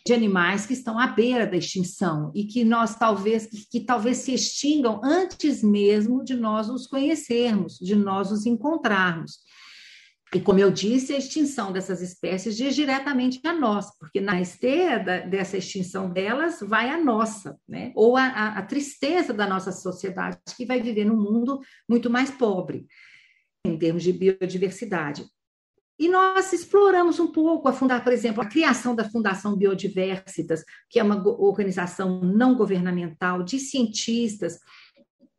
de 0.07 0.15
animais 0.15 0.65
que 0.65 0.73
estão 0.73 1.01
à 1.01 1.09
beira 1.09 1.45
da 1.45 1.57
extinção 1.57 2.31
e 2.33 2.45
que 2.45 2.65
nós 2.65 2.95
talvez 2.95 3.47
que, 3.47 3.67
que, 3.69 3.81
talvez 3.81 4.19
se 4.19 4.33
extingam 4.33 5.01
antes 5.03 5.65
mesmo 5.65 6.23
de 6.23 6.37
nós 6.37 6.71
os 6.71 6.87
conhecermos, 6.87 7.77
de 7.77 7.97
nós 7.97 8.31
os 8.31 8.47
encontrarmos. 8.47 9.41
E 10.33 10.41
como 10.41 10.61
eu 10.61 10.71
disse, 10.71 11.13
a 11.13 11.19
extinção 11.19 11.73
dessas 11.73 12.01
espécies 12.01 12.57
diz 12.57 12.77
diretamente 12.77 13.41
a 13.45 13.53
nós, 13.53 13.87
porque 13.99 14.21
na 14.21 14.41
esteira 14.41 15.03
da, 15.03 15.21
dessa 15.21 15.57
extinção 15.57 16.09
delas 16.09 16.61
vai 16.61 16.89
a 16.89 17.03
nossa, 17.03 17.59
né? 17.69 17.91
ou 17.97 18.17
a, 18.17 18.27
a, 18.27 18.59
a 18.59 18.63
tristeza 18.63 19.33
da 19.33 19.47
nossa 19.49 19.73
sociedade, 19.73 20.39
que 20.57 20.65
vai 20.65 20.81
viver 20.81 21.05
num 21.05 21.17
mundo 21.17 21.61
muito 21.89 22.09
mais 22.09 22.31
pobre 22.31 22.87
em 23.65 23.77
termos 23.77 24.05
de 24.05 24.13
biodiversidade. 24.13 25.27
E 25.99 26.09
nós 26.09 26.53
exploramos 26.53 27.19
um 27.19 27.33
pouco 27.33 27.69
a 27.69 27.73
fundar, 27.73 28.05
por 28.05 28.13
exemplo, 28.13 28.43
a 28.43 28.47
criação 28.47 28.95
da 28.95 29.09
Fundação 29.09 29.57
Biodiversitas, 29.57 30.63
que 30.91 30.99
é 30.99 31.03
uma 31.03 31.23
organização 31.27 32.21
não 32.21 32.55
governamental 32.55 33.43
de 33.43 33.59
cientistas, 33.59 34.59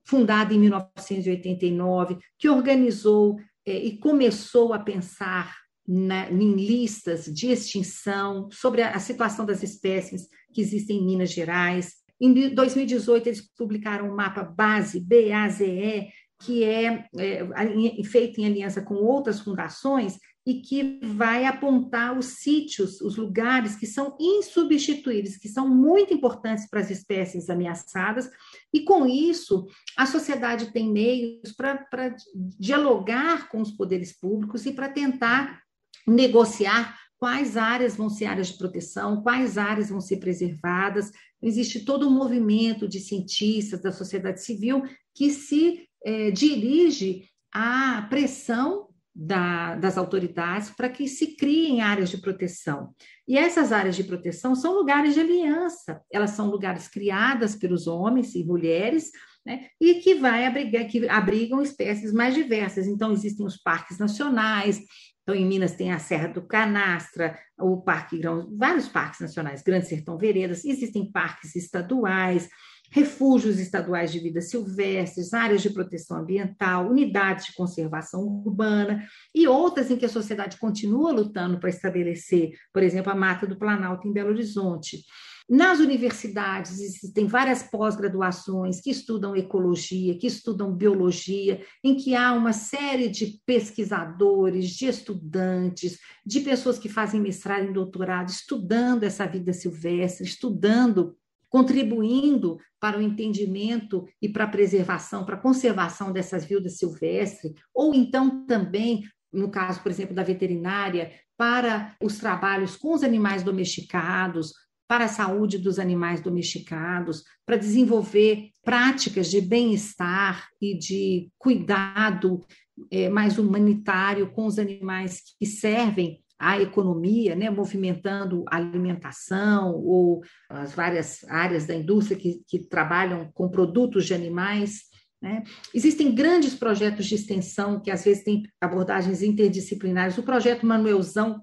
fundada 0.04 0.54
em 0.54 0.60
1989, 0.60 2.18
que 2.40 2.50
organizou 2.50 3.38
é, 3.66 3.78
e 3.78 3.98
começou 3.98 4.74
a 4.74 4.80
pensar 4.80 5.54
na, 5.88 6.30
em 6.32 6.56
listas 6.56 7.26
de 7.26 7.48
extinção 7.48 8.50
sobre 8.52 8.82
a, 8.82 8.92
a 8.92 9.00
situação 9.00 9.46
das 9.46 9.62
espécies 9.62 10.28
que 10.54 10.62
existem 10.62 10.98
em 10.98 11.06
Minas 11.06 11.32
Gerais. 11.32 11.94
Em 12.20 12.54
2018, 12.54 13.28
eles 13.28 13.54
publicaram 13.56 14.08
o 14.08 14.12
um 14.12 14.16
mapa 14.16 14.44
base, 14.44 15.00
BAZE, 15.00 16.08
que 16.40 16.64
é, 16.64 17.06
é, 17.18 18.04
feito 18.04 18.40
em 18.40 18.46
aliança 18.46 18.82
com 18.82 18.96
outras 18.96 19.40
fundações 19.40 20.18
e 20.48 20.62
que 20.62 20.98
vai 21.04 21.44
apontar 21.44 22.18
os 22.18 22.38
sítios, 22.38 23.02
os 23.02 23.18
lugares 23.18 23.76
que 23.76 23.86
são 23.86 24.16
insubstituíveis, 24.18 25.38
que 25.38 25.50
são 25.50 25.68
muito 25.68 26.14
importantes 26.14 26.70
para 26.70 26.80
as 26.80 26.90
espécies 26.90 27.50
ameaçadas, 27.50 28.32
e 28.74 28.80
com 28.80 29.06
isso 29.06 29.68
a 29.98 30.06
sociedade 30.06 30.72
tem 30.72 30.90
meios 30.90 31.52
para 31.52 32.16
dialogar 32.58 33.50
com 33.50 33.62
os 33.62 33.72
poderes 33.72 34.18
públicos 34.18 34.66
e 34.66 34.72
para 34.72 34.88
tentar 34.88 35.62
negociar 36.08 36.98
quais 37.18 37.58
áreas 37.58 37.98
vão 37.98 38.10
ser 38.10 38.28
áreas 38.28 38.48
de 38.48 38.58
proteção, 38.58 39.22
quais 39.22 39.58
áreas 39.58 39.90
vão 39.90 40.00
ser 40.00 40.16
preservadas. 40.16 41.12
Existe 41.42 41.84
todo 41.84 42.08
um 42.08 42.12
movimento 42.12 42.88
de 42.88 43.02
cientistas 43.02 43.82
da 43.82 43.92
sociedade 43.92 44.42
civil 44.42 44.82
que 45.14 45.30
se 45.30 45.90
eh, 46.06 46.32
dirige 46.32 47.26
à 47.52 48.08
pressão 48.10 48.87
da, 49.20 49.76
das 49.76 49.98
autoridades 49.98 50.70
para 50.70 50.90
que 50.90 51.08
se 51.08 51.36
criem 51.36 51.82
áreas 51.82 52.12
de 52.12 52.20
proteção. 52.20 52.94
E 53.28 53.36
essas 53.36 53.72
áreas 53.72 53.96
de 53.96 54.04
proteção 54.04 54.54
são 54.54 54.76
lugares 54.76 55.16
de 55.16 55.20
aliança, 55.20 56.00
elas 56.14 56.32
são 56.32 56.48
lugares 56.52 56.88
criadas 56.88 57.56
pelos 57.56 57.88
homens 57.88 58.36
e 58.36 58.44
mulheres, 58.44 59.10
né, 59.44 59.70
e 59.82 59.96
que 59.96 60.14
vai 60.14 60.46
abrigar, 60.46 60.86
que 60.86 61.10
abrigam 61.10 61.64
espécies 61.64 62.14
mais 62.14 62.36
diversas. 62.36 62.86
Então, 62.86 63.12
existem 63.12 63.44
os 63.44 63.58
parques 63.58 63.98
nacionais, 63.98 64.82
então, 65.24 65.36
em 65.36 65.46
Minas 65.46 65.74
tem 65.74 65.92
a 65.92 66.00
Serra 66.00 66.28
do 66.28 66.42
Canastra, 66.42 67.38
o 67.60 67.82
Parque 67.82 68.20
Grão, 68.20 68.48
vários 68.56 68.88
parques 68.88 69.20
nacionais, 69.20 69.64
Grande 69.64 69.88
Sertão 69.88 70.18
Veredas, 70.18 70.64
existem 70.64 71.12
parques 71.12 71.56
estaduais, 71.56 72.48
refúgios 72.92 73.60
estaduais 73.60 74.12
de 74.12 74.20
vida 74.20 74.42
silvestres, 74.42 75.34
áreas 75.34 75.62
de 75.62 75.70
proteção 75.70 76.18
ambiental, 76.18 76.90
unidades 76.90 77.48
de 77.48 77.54
conservação 77.54 78.22
urbana 78.24 79.06
e 79.34 79.48
outras 79.48 79.92
em 79.92 79.98
que 79.98 80.06
a 80.06 80.10
sociedade 80.10 80.58
continua 80.58 81.12
lutando 81.12 81.60
para 81.60 81.70
estabelecer, 81.70 82.52
por 82.74 82.84
exemplo, 82.84 83.12
a 83.12 83.16
Mata 83.16 83.46
do 83.46 83.58
Planalto 83.58 84.08
em 84.08 84.14
Belo 84.14 84.30
Horizonte. 84.30 85.04
Nas 85.50 85.80
universidades 85.80 86.82
existem 86.82 87.26
várias 87.26 87.64
pós-graduações 87.64 88.82
que 88.82 88.90
estudam 88.90 89.34
ecologia, 89.34 90.18
que 90.18 90.28
estudam 90.28 90.76
biologia, 90.76 91.62
em 91.82 91.96
que 91.96 92.14
há 92.16 92.34
uma 92.34 92.52
série 92.52 93.08
de 93.08 93.40
pesquisadores, 93.46 94.72
de 94.72 94.88
estudantes, 94.88 96.00
de 96.26 96.42
pessoas 96.42 96.78
que 96.78 96.90
fazem 96.90 97.22
mestrado 97.22 97.70
e 97.70 97.74
doutorado, 97.74 98.28
estudando 98.28 99.04
essa 99.04 99.26
vida 99.26 99.54
silvestre, 99.54 100.28
estudando 100.28 101.16
contribuindo 101.50 102.58
para 102.80 102.98
o 102.98 103.02
entendimento 103.02 104.06
e 104.22 104.30
para 104.30 104.44
a 104.44 104.50
preservação, 104.50 105.26
para 105.26 105.36
a 105.36 105.42
conservação 105.42 106.12
dessas 106.12 106.46
vidas 106.46 106.78
silvestres, 106.78 107.54
ou 107.74 107.94
então 107.94 108.46
também, 108.46 109.04
no 109.32 109.50
caso, 109.50 109.82
por 109.82 109.92
exemplo, 109.92 110.16
da 110.16 110.24
veterinária, 110.24 111.12
para 111.38 111.96
os 112.02 112.18
trabalhos 112.18 112.76
com 112.76 112.94
os 112.94 113.04
animais 113.04 113.44
domesticados, 113.44 114.54
para 114.88 115.06
a 115.06 115.10
saúde 115.10 115.58
dos 115.58 115.80
animais 115.80 116.22
domesticados, 116.22 117.24
para 117.46 117.58
desenvolver 117.58 118.52
práticas 118.64 119.30
de 119.30 119.42
bem-estar 119.42 120.48
e 120.62 120.78
de 120.78 121.30
cuidado 121.38 122.46
é, 122.90 123.10
mais 123.10 123.38
humanitário 123.38 124.32
com 124.32 124.46
os 124.46 124.58
animais 124.58 125.22
que 125.38 125.46
servem 125.46 126.24
a 126.40 126.62
economia, 126.62 127.36
né, 127.36 127.50
movimentando 127.50 128.46
alimentação 128.48 129.74
ou 129.76 130.22
as 130.50 130.74
várias 130.74 131.24
áreas 131.26 131.66
da 131.66 131.76
indústria 131.76 132.18
que, 132.18 132.42
que 132.48 132.60
trabalham 132.60 133.30
com 133.34 133.50
produtos 133.50 134.06
de 134.06 134.14
animais. 134.14 134.84
Né? 135.22 135.44
Existem 135.74 136.14
grandes 136.14 136.54
projetos 136.54 137.08
de 137.08 137.16
extensão 137.16 137.80
que 137.80 137.90
às 137.90 138.04
vezes 138.04 138.24
têm 138.24 138.44
abordagens 138.62 139.24
interdisciplinares. 139.24 140.18
O 140.18 140.24
projeto 140.24 140.66
Manuelzão, 140.66 141.42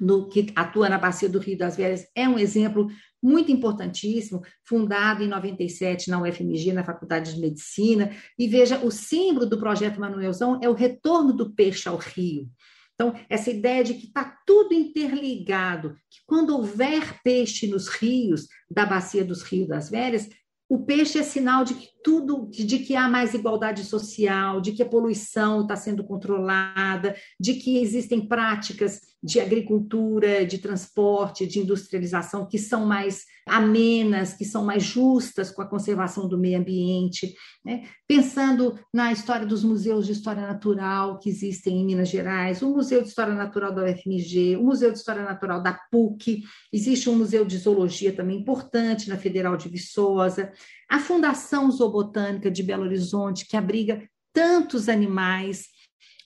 no, 0.00 0.28
que 0.28 0.52
atua 0.56 0.88
na 0.88 0.98
Bacia 0.98 1.28
do 1.28 1.38
Rio 1.38 1.56
das 1.56 1.76
Velhas, 1.76 2.04
é 2.16 2.28
um 2.28 2.36
exemplo 2.38 2.88
muito 3.22 3.52
importantíssimo, 3.52 4.42
fundado 4.64 5.22
em 5.22 5.28
97 5.28 6.10
na 6.10 6.20
UFMG, 6.20 6.72
na 6.72 6.84
Faculdade 6.84 7.34
de 7.34 7.40
Medicina. 7.40 8.10
E 8.36 8.48
veja, 8.48 8.84
o 8.84 8.90
símbolo 8.90 9.46
do 9.46 9.60
projeto 9.60 10.00
Manuelzão 10.00 10.58
é 10.60 10.68
o 10.68 10.74
retorno 10.74 11.32
do 11.32 11.54
peixe 11.54 11.88
ao 11.88 11.96
rio. 11.96 12.50
Então, 12.94 13.14
essa 13.28 13.50
ideia 13.50 13.82
de 13.82 13.94
que 13.94 14.06
está 14.06 14.38
tudo 14.46 14.72
interligado, 14.72 15.96
que 16.10 16.20
quando 16.26 16.56
houver 16.56 17.20
peixe 17.22 17.66
nos 17.66 17.88
rios, 17.88 18.46
da 18.70 18.86
bacia 18.86 19.24
dos 19.24 19.42
rios 19.42 19.68
das 19.68 19.90
velhas, 19.90 20.28
o 20.68 20.84
peixe 20.84 21.18
é 21.18 21.22
sinal 21.22 21.64
de 21.64 21.74
que 21.74 21.88
tudo, 22.02 22.48
de 22.50 22.78
que 22.78 22.96
há 22.96 23.08
mais 23.08 23.34
igualdade 23.34 23.84
social, 23.84 24.60
de 24.60 24.72
que 24.72 24.82
a 24.82 24.88
poluição 24.88 25.62
está 25.62 25.76
sendo 25.76 26.04
controlada, 26.04 27.14
de 27.38 27.54
que 27.54 27.78
existem 27.78 28.26
práticas 28.26 29.00
de 29.24 29.40
agricultura, 29.40 30.44
de 30.44 30.58
transporte, 30.58 31.46
de 31.46 31.58
industrialização 31.58 32.46
que 32.46 32.58
são 32.58 32.84
mais 32.84 33.24
amenas, 33.46 34.34
que 34.34 34.44
são 34.44 34.62
mais 34.62 34.82
justas 34.82 35.50
com 35.50 35.62
a 35.62 35.66
conservação 35.66 36.28
do 36.28 36.36
meio 36.36 36.58
ambiente. 36.58 37.34
Né? 37.64 37.88
Pensando 38.06 38.78
na 38.92 39.10
história 39.12 39.46
dos 39.46 39.64
museus 39.64 40.04
de 40.04 40.12
história 40.12 40.42
natural 40.42 41.18
que 41.18 41.30
existem 41.30 41.80
em 41.80 41.86
Minas 41.86 42.10
Gerais, 42.10 42.60
o 42.60 42.68
Museu 42.68 43.00
de 43.00 43.08
História 43.08 43.34
Natural 43.34 43.74
da 43.74 43.84
UFMG, 43.84 44.56
o 44.56 44.64
Museu 44.64 44.92
de 44.92 44.98
História 44.98 45.24
Natural 45.24 45.62
da 45.62 45.72
PUC, 45.90 46.42
existe 46.70 47.08
um 47.08 47.16
museu 47.16 47.46
de 47.46 47.56
zoologia 47.56 48.12
também 48.12 48.40
importante 48.40 49.08
na 49.08 49.16
Federal 49.16 49.56
de 49.56 49.70
Viçosa, 49.70 50.52
a 50.90 50.98
Fundação 51.00 51.70
Zoobotânica 51.70 52.50
de 52.50 52.62
Belo 52.62 52.84
Horizonte, 52.84 53.46
que 53.46 53.56
abriga 53.56 54.06
tantos 54.34 54.88
animais 54.88 55.68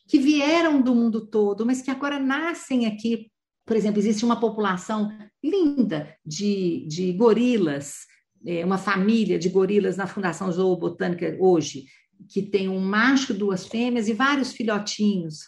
que 0.09 0.19
vieram 0.19 0.81
do 0.81 0.95
mundo 0.95 1.27
todo, 1.27 1.67
mas 1.67 1.83
que 1.83 1.91
agora 1.91 2.19
nascem 2.19 2.87
aqui. 2.87 3.31
Por 3.67 3.77
exemplo, 3.77 4.01
existe 4.01 4.25
uma 4.25 4.41
população 4.41 5.13
linda 5.45 6.17
de, 6.25 6.87
de 6.89 7.13
gorilas, 7.13 8.07
é, 8.47 8.65
uma 8.65 8.79
família 8.79 9.39
de 9.39 9.51
gorilas 9.51 9.99
na 9.99 10.07
Fundação 10.07 10.51
Zoobotânica 10.51 11.37
hoje, 11.39 11.85
que 12.31 12.41
tem 12.41 12.69
um 12.71 12.81
macho, 12.81 13.35
duas 13.35 13.67
fêmeas 13.67 14.09
e 14.09 14.15
vários 14.15 14.53
filhotinhos. 14.53 15.41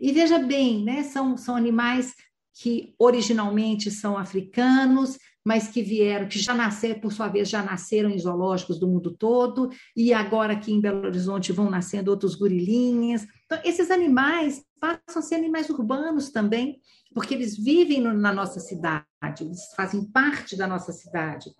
E 0.00 0.12
veja 0.12 0.38
bem, 0.38 0.82
né, 0.82 1.04
são, 1.04 1.36
são 1.36 1.54
animais 1.54 2.12
que 2.60 2.94
originalmente 2.98 3.88
são 3.88 4.18
africanos, 4.18 5.16
mas 5.44 5.68
que 5.68 5.80
vieram, 5.80 6.28
que 6.28 6.38
já 6.38 6.52
nasceram, 6.52 7.00
por 7.00 7.12
sua 7.12 7.28
vez, 7.28 7.48
já 7.48 7.62
nasceram 7.62 8.10
em 8.10 8.18
zoológicos 8.18 8.80
do 8.80 8.88
mundo 8.88 9.12
todo, 9.16 9.70
e 9.96 10.12
agora 10.12 10.54
aqui 10.54 10.72
em 10.72 10.80
Belo 10.80 11.06
Horizonte 11.06 11.52
vão 11.52 11.70
nascendo 11.70 12.10
outros 12.10 12.34
gorilinhas. 12.34 13.24
Então, 13.48 13.58
esses 13.64 13.90
animais 13.90 14.62
passam 14.78 15.20
a 15.20 15.22
ser 15.22 15.36
animais 15.36 15.70
urbanos 15.70 16.30
também, 16.30 16.82
porque 17.14 17.34
eles 17.34 17.56
vivem 17.56 17.98
no, 17.98 18.12
na 18.12 18.30
nossa 18.30 18.60
cidade, 18.60 19.06
eles 19.40 19.72
fazem 19.74 20.04
parte 20.04 20.54
da 20.54 20.66
nossa 20.66 20.92
cidade. 20.92 21.50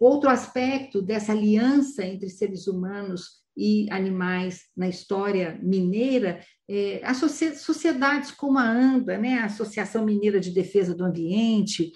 Outro 0.00 0.30
aspecto 0.30 1.02
dessa 1.02 1.32
aliança 1.32 2.04
entre 2.04 2.30
seres 2.30 2.68
humanos 2.68 3.42
e 3.56 3.88
animais 3.90 4.66
na 4.76 4.88
história 4.88 5.58
mineira, 5.60 6.40
é, 6.70 7.00
as 7.04 7.18
sociedades 7.56 8.30
como 8.30 8.58
a 8.58 8.62
ANDA, 8.62 9.18
né, 9.18 9.40
a 9.40 9.46
Associação 9.46 10.04
Mineira 10.04 10.38
de 10.38 10.52
Defesa 10.52 10.94
do 10.94 11.04
Ambiente, 11.04 11.92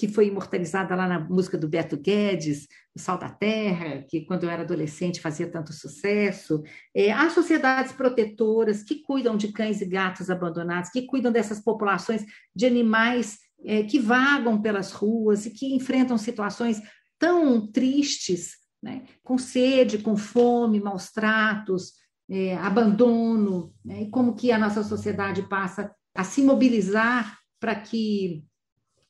que 0.00 0.08
foi 0.08 0.28
imortalizada 0.28 0.94
lá 0.94 1.06
na 1.06 1.20
música 1.20 1.58
do 1.58 1.68
Beto 1.68 1.94
Guedes, 1.94 2.66
O 2.96 2.98
Sal 2.98 3.18
da 3.18 3.28
Terra, 3.28 4.02
que 4.08 4.24
quando 4.24 4.44
eu 4.44 4.50
era 4.50 4.62
adolescente 4.62 5.20
fazia 5.20 5.46
tanto 5.46 5.74
sucesso. 5.74 6.62
É, 6.96 7.12
as 7.12 7.34
sociedades 7.34 7.92
protetoras 7.92 8.82
que 8.82 9.02
cuidam 9.02 9.36
de 9.36 9.52
cães 9.52 9.82
e 9.82 9.84
gatos 9.84 10.30
abandonados, 10.30 10.88
que 10.88 11.02
cuidam 11.02 11.30
dessas 11.30 11.60
populações 11.60 12.24
de 12.56 12.64
animais 12.64 13.40
é, 13.62 13.82
que 13.82 13.98
vagam 13.98 14.62
pelas 14.62 14.90
ruas 14.90 15.44
e 15.44 15.50
que 15.50 15.74
enfrentam 15.74 16.16
situações 16.16 16.80
tão 17.18 17.70
tristes 17.70 18.52
né? 18.82 19.04
com 19.22 19.36
sede, 19.36 19.98
com 19.98 20.16
fome, 20.16 20.80
maus 20.80 21.12
tratos, 21.12 21.92
é, 22.26 22.56
abandono, 22.56 23.74
né? 23.84 24.04
e 24.04 24.10
como 24.10 24.34
que 24.34 24.50
a 24.50 24.58
nossa 24.58 24.82
sociedade 24.82 25.42
passa 25.42 25.94
a 26.14 26.24
se 26.24 26.40
mobilizar 26.42 27.38
para 27.60 27.74
que 27.74 28.42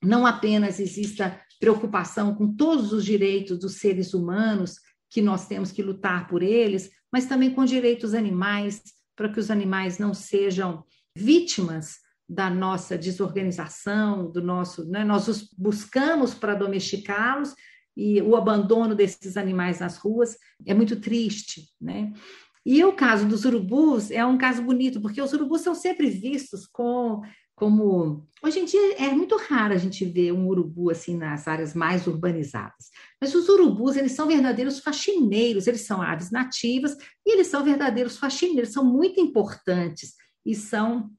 não 0.03 0.27
apenas 0.27 0.81
exista 0.81 1.41
preocupação 1.59 2.35
com 2.35 2.55
todos 2.55 2.93
os 2.93 3.05
direitos 3.05 3.59
dos 3.59 3.77
seres 3.77 4.15
humanos, 4.15 4.77
que 5.11 5.21
nós 5.21 5.47
temos 5.47 5.73
que 5.73 5.83
lutar 5.83 6.27
por 6.29 6.43
eles, 6.43 6.91
mas 7.13 7.27
também 7.27 7.51
com 7.53 7.65
direitos 7.65 8.15
animais, 8.15 8.83
para 9.17 9.29
que 9.29 9.41
os 9.41 9.51
animais 9.51 9.99
não 9.99 10.15
sejam 10.15 10.85
vítimas 11.17 11.97
da 12.29 12.49
nossa 12.49 12.97
desorganização, 12.97 14.31
do 14.31 14.41
nosso, 14.41 14.89
né? 14.89 15.05
nós 15.05 15.27
os 15.27 15.49
buscamos 15.59 16.33
para 16.33 16.55
domesticá-los, 16.55 17.55
e 17.97 18.23
o 18.23 18.37
abandono 18.37 18.95
desses 18.95 19.37
animais 19.37 19.81
nas 19.81 19.97
ruas 19.97 20.37
é 20.65 20.73
muito 20.73 21.01
triste, 21.01 21.69
né? 21.81 22.13
E 22.65 22.85
o 22.85 22.93
caso 22.93 23.27
dos 23.27 23.45
urubus 23.45 24.11
é 24.11 24.25
um 24.25 24.39
caso 24.39 24.63
bonito, 24.63 25.01
porque 25.01 25.21
os 25.21 25.33
urubus 25.33 25.63
são 25.63 25.75
sempre 25.75 26.09
vistos 26.09 26.67
com, 26.67 27.21
como. 27.61 28.27
Hoje 28.43 28.59
em 28.59 28.65
dia 28.65 28.97
é 28.97 29.11
muito 29.11 29.37
raro 29.37 29.75
a 29.75 29.77
gente 29.77 30.03
ver 30.03 30.33
um 30.33 30.47
urubu 30.49 30.89
assim 30.89 31.15
nas 31.15 31.47
áreas 31.47 31.75
mais 31.75 32.07
urbanizadas. 32.07 32.87
Mas 33.21 33.35
os 33.35 33.51
urubus, 33.51 33.97
eles 33.97 34.13
são 34.13 34.27
verdadeiros 34.27 34.81
faxineiros, 34.81 35.67
eles 35.67 35.83
são 35.83 36.01
aves 36.01 36.31
nativas 36.31 36.97
e 37.27 37.35
eles 37.35 37.49
são 37.49 37.63
verdadeiros 37.63 38.17
faxineiros, 38.17 38.73
são 38.73 38.83
muito 38.83 39.21
importantes 39.21 40.15
e 40.45 40.55
são 40.55 41.11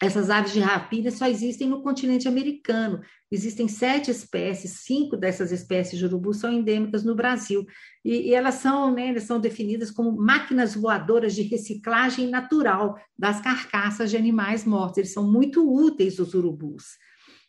essas 0.00 0.30
aves 0.30 0.52
de 0.52 0.60
rapina 0.60 1.10
só 1.10 1.26
existem 1.26 1.68
no 1.68 1.82
continente 1.82 2.26
americano. 2.26 3.02
Existem 3.30 3.68
sete 3.68 4.10
espécies, 4.10 4.80
cinco 4.80 5.14
dessas 5.14 5.52
espécies 5.52 5.98
de 5.98 6.06
urubu 6.06 6.32
são 6.32 6.50
endêmicas 6.50 7.04
no 7.04 7.14
Brasil. 7.14 7.66
E, 8.02 8.28
e 8.28 8.34
elas, 8.34 8.54
são, 8.54 8.94
né, 8.94 9.08
elas 9.08 9.24
são 9.24 9.38
definidas 9.38 9.90
como 9.90 10.12
máquinas 10.12 10.74
voadoras 10.74 11.34
de 11.34 11.42
reciclagem 11.42 12.30
natural 12.30 12.96
das 13.16 13.42
carcaças 13.42 14.10
de 14.10 14.16
animais 14.16 14.64
mortos. 14.64 14.96
Eles 14.96 15.12
são 15.12 15.30
muito 15.30 15.70
úteis, 15.70 16.18
os 16.18 16.32
urubus. 16.32 16.96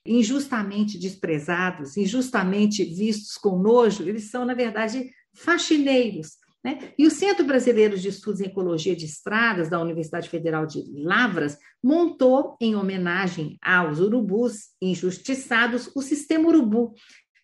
Injustamente 0.06 1.00
desprezados, 1.00 1.96
injustamente 1.96 2.84
vistos 2.84 3.38
com 3.38 3.60
nojo, 3.60 4.04
eles 4.04 4.30
são, 4.30 4.44
na 4.44 4.54
verdade, 4.54 5.10
faxineiros 5.34 6.41
né? 6.64 6.94
E 6.98 7.08
o 7.08 7.12
Centro 7.12 7.46
Brasileiro 7.46 7.98
de 7.98 8.08
Estudos 8.08 8.40
em 8.40 8.46
Ecologia 8.46 8.96
de 8.96 9.06
Estradas, 9.06 9.70
da 9.70 9.82
Universidade 9.82 10.30
Federal 10.30 10.66
de 10.66 10.84
Lavras, 10.94 11.58
montou, 11.84 12.56
em 12.62 12.76
homenagem 12.76 13.58
aos 13.62 14.00
urubus 14.00 14.70
injustiçados, 14.82 15.90
o 15.96 16.02
Sistema 16.02 16.48
Urubu, 16.50 16.94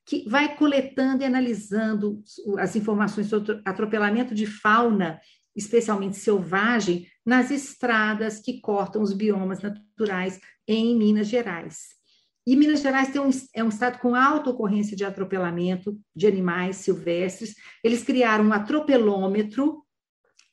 que 0.05 0.27
vai 0.29 0.55
coletando 0.55 1.23
e 1.23 1.25
analisando 1.25 2.21
as 2.59 2.75
informações 2.75 3.27
sobre 3.27 3.59
atropelamento 3.65 4.33
de 4.33 4.45
fauna, 4.45 5.19
especialmente 5.55 6.15
selvagem, 6.15 7.07
nas 7.25 7.49
estradas 7.51 8.39
que 8.39 8.61
cortam 8.61 9.01
os 9.01 9.11
biomas 9.11 9.61
naturais 9.61 10.39
em 10.67 10.95
Minas 10.95 11.27
Gerais. 11.27 11.96
E 12.47 12.55
Minas 12.55 12.79
Gerais 12.79 13.13
um, 13.17 13.29
é 13.53 13.61
um 13.61 13.67
estado 13.67 13.99
com 13.99 14.15
alta 14.15 14.51
ocorrência 14.51 14.95
de 14.95 15.03
atropelamento 15.03 15.99
de 16.15 16.25
animais 16.27 16.77
silvestres. 16.77 17.53
Eles 17.83 18.05
criaram 18.05 18.45
um 18.45 18.53
atropelômetro 18.53 19.83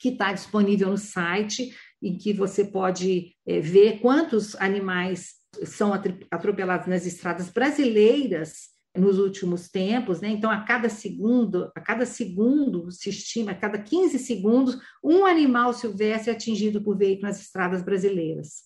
que 0.00 0.08
está 0.08 0.32
disponível 0.32 0.90
no 0.90 0.98
site, 0.98 1.72
em 2.02 2.18
que 2.18 2.32
você 2.32 2.64
pode 2.64 3.36
é, 3.46 3.60
ver 3.60 4.00
quantos 4.00 4.56
animais 4.56 5.34
são 5.64 5.92
atropelados 5.94 6.88
nas 6.88 7.06
estradas 7.06 7.48
brasileiras 7.48 8.70
nos 8.98 9.20
últimos 9.20 9.68
tempos, 9.68 10.20
né? 10.20 10.30
Então, 10.30 10.50
a 10.50 10.62
cada 10.62 10.88
segundo, 10.88 11.70
a 11.76 11.80
cada 11.80 12.04
segundo 12.04 12.90
se 12.90 13.08
estima, 13.10 13.52
a 13.52 13.54
cada 13.54 13.78
15 13.78 14.18
segundos, 14.18 14.76
um 15.02 15.24
animal 15.24 15.72
silvestre 15.72 16.30
é 16.30 16.34
atingido 16.34 16.82
por 16.82 16.98
veículo 16.98 17.28
nas 17.28 17.40
estradas 17.40 17.82
brasileiras. 17.82 18.64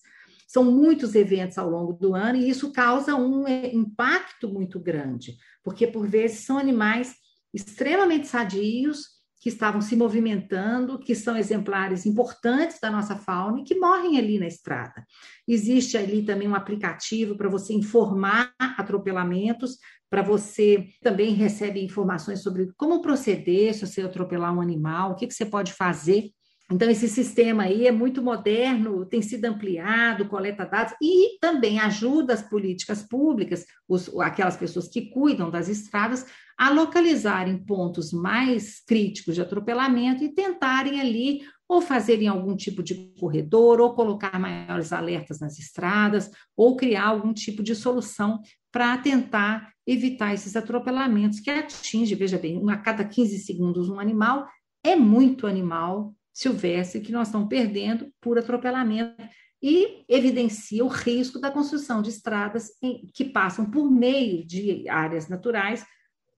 São 0.49 0.63
muitos 0.63 1.13
eventos 1.13 1.59
ao 1.59 1.69
longo 1.69 1.93
do 1.93 2.15
ano 2.15 2.39
e 2.39 2.49
isso 2.49 2.71
causa 2.73 3.15
um 3.15 3.47
é, 3.47 3.71
impacto 3.71 4.49
muito 4.49 4.79
grande, 4.79 5.37
porque 5.63 5.85
por 5.85 6.07
vezes 6.07 6.39
são 6.39 6.57
animais 6.57 7.13
extremamente 7.53 8.27
sadios 8.27 9.19
que 9.39 9.47
estavam 9.47 9.79
se 9.79 9.95
movimentando, 9.95 10.97
que 10.97 11.13
são 11.13 11.37
exemplares 11.37 12.07
importantes 12.07 12.79
da 12.81 12.89
nossa 12.89 13.15
fauna 13.15 13.61
e 13.61 13.63
que 13.63 13.75
morrem 13.75 14.17
ali 14.17 14.39
na 14.39 14.47
estrada. 14.47 15.05
Existe 15.47 15.95
ali 15.95 16.23
também 16.23 16.47
um 16.47 16.55
aplicativo 16.55 17.37
para 17.37 17.47
você 17.47 17.71
informar 17.71 18.51
atropelamentos, 18.59 19.77
para 20.09 20.23
você 20.23 20.87
também 21.03 21.35
recebe 21.35 21.79
informações 21.79 22.41
sobre 22.41 22.71
como 22.75 23.03
proceder 23.03 23.75
se 23.75 23.85
você 23.85 24.01
atropelar 24.01 24.51
um 24.51 24.61
animal, 24.61 25.11
o 25.11 25.15
que, 25.15 25.27
que 25.27 25.33
você 25.33 25.45
pode 25.45 25.73
fazer 25.73 26.31
então, 26.71 26.87
esse 26.87 27.07
sistema 27.07 27.63
aí 27.63 27.87
é 27.87 27.91
muito 27.91 28.21
moderno, 28.21 29.03
tem 29.03 29.23
sido 29.23 29.45
ampliado, 29.45 30.27
coleta 30.27 30.65
dados 30.65 30.93
e 31.01 31.39
também 31.39 31.79
ajuda 31.79 32.33
as 32.33 32.43
políticas 32.43 33.01
públicas, 33.01 33.65
os, 33.87 34.07
aquelas 34.19 34.55
pessoas 34.55 34.87
que 34.87 35.09
cuidam 35.09 35.49
das 35.49 35.67
estradas, 35.67 36.27
a 36.55 36.69
localizarem 36.69 37.57
pontos 37.57 38.13
mais 38.13 38.83
críticos 38.85 39.33
de 39.33 39.41
atropelamento 39.41 40.23
e 40.23 40.33
tentarem 40.33 41.01
ali 41.01 41.41
ou 41.67 41.81
fazerem 41.81 42.27
algum 42.27 42.55
tipo 42.55 42.83
de 42.83 43.13
corredor, 43.19 43.79
ou 43.79 43.93
colocar 43.93 44.39
maiores 44.39 44.91
alertas 44.91 45.39
nas 45.39 45.57
estradas, 45.57 46.29
ou 46.55 46.75
criar 46.75 47.07
algum 47.07 47.31
tipo 47.33 47.63
de 47.63 47.75
solução 47.75 48.41
para 48.71 48.97
tentar 48.97 49.71
evitar 49.87 50.33
esses 50.33 50.55
atropelamentos 50.55 51.39
que 51.39 51.49
atinge, 51.49 52.13
veja 52.15 52.37
bem, 52.37 52.61
a 52.69 52.77
cada 52.77 53.03
15 53.03 53.39
segundos 53.39 53.89
um 53.89 53.99
animal, 53.99 54.47
é 54.83 54.95
muito 54.95 55.47
animal 55.47 56.13
silvestre 56.39 57.01
que 57.01 57.11
nós 57.11 57.27
estamos 57.27 57.49
perdendo 57.49 58.11
por 58.21 58.39
atropelamento 58.39 59.21
e 59.61 60.05
evidencia 60.07 60.85
o 60.85 60.87
risco 60.87 61.37
da 61.37 61.51
construção 61.51 62.01
de 62.01 62.09
estradas 62.09 62.69
em, 62.81 63.05
que 63.13 63.25
passam 63.25 63.69
por 63.69 63.91
meio 63.91 64.47
de 64.47 64.87
áreas 64.87 65.27
naturais, 65.27 65.85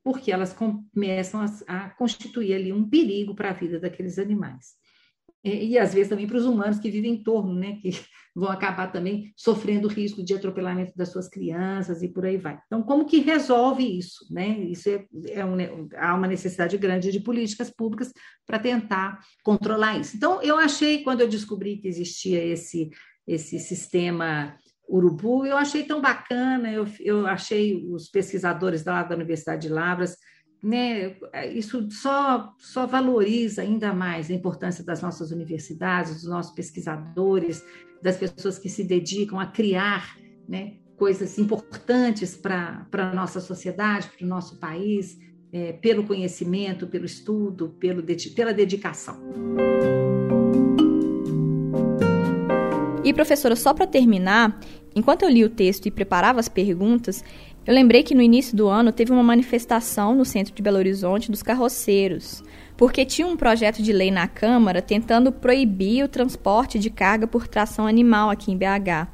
porque 0.04 0.32
elas 0.32 0.54
começam 0.54 1.42
a, 1.42 1.46
a 1.68 1.90
constituir 1.92 2.56
ali 2.56 2.74
um 2.74 2.90
perigo 2.90 3.36
para 3.36 3.52
a 3.52 3.54
vida 3.54 3.80
daqueles 3.80 4.18
animais 4.18 4.81
e, 5.44 5.78
às 5.78 5.94
vezes 5.94 6.10
também 6.10 6.28
para 6.28 6.38
os 6.38 6.46
humanos 6.46 6.80
que 6.80 6.92
vivem 6.92 7.14
em 7.14 7.24
torno, 7.24 7.54
né, 7.56 7.78
que 7.82 7.90
vão 8.36 8.50
acabar 8.50 8.92
também 8.92 9.34
sofrendo 9.36 9.88
o 9.88 9.92
risco 9.92 10.24
de 10.24 10.34
atropelamento 10.34 10.94
das 10.96 11.10
suas 11.10 11.28
crianças 11.28 12.04
e 12.04 12.08
por 12.08 12.26
aí 12.26 12.38
vai. 12.38 12.60
Então, 12.68 12.84
como 12.84 13.06
que 13.06 13.20
resolve 13.20 13.84
isso? 13.84 14.26
Né? 14.32 14.60
Isso 14.60 14.90
é, 14.90 15.06
é 15.32 15.44
um, 15.44 15.58
há 15.98 16.14
uma 16.16 16.28
necessidade 16.28 16.78
grande 16.78 17.12
de 17.12 17.20
políticas 17.20 17.70
públicas 17.70 18.14
para 18.46 18.60
tentar 18.60 19.20
controlar 19.44 20.00
isso. 20.00 20.16
Então, 20.16 20.42
eu 20.42 20.58
achei, 20.58 21.04
quando 21.04 21.22
eu 21.22 21.28
descobri 21.28 21.78
que 21.78 21.88
existia 21.88 22.44
esse, 22.44 22.90
esse 23.28 23.60
sistema 23.60 24.56
urubu, 24.88 25.46
eu 25.46 25.58
achei 25.58 25.84
tão 25.84 26.02
bacana, 26.02 26.72
eu, 26.72 26.86
eu 27.00 27.26
achei 27.26 27.84
os 27.90 28.10
pesquisadores 28.10 28.86
lá 28.86 29.04
da 29.04 29.16
Universidade 29.16 29.68
de 29.68 29.74
Lavras 29.74 30.16
né, 30.62 31.16
isso 31.54 31.90
só, 31.90 32.54
só 32.60 32.86
valoriza 32.86 33.64
ainda 33.64 33.94
mais 33.94 34.30
a 34.30 34.34
importância 34.34 34.84
das 34.84 35.02
nossas 35.02 35.32
universidades, 35.32 36.22
dos 36.22 36.30
nossos 36.30 36.54
pesquisadores, 36.54 37.64
das 38.02 38.18
pessoas 38.18 38.60
que 38.60 38.70
se 38.70 38.84
dedicam 38.84 39.40
a 39.40 39.48
criar 39.48 40.18
né, 40.48 40.76
coisas 40.96 41.40
importantes 41.40 42.36
para 42.36 42.86
a 42.92 43.14
nossa 43.14 43.40
sociedade, 43.40 44.10
para 44.16 44.26
o 44.26 44.30
nosso 44.30 44.60
país, 44.60 45.18
é, 45.52 45.74
pelo 45.74 46.04
conhecimento, 46.04 46.88
pelo 46.88 47.06
estudo, 47.06 47.70
pelo, 47.80 48.04
pela 48.36 48.54
dedicação. 48.54 49.20
E, 53.04 53.12
professora, 53.14 53.56
só 53.56 53.74
para 53.74 53.88
terminar, 53.88 54.60
enquanto 54.96 55.24
eu 55.24 55.30
li 55.30 55.44
o 55.44 55.50
texto 55.50 55.88
e 55.88 55.92
preparava 55.92 56.40
as 56.40 56.48
perguntas, 56.48 57.24
eu 57.66 57.74
lembrei 57.74 58.02
que 58.02 58.16
no 58.16 58.22
início 58.22 58.58
do 58.58 58.68
ano 58.68 58.92
teve 58.92 59.12
uma 59.12 59.22
manifestação 59.22 60.16
no 60.16 60.26
centro 60.26 60.54
de 60.54 60.62
Belo 60.62 60.78
Horizonte 60.78 61.30
dos 61.30 61.44
carroceiros, 61.44 62.44
porque 62.76 63.06
tinha 63.06 63.28
um 63.28 63.38
projeto 63.38 63.84
de 63.84 63.94
lei 63.94 64.10
na 64.10 64.28
Câmara 64.28 64.82
tentando 64.82 65.32
proibir 65.32 66.04
o 66.04 66.08
transporte 66.08 66.80
de 66.80 66.90
carga 66.90 67.28
por 67.28 67.48
tração 67.48 67.86
animal 67.86 68.32
aqui 68.32 68.52
em 68.52 68.58
BH. 68.58 69.08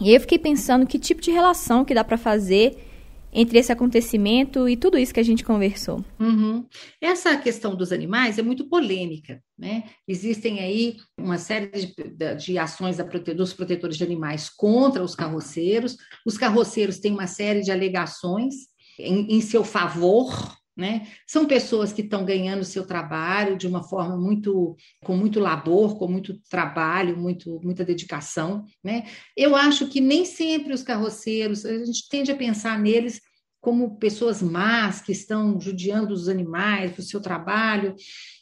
E 0.00 0.14
eu 0.14 0.20
fiquei 0.20 0.38
pensando 0.38 0.86
que 0.86 0.98
tipo 0.98 1.20
de 1.20 1.30
relação 1.30 1.84
que 1.84 1.92
dá 1.92 2.02
para 2.02 2.16
fazer 2.16 2.89
entre 3.32 3.58
esse 3.58 3.72
acontecimento 3.72 4.68
e 4.68 4.76
tudo 4.76 4.98
isso 4.98 5.14
que 5.14 5.20
a 5.20 5.24
gente 5.24 5.44
conversou. 5.44 6.04
Uhum. 6.18 6.66
Essa 7.00 7.36
questão 7.36 7.74
dos 7.74 7.92
animais 7.92 8.38
é 8.38 8.42
muito 8.42 8.68
polêmica, 8.68 9.42
né? 9.58 9.84
Existem 10.06 10.60
aí 10.60 10.96
uma 11.18 11.38
série 11.38 11.68
de, 11.68 11.94
de 12.36 12.58
ações 12.58 12.96
prote, 12.96 13.32
dos 13.34 13.52
protetores 13.52 13.96
de 13.96 14.04
animais 14.04 14.48
contra 14.48 15.02
os 15.02 15.14
carroceiros. 15.14 15.96
Os 16.26 16.36
carroceiros 16.36 16.98
têm 16.98 17.12
uma 17.12 17.26
série 17.26 17.60
de 17.60 17.70
alegações 17.70 18.54
em, 18.98 19.36
em 19.36 19.40
seu 19.40 19.64
favor, 19.64 20.59
né? 20.80 21.06
São 21.26 21.46
pessoas 21.46 21.92
que 21.92 22.00
estão 22.00 22.24
ganhando 22.24 22.64
seu 22.64 22.86
trabalho 22.86 23.56
de 23.56 23.68
uma 23.68 23.82
forma 23.82 24.16
muito 24.16 24.74
com 25.04 25.14
muito 25.14 25.38
labor, 25.38 25.98
com 25.98 26.08
muito 26.08 26.40
trabalho, 26.48 27.16
muito 27.16 27.60
muita 27.62 27.84
dedicação, 27.84 28.64
né? 28.82 29.06
Eu 29.36 29.54
acho 29.54 29.88
que 29.88 30.00
nem 30.00 30.24
sempre 30.24 30.72
os 30.72 30.82
carroceiros, 30.82 31.66
a 31.66 31.84
gente 31.84 32.08
tende 32.08 32.32
a 32.32 32.36
pensar 32.36 32.78
neles 32.78 33.20
como 33.60 33.98
pessoas 33.98 34.40
más 34.40 35.02
que 35.02 35.12
estão 35.12 35.60
judiando 35.60 36.14
os 36.14 36.28
animais 36.28 36.96
do 36.96 37.02
seu 37.02 37.20
trabalho, 37.20 37.94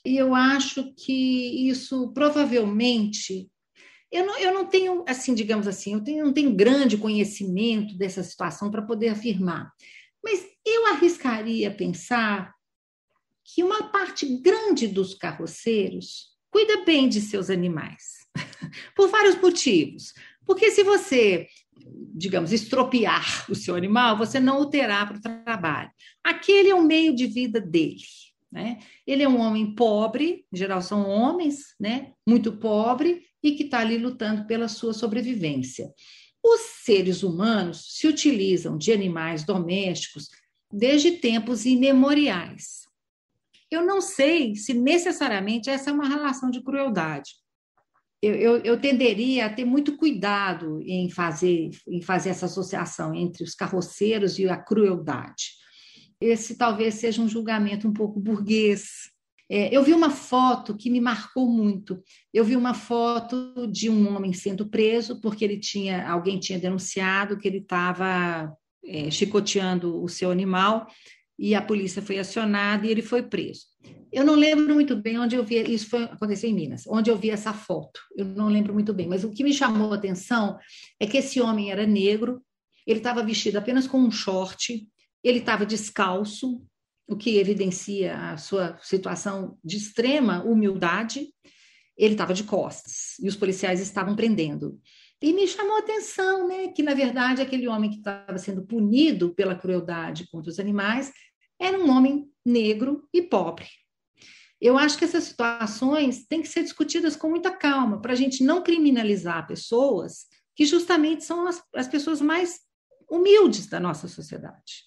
e 0.06 0.16
eu 0.16 0.32
acho 0.32 0.94
que 0.94 1.68
isso 1.68 2.12
provavelmente 2.12 3.50
eu 4.10 4.24
não, 4.24 4.38
eu 4.38 4.54
não 4.54 4.64
tenho, 4.64 5.04
assim, 5.06 5.34
digamos 5.34 5.66
assim, 5.66 5.92
eu 5.92 6.02
tenho, 6.02 6.24
não 6.24 6.32
tenho 6.32 6.54
grande 6.54 6.96
conhecimento 6.96 7.94
dessa 7.94 8.22
situação 8.22 8.70
para 8.70 8.80
poder 8.80 9.08
afirmar. 9.08 9.70
Mas 10.22 10.46
eu 10.64 10.86
arriscaria 10.86 11.70
pensar 11.70 12.54
que 13.44 13.62
uma 13.62 13.90
parte 13.90 14.26
grande 14.40 14.86
dos 14.86 15.14
carroceiros 15.14 16.36
cuida 16.50 16.84
bem 16.84 17.08
de 17.08 17.20
seus 17.20 17.50
animais, 17.50 18.26
por 18.94 19.08
vários 19.08 19.40
motivos. 19.40 20.12
Porque 20.44 20.70
se 20.70 20.82
você, 20.82 21.46
digamos, 22.14 22.52
estropiar 22.52 23.50
o 23.50 23.54
seu 23.54 23.74
animal, 23.74 24.16
você 24.16 24.40
não 24.40 24.60
o 24.60 24.66
terá 24.66 25.04
para 25.06 25.16
o 25.16 25.20
trabalho. 25.20 25.90
Aquele 26.24 26.70
é 26.70 26.74
o 26.74 26.82
meio 26.82 27.14
de 27.14 27.26
vida 27.26 27.60
dele. 27.60 28.02
Né? 28.50 28.78
Ele 29.06 29.22
é 29.22 29.28
um 29.28 29.40
homem 29.40 29.74
pobre, 29.74 30.46
em 30.52 30.56
geral 30.56 30.80
são 30.80 31.08
homens, 31.08 31.74
né? 31.78 32.12
muito 32.26 32.52
pobre, 32.52 33.26
e 33.42 33.52
que 33.52 33.64
está 33.64 33.80
ali 33.80 33.98
lutando 33.98 34.46
pela 34.46 34.68
sua 34.68 34.92
sobrevivência. 34.92 35.92
Os 36.50 36.60
seres 36.82 37.22
humanos 37.22 37.98
se 37.98 38.08
utilizam 38.08 38.78
de 38.78 38.90
animais 38.90 39.44
domésticos 39.44 40.30
desde 40.72 41.12
tempos 41.12 41.66
imemoriais. 41.66 42.86
Eu 43.70 43.84
não 43.84 44.00
sei 44.00 44.56
se 44.56 44.72
necessariamente 44.72 45.68
essa 45.68 45.90
é 45.90 45.92
uma 45.92 46.08
relação 46.08 46.50
de 46.50 46.62
crueldade. 46.62 47.32
Eu, 48.22 48.34
eu, 48.34 48.56
eu, 48.58 48.80
tenderia 48.80 49.44
a 49.44 49.52
ter 49.52 49.66
muito 49.66 49.96
cuidado 49.98 50.80
em 50.82 51.10
fazer, 51.10 51.70
em 51.86 52.00
fazer 52.00 52.30
essa 52.30 52.46
associação 52.46 53.14
entre 53.14 53.44
os 53.44 53.54
carroceiros 53.54 54.38
e 54.38 54.48
a 54.48 54.56
crueldade. 54.56 55.52
Esse 56.18 56.56
talvez 56.56 56.94
seja 56.94 57.20
um 57.20 57.28
julgamento 57.28 57.86
um 57.86 57.92
pouco 57.92 58.18
burguês, 58.18 59.10
é, 59.50 59.74
eu 59.74 59.82
vi 59.82 59.94
uma 59.94 60.10
foto 60.10 60.76
que 60.76 60.90
me 60.90 61.00
marcou 61.00 61.48
muito. 61.48 62.02
Eu 62.32 62.44
vi 62.44 62.54
uma 62.54 62.74
foto 62.74 63.66
de 63.70 63.88
um 63.88 64.14
homem 64.14 64.32
sendo 64.32 64.68
preso 64.68 65.20
porque 65.20 65.44
ele 65.44 65.58
tinha, 65.58 66.08
alguém 66.08 66.38
tinha 66.38 66.58
denunciado 66.58 67.38
que 67.38 67.48
ele 67.48 67.58
estava 67.58 68.52
é, 68.84 69.10
chicoteando 69.10 70.02
o 70.02 70.08
seu 70.08 70.30
animal 70.30 70.86
e 71.38 71.54
a 71.54 71.62
polícia 71.62 72.02
foi 72.02 72.18
acionada 72.18 72.86
e 72.86 72.90
ele 72.90 73.00
foi 73.00 73.22
preso. 73.22 73.62
Eu 74.12 74.24
não 74.24 74.34
lembro 74.34 74.74
muito 74.74 74.96
bem 74.96 75.18
onde 75.18 75.36
eu 75.36 75.44
vi, 75.44 75.62
isso 75.72 75.88
foi, 75.88 76.02
aconteceu 76.04 76.50
em 76.50 76.54
Minas, 76.54 76.84
onde 76.86 77.10
eu 77.10 77.16
vi 77.16 77.30
essa 77.30 77.52
foto. 77.52 78.00
Eu 78.16 78.24
não 78.24 78.48
lembro 78.48 78.74
muito 78.74 78.92
bem, 78.92 79.06
mas 79.06 79.22
o 79.22 79.30
que 79.30 79.44
me 79.44 79.52
chamou 79.52 79.92
a 79.92 79.96
atenção 79.96 80.58
é 80.98 81.06
que 81.06 81.18
esse 81.18 81.40
homem 81.40 81.70
era 81.70 81.86
negro, 81.86 82.42
ele 82.86 82.98
estava 82.98 83.22
vestido 83.22 83.56
apenas 83.56 83.86
com 83.86 83.98
um 83.98 84.10
short, 84.10 84.86
ele 85.22 85.38
estava 85.38 85.64
descalço, 85.64 86.60
o 87.08 87.16
que 87.16 87.38
evidencia 87.38 88.32
a 88.32 88.36
sua 88.36 88.78
situação 88.82 89.58
de 89.64 89.78
extrema 89.78 90.44
humildade. 90.44 91.32
Ele 91.96 92.14
estava 92.14 92.34
de 92.34 92.44
costas 92.44 93.18
e 93.18 93.26
os 93.26 93.34
policiais 93.34 93.80
estavam 93.80 94.14
prendendo. 94.14 94.78
E 95.20 95.32
me 95.32 95.48
chamou 95.48 95.76
a 95.76 95.80
atenção, 95.80 96.46
né, 96.46 96.68
que 96.68 96.82
na 96.82 96.94
verdade 96.94 97.42
aquele 97.42 97.66
homem 97.66 97.90
que 97.90 97.96
estava 97.96 98.38
sendo 98.38 98.64
punido 98.64 99.34
pela 99.34 99.56
crueldade 99.56 100.28
contra 100.30 100.50
os 100.50 100.60
animais 100.60 101.10
era 101.58 101.76
um 101.76 101.90
homem 101.90 102.30
negro 102.44 103.08
e 103.12 103.22
pobre. 103.22 103.66
Eu 104.60 104.76
acho 104.76 104.98
que 104.98 105.04
essas 105.04 105.24
situações 105.24 106.26
têm 106.26 106.42
que 106.42 106.48
ser 106.48 106.62
discutidas 106.62 107.16
com 107.16 107.30
muita 107.30 107.50
calma, 107.50 108.00
para 108.00 108.12
a 108.12 108.16
gente 108.16 108.44
não 108.44 108.62
criminalizar 108.62 109.46
pessoas 109.46 110.26
que 110.54 110.64
justamente 110.64 111.24
são 111.24 111.46
as, 111.46 111.62
as 111.74 111.88
pessoas 111.88 112.20
mais 112.20 112.60
humildes 113.10 113.66
da 113.66 113.80
nossa 113.80 114.06
sociedade. 114.06 114.84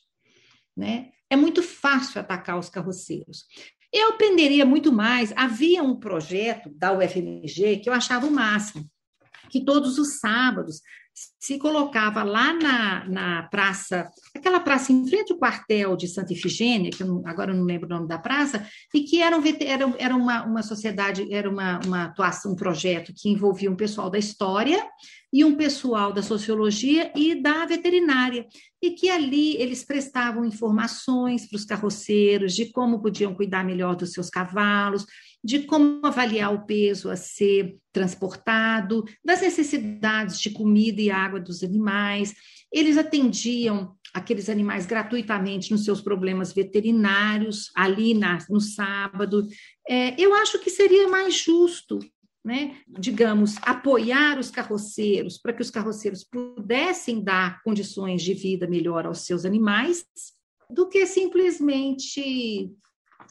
Né? 0.76 1.12
É 1.32 1.36
muito 1.38 1.64
fácil 1.64 2.20
atacar 2.20 2.60
os 2.60 2.70
carroceiros. 2.70 3.46
Eu 3.92 4.10
aprenderia 4.10 4.66
muito 4.66 4.92
mais. 4.92 5.34
Havia 5.36 5.82
um 5.82 5.96
projeto 5.96 6.70
da 6.76 6.92
UFMG 6.92 7.78
que 7.78 7.90
eu 7.90 7.94
achava 7.94 8.28
o 8.28 8.32
máximo, 8.32 8.86
que 9.50 9.64
todos 9.64 9.98
os 9.98 10.20
sábados 10.20 10.82
se 11.40 11.58
colocava 11.58 12.24
lá 12.24 12.54
na, 12.54 13.06
na 13.06 13.44
praça, 13.44 14.10
aquela 14.36 14.60
praça 14.60 14.92
em 14.92 15.08
frente 15.08 15.32
ao 15.32 15.40
quartel 15.40 15.96
de 15.96 16.08
Santa 16.08 16.34
Ifigênia, 16.34 16.90
que 16.90 17.04
eu 17.04 17.08
não, 17.08 17.24
agora 17.26 17.52
eu 17.52 17.58
não 17.58 17.66
lembro 17.66 17.86
o 17.86 17.90
nome 17.90 18.08
da 18.08 18.18
praça, 18.18 18.66
e 18.94 19.02
que 19.02 19.22
era, 19.22 19.38
um, 19.38 19.44
era, 19.46 19.94
era 20.00 20.16
uma, 20.16 20.44
uma 20.44 20.64
sociedade, 20.64 21.34
era 21.34 21.50
uma, 21.50 21.80
uma 21.86 22.04
atuação, 22.06 22.54
um 22.54 22.56
projeto 22.56 23.14
que 23.16 23.30
envolvia 23.30 23.72
um 23.72 23.76
pessoal 23.76 24.10
da 24.10 24.18
história 24.18 24.86
e 25.32 25.46
um 25.46 25.56
pessoal 25.56 26.12
da 26.12 26.22
sociologia 26.22 27.12
e 27.16 27.36
da 27.36 27.66
veterinária, 27.66 28.46
e 28.82 28.92
que 28.92 29.10
ali 29.10 29.56
eles 29.56 29.84
prestavam 29.84 30.44
informações 30.44 31.48
para 31.48 31.56
os 31.56 31.66
carroceiros 31.66 32.54
de 32.54 32.72
como 32.72 33.02
podiam 33.02 33.34
cuidar 33.34 33.64
melhor 33.64 33.96
dos 33.96 34.12
seus 34.12 34.30
cavalos, 34.30 35.06
de 35.44 35.60
como 35.60 36.02
avaliar 36.04 36.54
o 36.54 36.66
peso 36.66 37.10
a 37.10 37.16
ser 37.16 37.78
transportado, 37.92 39.04
das 39.24 39.42
necessidades 39.42 40.40
de 40.40 40.52
comida 40.52 41.02
e 41.02 41.10
água 41.10 41.40
dos 41.40 41.64
animais. 41.64 42.34
Eles 42.72 42.98
atendiam 42.98 43.96
aqueles 44.14 44.50
animais 44.50 44.86
gratuitamente 44.86 45.72
nos 45.72 45.86
seus 45.86 46.02
problemas 46.02 46.54
veterinários, 46.54 47.72
ali 47.76 48.14
na, 48.14 48.38
no 48.50 48.60
sábado. 48.60 49.48
É, 49.88 50.20
eu 50.22 50.34
acho 50.36 50.60
que 50.60 50.70
seria 50.70 51.08
mais 51.08 51.36
justo 51.36 52.00
né, 52.44 52.78
digamos, 52.88 53.56
apoiar 53.62 54.39
os 54.39 54.50
carroceiros 54.50 55.38
para 55.38 55.54
que 55.54 55.62
os 55.62 55.70
carroceiros 55.70 56.24
pudessem 56.24 57.24
dar 57.24 57.62
condições 57.64 58.24
de 58.24 58.34
vida 58.34 58.68
melhor 58.68 59.06
aos 59.06 59.20
seus 59.26 59.46
animais, 59.46 60.06
do 60.70 60.88
que 60.89 61.06
simplesmente 61.06 62.72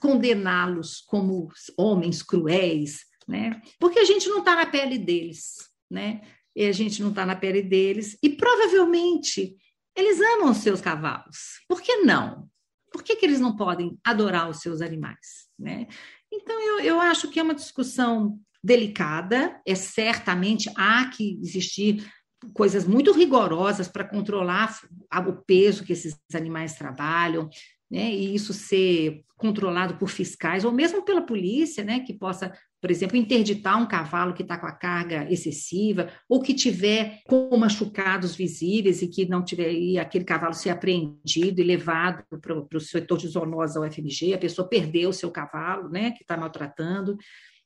condená-los 0.00 1.00
como 1.00 1.48
homens 1.76 2.22
cruéis, 2.22 3.04
né? 3.26 3.60
Porque 3.78 3.98
a 3.98 4.04
gente 4.04 4.28
não 4.28 4.38
está 4.38 4.54
na 4.54 4.66
pele 4.66 4.98
deles, 4.98 5.68
né? 5.90 6.20
E 6.54 6.64
a 6.64 6.72
gente 6.72 7.02
não 7.02 7.10
está 7.10 7.26
na 7.26 7.34
pele 7.34 7.62
deles 7.62 8.16
e 8.22 8.30
provavelmente 8.30 9.56
eles 9.96 10.20
amam 10.20 10.50
os 10.50 10.58
seus 10.58 10.80
cavalos. 10.80 11.60
Por 11.68 11.80
que 11.80 11.98
não? 11.98 12.48
Por 12.92 13.02
que, 13.02 13.16
que 13.16 13.24
eles 13.24 13.40
não 13.40 13.56
podem 13.56 13.98
adorar 14.04 14.48
os 14.48 14.60
seus 14.60 14.80
animais, 14.80 15.48
né? 15.58 15.86
Então 16.32 16.60
eu, 16.60 16.80
eu 16.80 17.00
acho 17.00 17.28
que 17.28 17.40
é 17.40 17.42
uma 17.42 17.54
discussão 17.54 18.38
delicada, 18.62 19.60
é 19.66 19.74
certamente 19.74 20.70
há 20.76 21.06
que 21.06 21.38
existir 21.42 22.06
coisas 22.54 22.86
muito 22.86 23.12
rigorosas 23.12 23.88
para 23.88 24.04
controlar 24.04 24.78
o 25.26 25.32
peso 25.32 25.84
que 25.84 25.92
esses 25.92 26.16
animais 26.34 26.74
trabalham, 26.74 27.48
né, 27.90 28.14
e 28.14 28.34
isso 28.34 28.52
ser 28.52 29.24
controlado 29.36 29.96
por 29.96 30.08
fiscais 30.08 30.64
ou 30.64 30.70
mesmo 30.70 31.02
pela 31.02 31.22
polícia, 31.22 31.82
né, 31.82 32.00
que 32.00 32.14
possa, 32.14 32.52
por 32.80 32.90
exemplo, 32.90 33.16
interditar 33.16 33.82
um 33.82 33.86
cavalo 33.86 34.32
que 34.32 34.42
está 34.42 34.56
com 34.56 34.66
a 34.66 34.72
carga 34.72 35.26
excessiva 35.30 36.08
ou 36.28 36.40
que 36.40 36.54
tiver 36.54 37.20
com 37.26 37.54
machucados 37.56 38.36
visíveis 38.36 39.02
e 39.02 39.08
que 39.08 39.26
não 39.26 39.44
tiver 39.44 39.72
e 39.72 39.98
aquele 39.98 40.24
cavalo 40.24 40.54
ser 40.54 40.70
apreendido 40.70 41.60
e 41.60 41.64
levado 41.64 42.24
para 42.40 42.78
o 42.78 42.80
setor 42.80 43.18
de 43.18 43.26
zoonose 43.26 43.78
UFMG, 43.78 44.34
a 44.34 44.38
pessoa 44.38 44.68
perdeu 44.68 45.10
o 45.10 45.14
seu 45.14 45.30
cavalo, 45.30 45.88
né, 45.88 46.12
que 46.12 46.22
está 46.22 46.36
maltratando. 46.36 47.16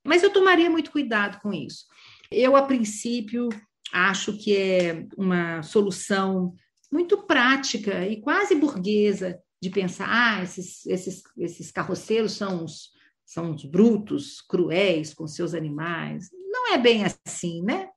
Mas 0.05 0.22
eu 0.22 0.30
tomaria 0.30 0.68
muito 0.68 0.90
cuidado 0.90 1.40
com 1.40 1.52
isso. 1.52 1.86
Eu, 2.30 2.57
a 2.57 2.62
princípio, 2.62 3.48
acho 3.92 4.36
que 4.36 4.57
é 4.57 5.07
uma 5.16 5.62
solução 5.62 6.55
muito 6.92 7.18
prática 7.26 8.07
e 8.07 8.20
quase 8.20 8.55
burguesa 8.55 9.38
de 9.61 9.70
pensar, 9.70 10.07
ah, 10.09 10.42
esses, 10.42 10.84
esses, 10.86 11.22
esses 11.38 11.70
carroceiros 11.70 12.32
são 12.32 12.64
os, 12.64 12.90
são 13.24 13.55
os 13.55 13.64
brutos, 13.64 14.40
cruéis 14.42 15.14
com 15.14 15.26
seus 15.26 15.55
animais. 15.55 16.28
Não 16.52 16.74
é 16.74 16.78
bem 16.78 17.02
assim, 17.05 17.62
né? 17.62 17.88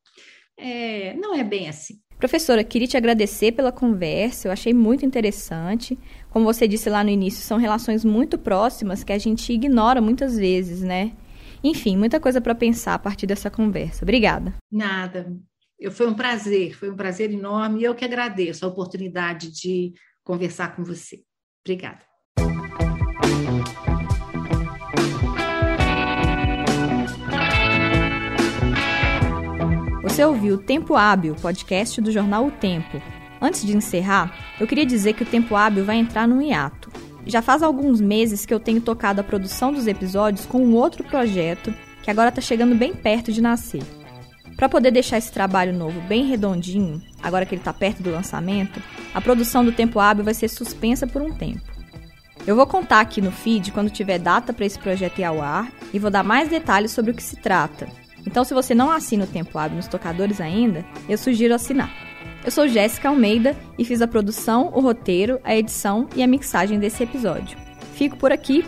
É, 0.58 1.14
não 1.16 1.36
é 1.36 1.44
bem 1.44 1.68
assim. 1.68 2.00
Professora, 2.18 2.64
queria 2.64 2.88
te 2.88 2.98
agradecer 2.98 3.52
pela 3.52 3.72
conversa, 3.72 4.48
eu 4.48 4.52
achei 4.52 4.74
muito 4.74 5.06
interessante. 5.06 5.98
Como 6.32 6.46
você 6.46 6.68
disse 6.68 6.90
lá 6.90 7.04
no 7.04 7.12
início, 7.12 7.44
são 7.44 7.60
relações 7.60 8.04
muito 8.04 8.40
próximas 8.40 9.04
que 9.04 9.14
a 9.14 9.20
gente 9.20 9.54
ignora 9.54 10.02
muitas 10.02 10.36
vezes, 10.36 10.82
né? 10.82 11.12
Enfim, 11.64 11.98
muita 11.98 12.20
coisa 12.20 12.40
para 12.40 12.56
pensar 12.56 12.94
a 12.94 13.00
partir 13.00 13.26
dessa 13.26 13.50
conversa. 13.50 14.04
Obrigada. 14.04 14.54
Nada. 14.72 15.36
Eu, 15.80 15.92
foi 15.92 16.08
um 16.08 16.14
prazer, 16.14 16.76
foi 16.76 16.90
um 16.90 16.96
prazer 16.96 17.32
enorme 17.32 17.82
e 17.82 17.84
eu 17.84 17.94
que 17.94 18.04
agradeço 18.04 18.66
a 18.66 18.68
oportunidade 18.68 19.52
de 19.52 19.94
conversar 20.24 20.76
com 20.76 20.84
você. 20.84 21.22
Obrigada. 21.64 22.00
Você 30.02 30.26
ouviu 30.26 30.56
o 30.56 30.58
Tempo 30.58 30.96
Hábil, 30.96 31.36
podcast 31.36 32.02
do 32.02 32.12
jornal 32.12 32.48
O 32.48 32.52
Tempo. 32.52 33.00
Antes 33.40 33.64
de 33.64 33.78
encerrar, 33.78 34.58
eu 34.60 34.66
queria 34.66 34.86
dizer 34.86 35.14
que 35.14 35.22
o 35.22 35.28
Tempo 35.28 35.56
Hábil 35.56 35.86
vai 35.86 35.98
entrar 35.98 36.28
no 36.28 36.42
hiato. 36.42 36.90
Já 37.28 37.42
faz 37.42 37.62
alguns 37.62 38.00
meses 38.00 38.46
que 38.46 38.54
eu 38.54 38.60
tenho 38.60 38.80
tocado 38.80 39.20
a 39.20 39.24
produção 39.24 39.74
dos 39.74 39.86
episódios 39.86 40.46
com 40.46 40.60
um 40.60 40.74
outro 40.74 41.04
projeto 41.04 41.74
que 42.02 42.10
agora 42.10 42.30
está 42.30 42.42
chegando 42.42 42.74
bem 42.74 42.94
perto 42.94 43.34
de 43.34 43.42
nascer. 43.42 43.84
Para 44.56 44.70
poder 44.70 44.92
deixar 44.92 45.18
esse 45.18 45.32
trabalho 45.32 45.74
novo 45.74 46.00
bem 46.02 46.26
redondinho, 46.26 47.02
agora 47.22 47.46
que 47.46 47.54
ele 47.54 47.62
está 47.62 47.74
perto 47.74 48.02
do 48.02 48.10
lançamento, 48.10 48.82
a 49.14 49.20
produção 49.20 49.64
do 49.64 49.74
Tempo 49.74 50.00
Hábil 50.00 50.24
vai 50.24 50.34
ser 50.34 50.48
suspensa 50.48 51.06
por 51.06 51.22
um 51.22 51.34
tempo. 51.34 51.62
Eu 52.46 52.56
vou 52.56 52.66
contar 52.66 53.02
aqui 53.02 53.22
no 53.22 53.32
feed 53.32 53.74
quando 53.74 53.90
tiver 53.90 54.20
data 54.20 54.54
para 54.54 54.66
esse 54.66 54.80
projeto 54.80 55.20
ir 55.20 55.26
ao 55.26 55.42
ar 55.42 55.70
e 55.94 56.00
vou 56.00 56.10
dar 56.10 56.24
mais 56.24 56.50
detalhes 56.50 56.92
sobre 56.92 57.12
o 57.12 57.14
que 57.14 57.22
se 57.22 57.36
trata. 57.36 57.90
Então, 58.26 58.46
se 58.46 58.54
você 58.54 58.74
não 58.74 58.90
assina 58.90 59.26
o 59.26 59.28
Tempo 59.28 59.58
Hábil 59.60 59.78
nos 59.78 59.88
tocadores 59.88 60.40
ainda, 60.40 60.86
eu 61.10 61.18
sugiro 61.18 61.54
assinar. 61.54 62.07
Eu 62.48 62.52
sou 62.52 62.66
Jéssica 62.66 63.10
Almeida 63.10 63.58
e 63.78 63.84
fiz 63.84 64.02
a 64.02 64.08
produção, 64.08 64.72
o 64.74 64.80
roteiro, 64.80 65.38
a 65.44 65.54
edição 65.54 66.08
e 66.16 66.24
a 66.24 66.28
mixagem 66.28 66.80
desse 66.80 67.04
episódio. 67.04 67.58
Fico 67.96 68.16
por 68.16 68.32
aqui 68.32 68.64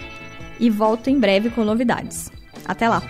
e 0.60 0.70
volto 0.70 1.10
em 1.10 1.18
breve 1.18 1.50
com 1.50 1.64
novidades. 1.64 2.30
Até 2.68 2.90
lá! 2.90 3.02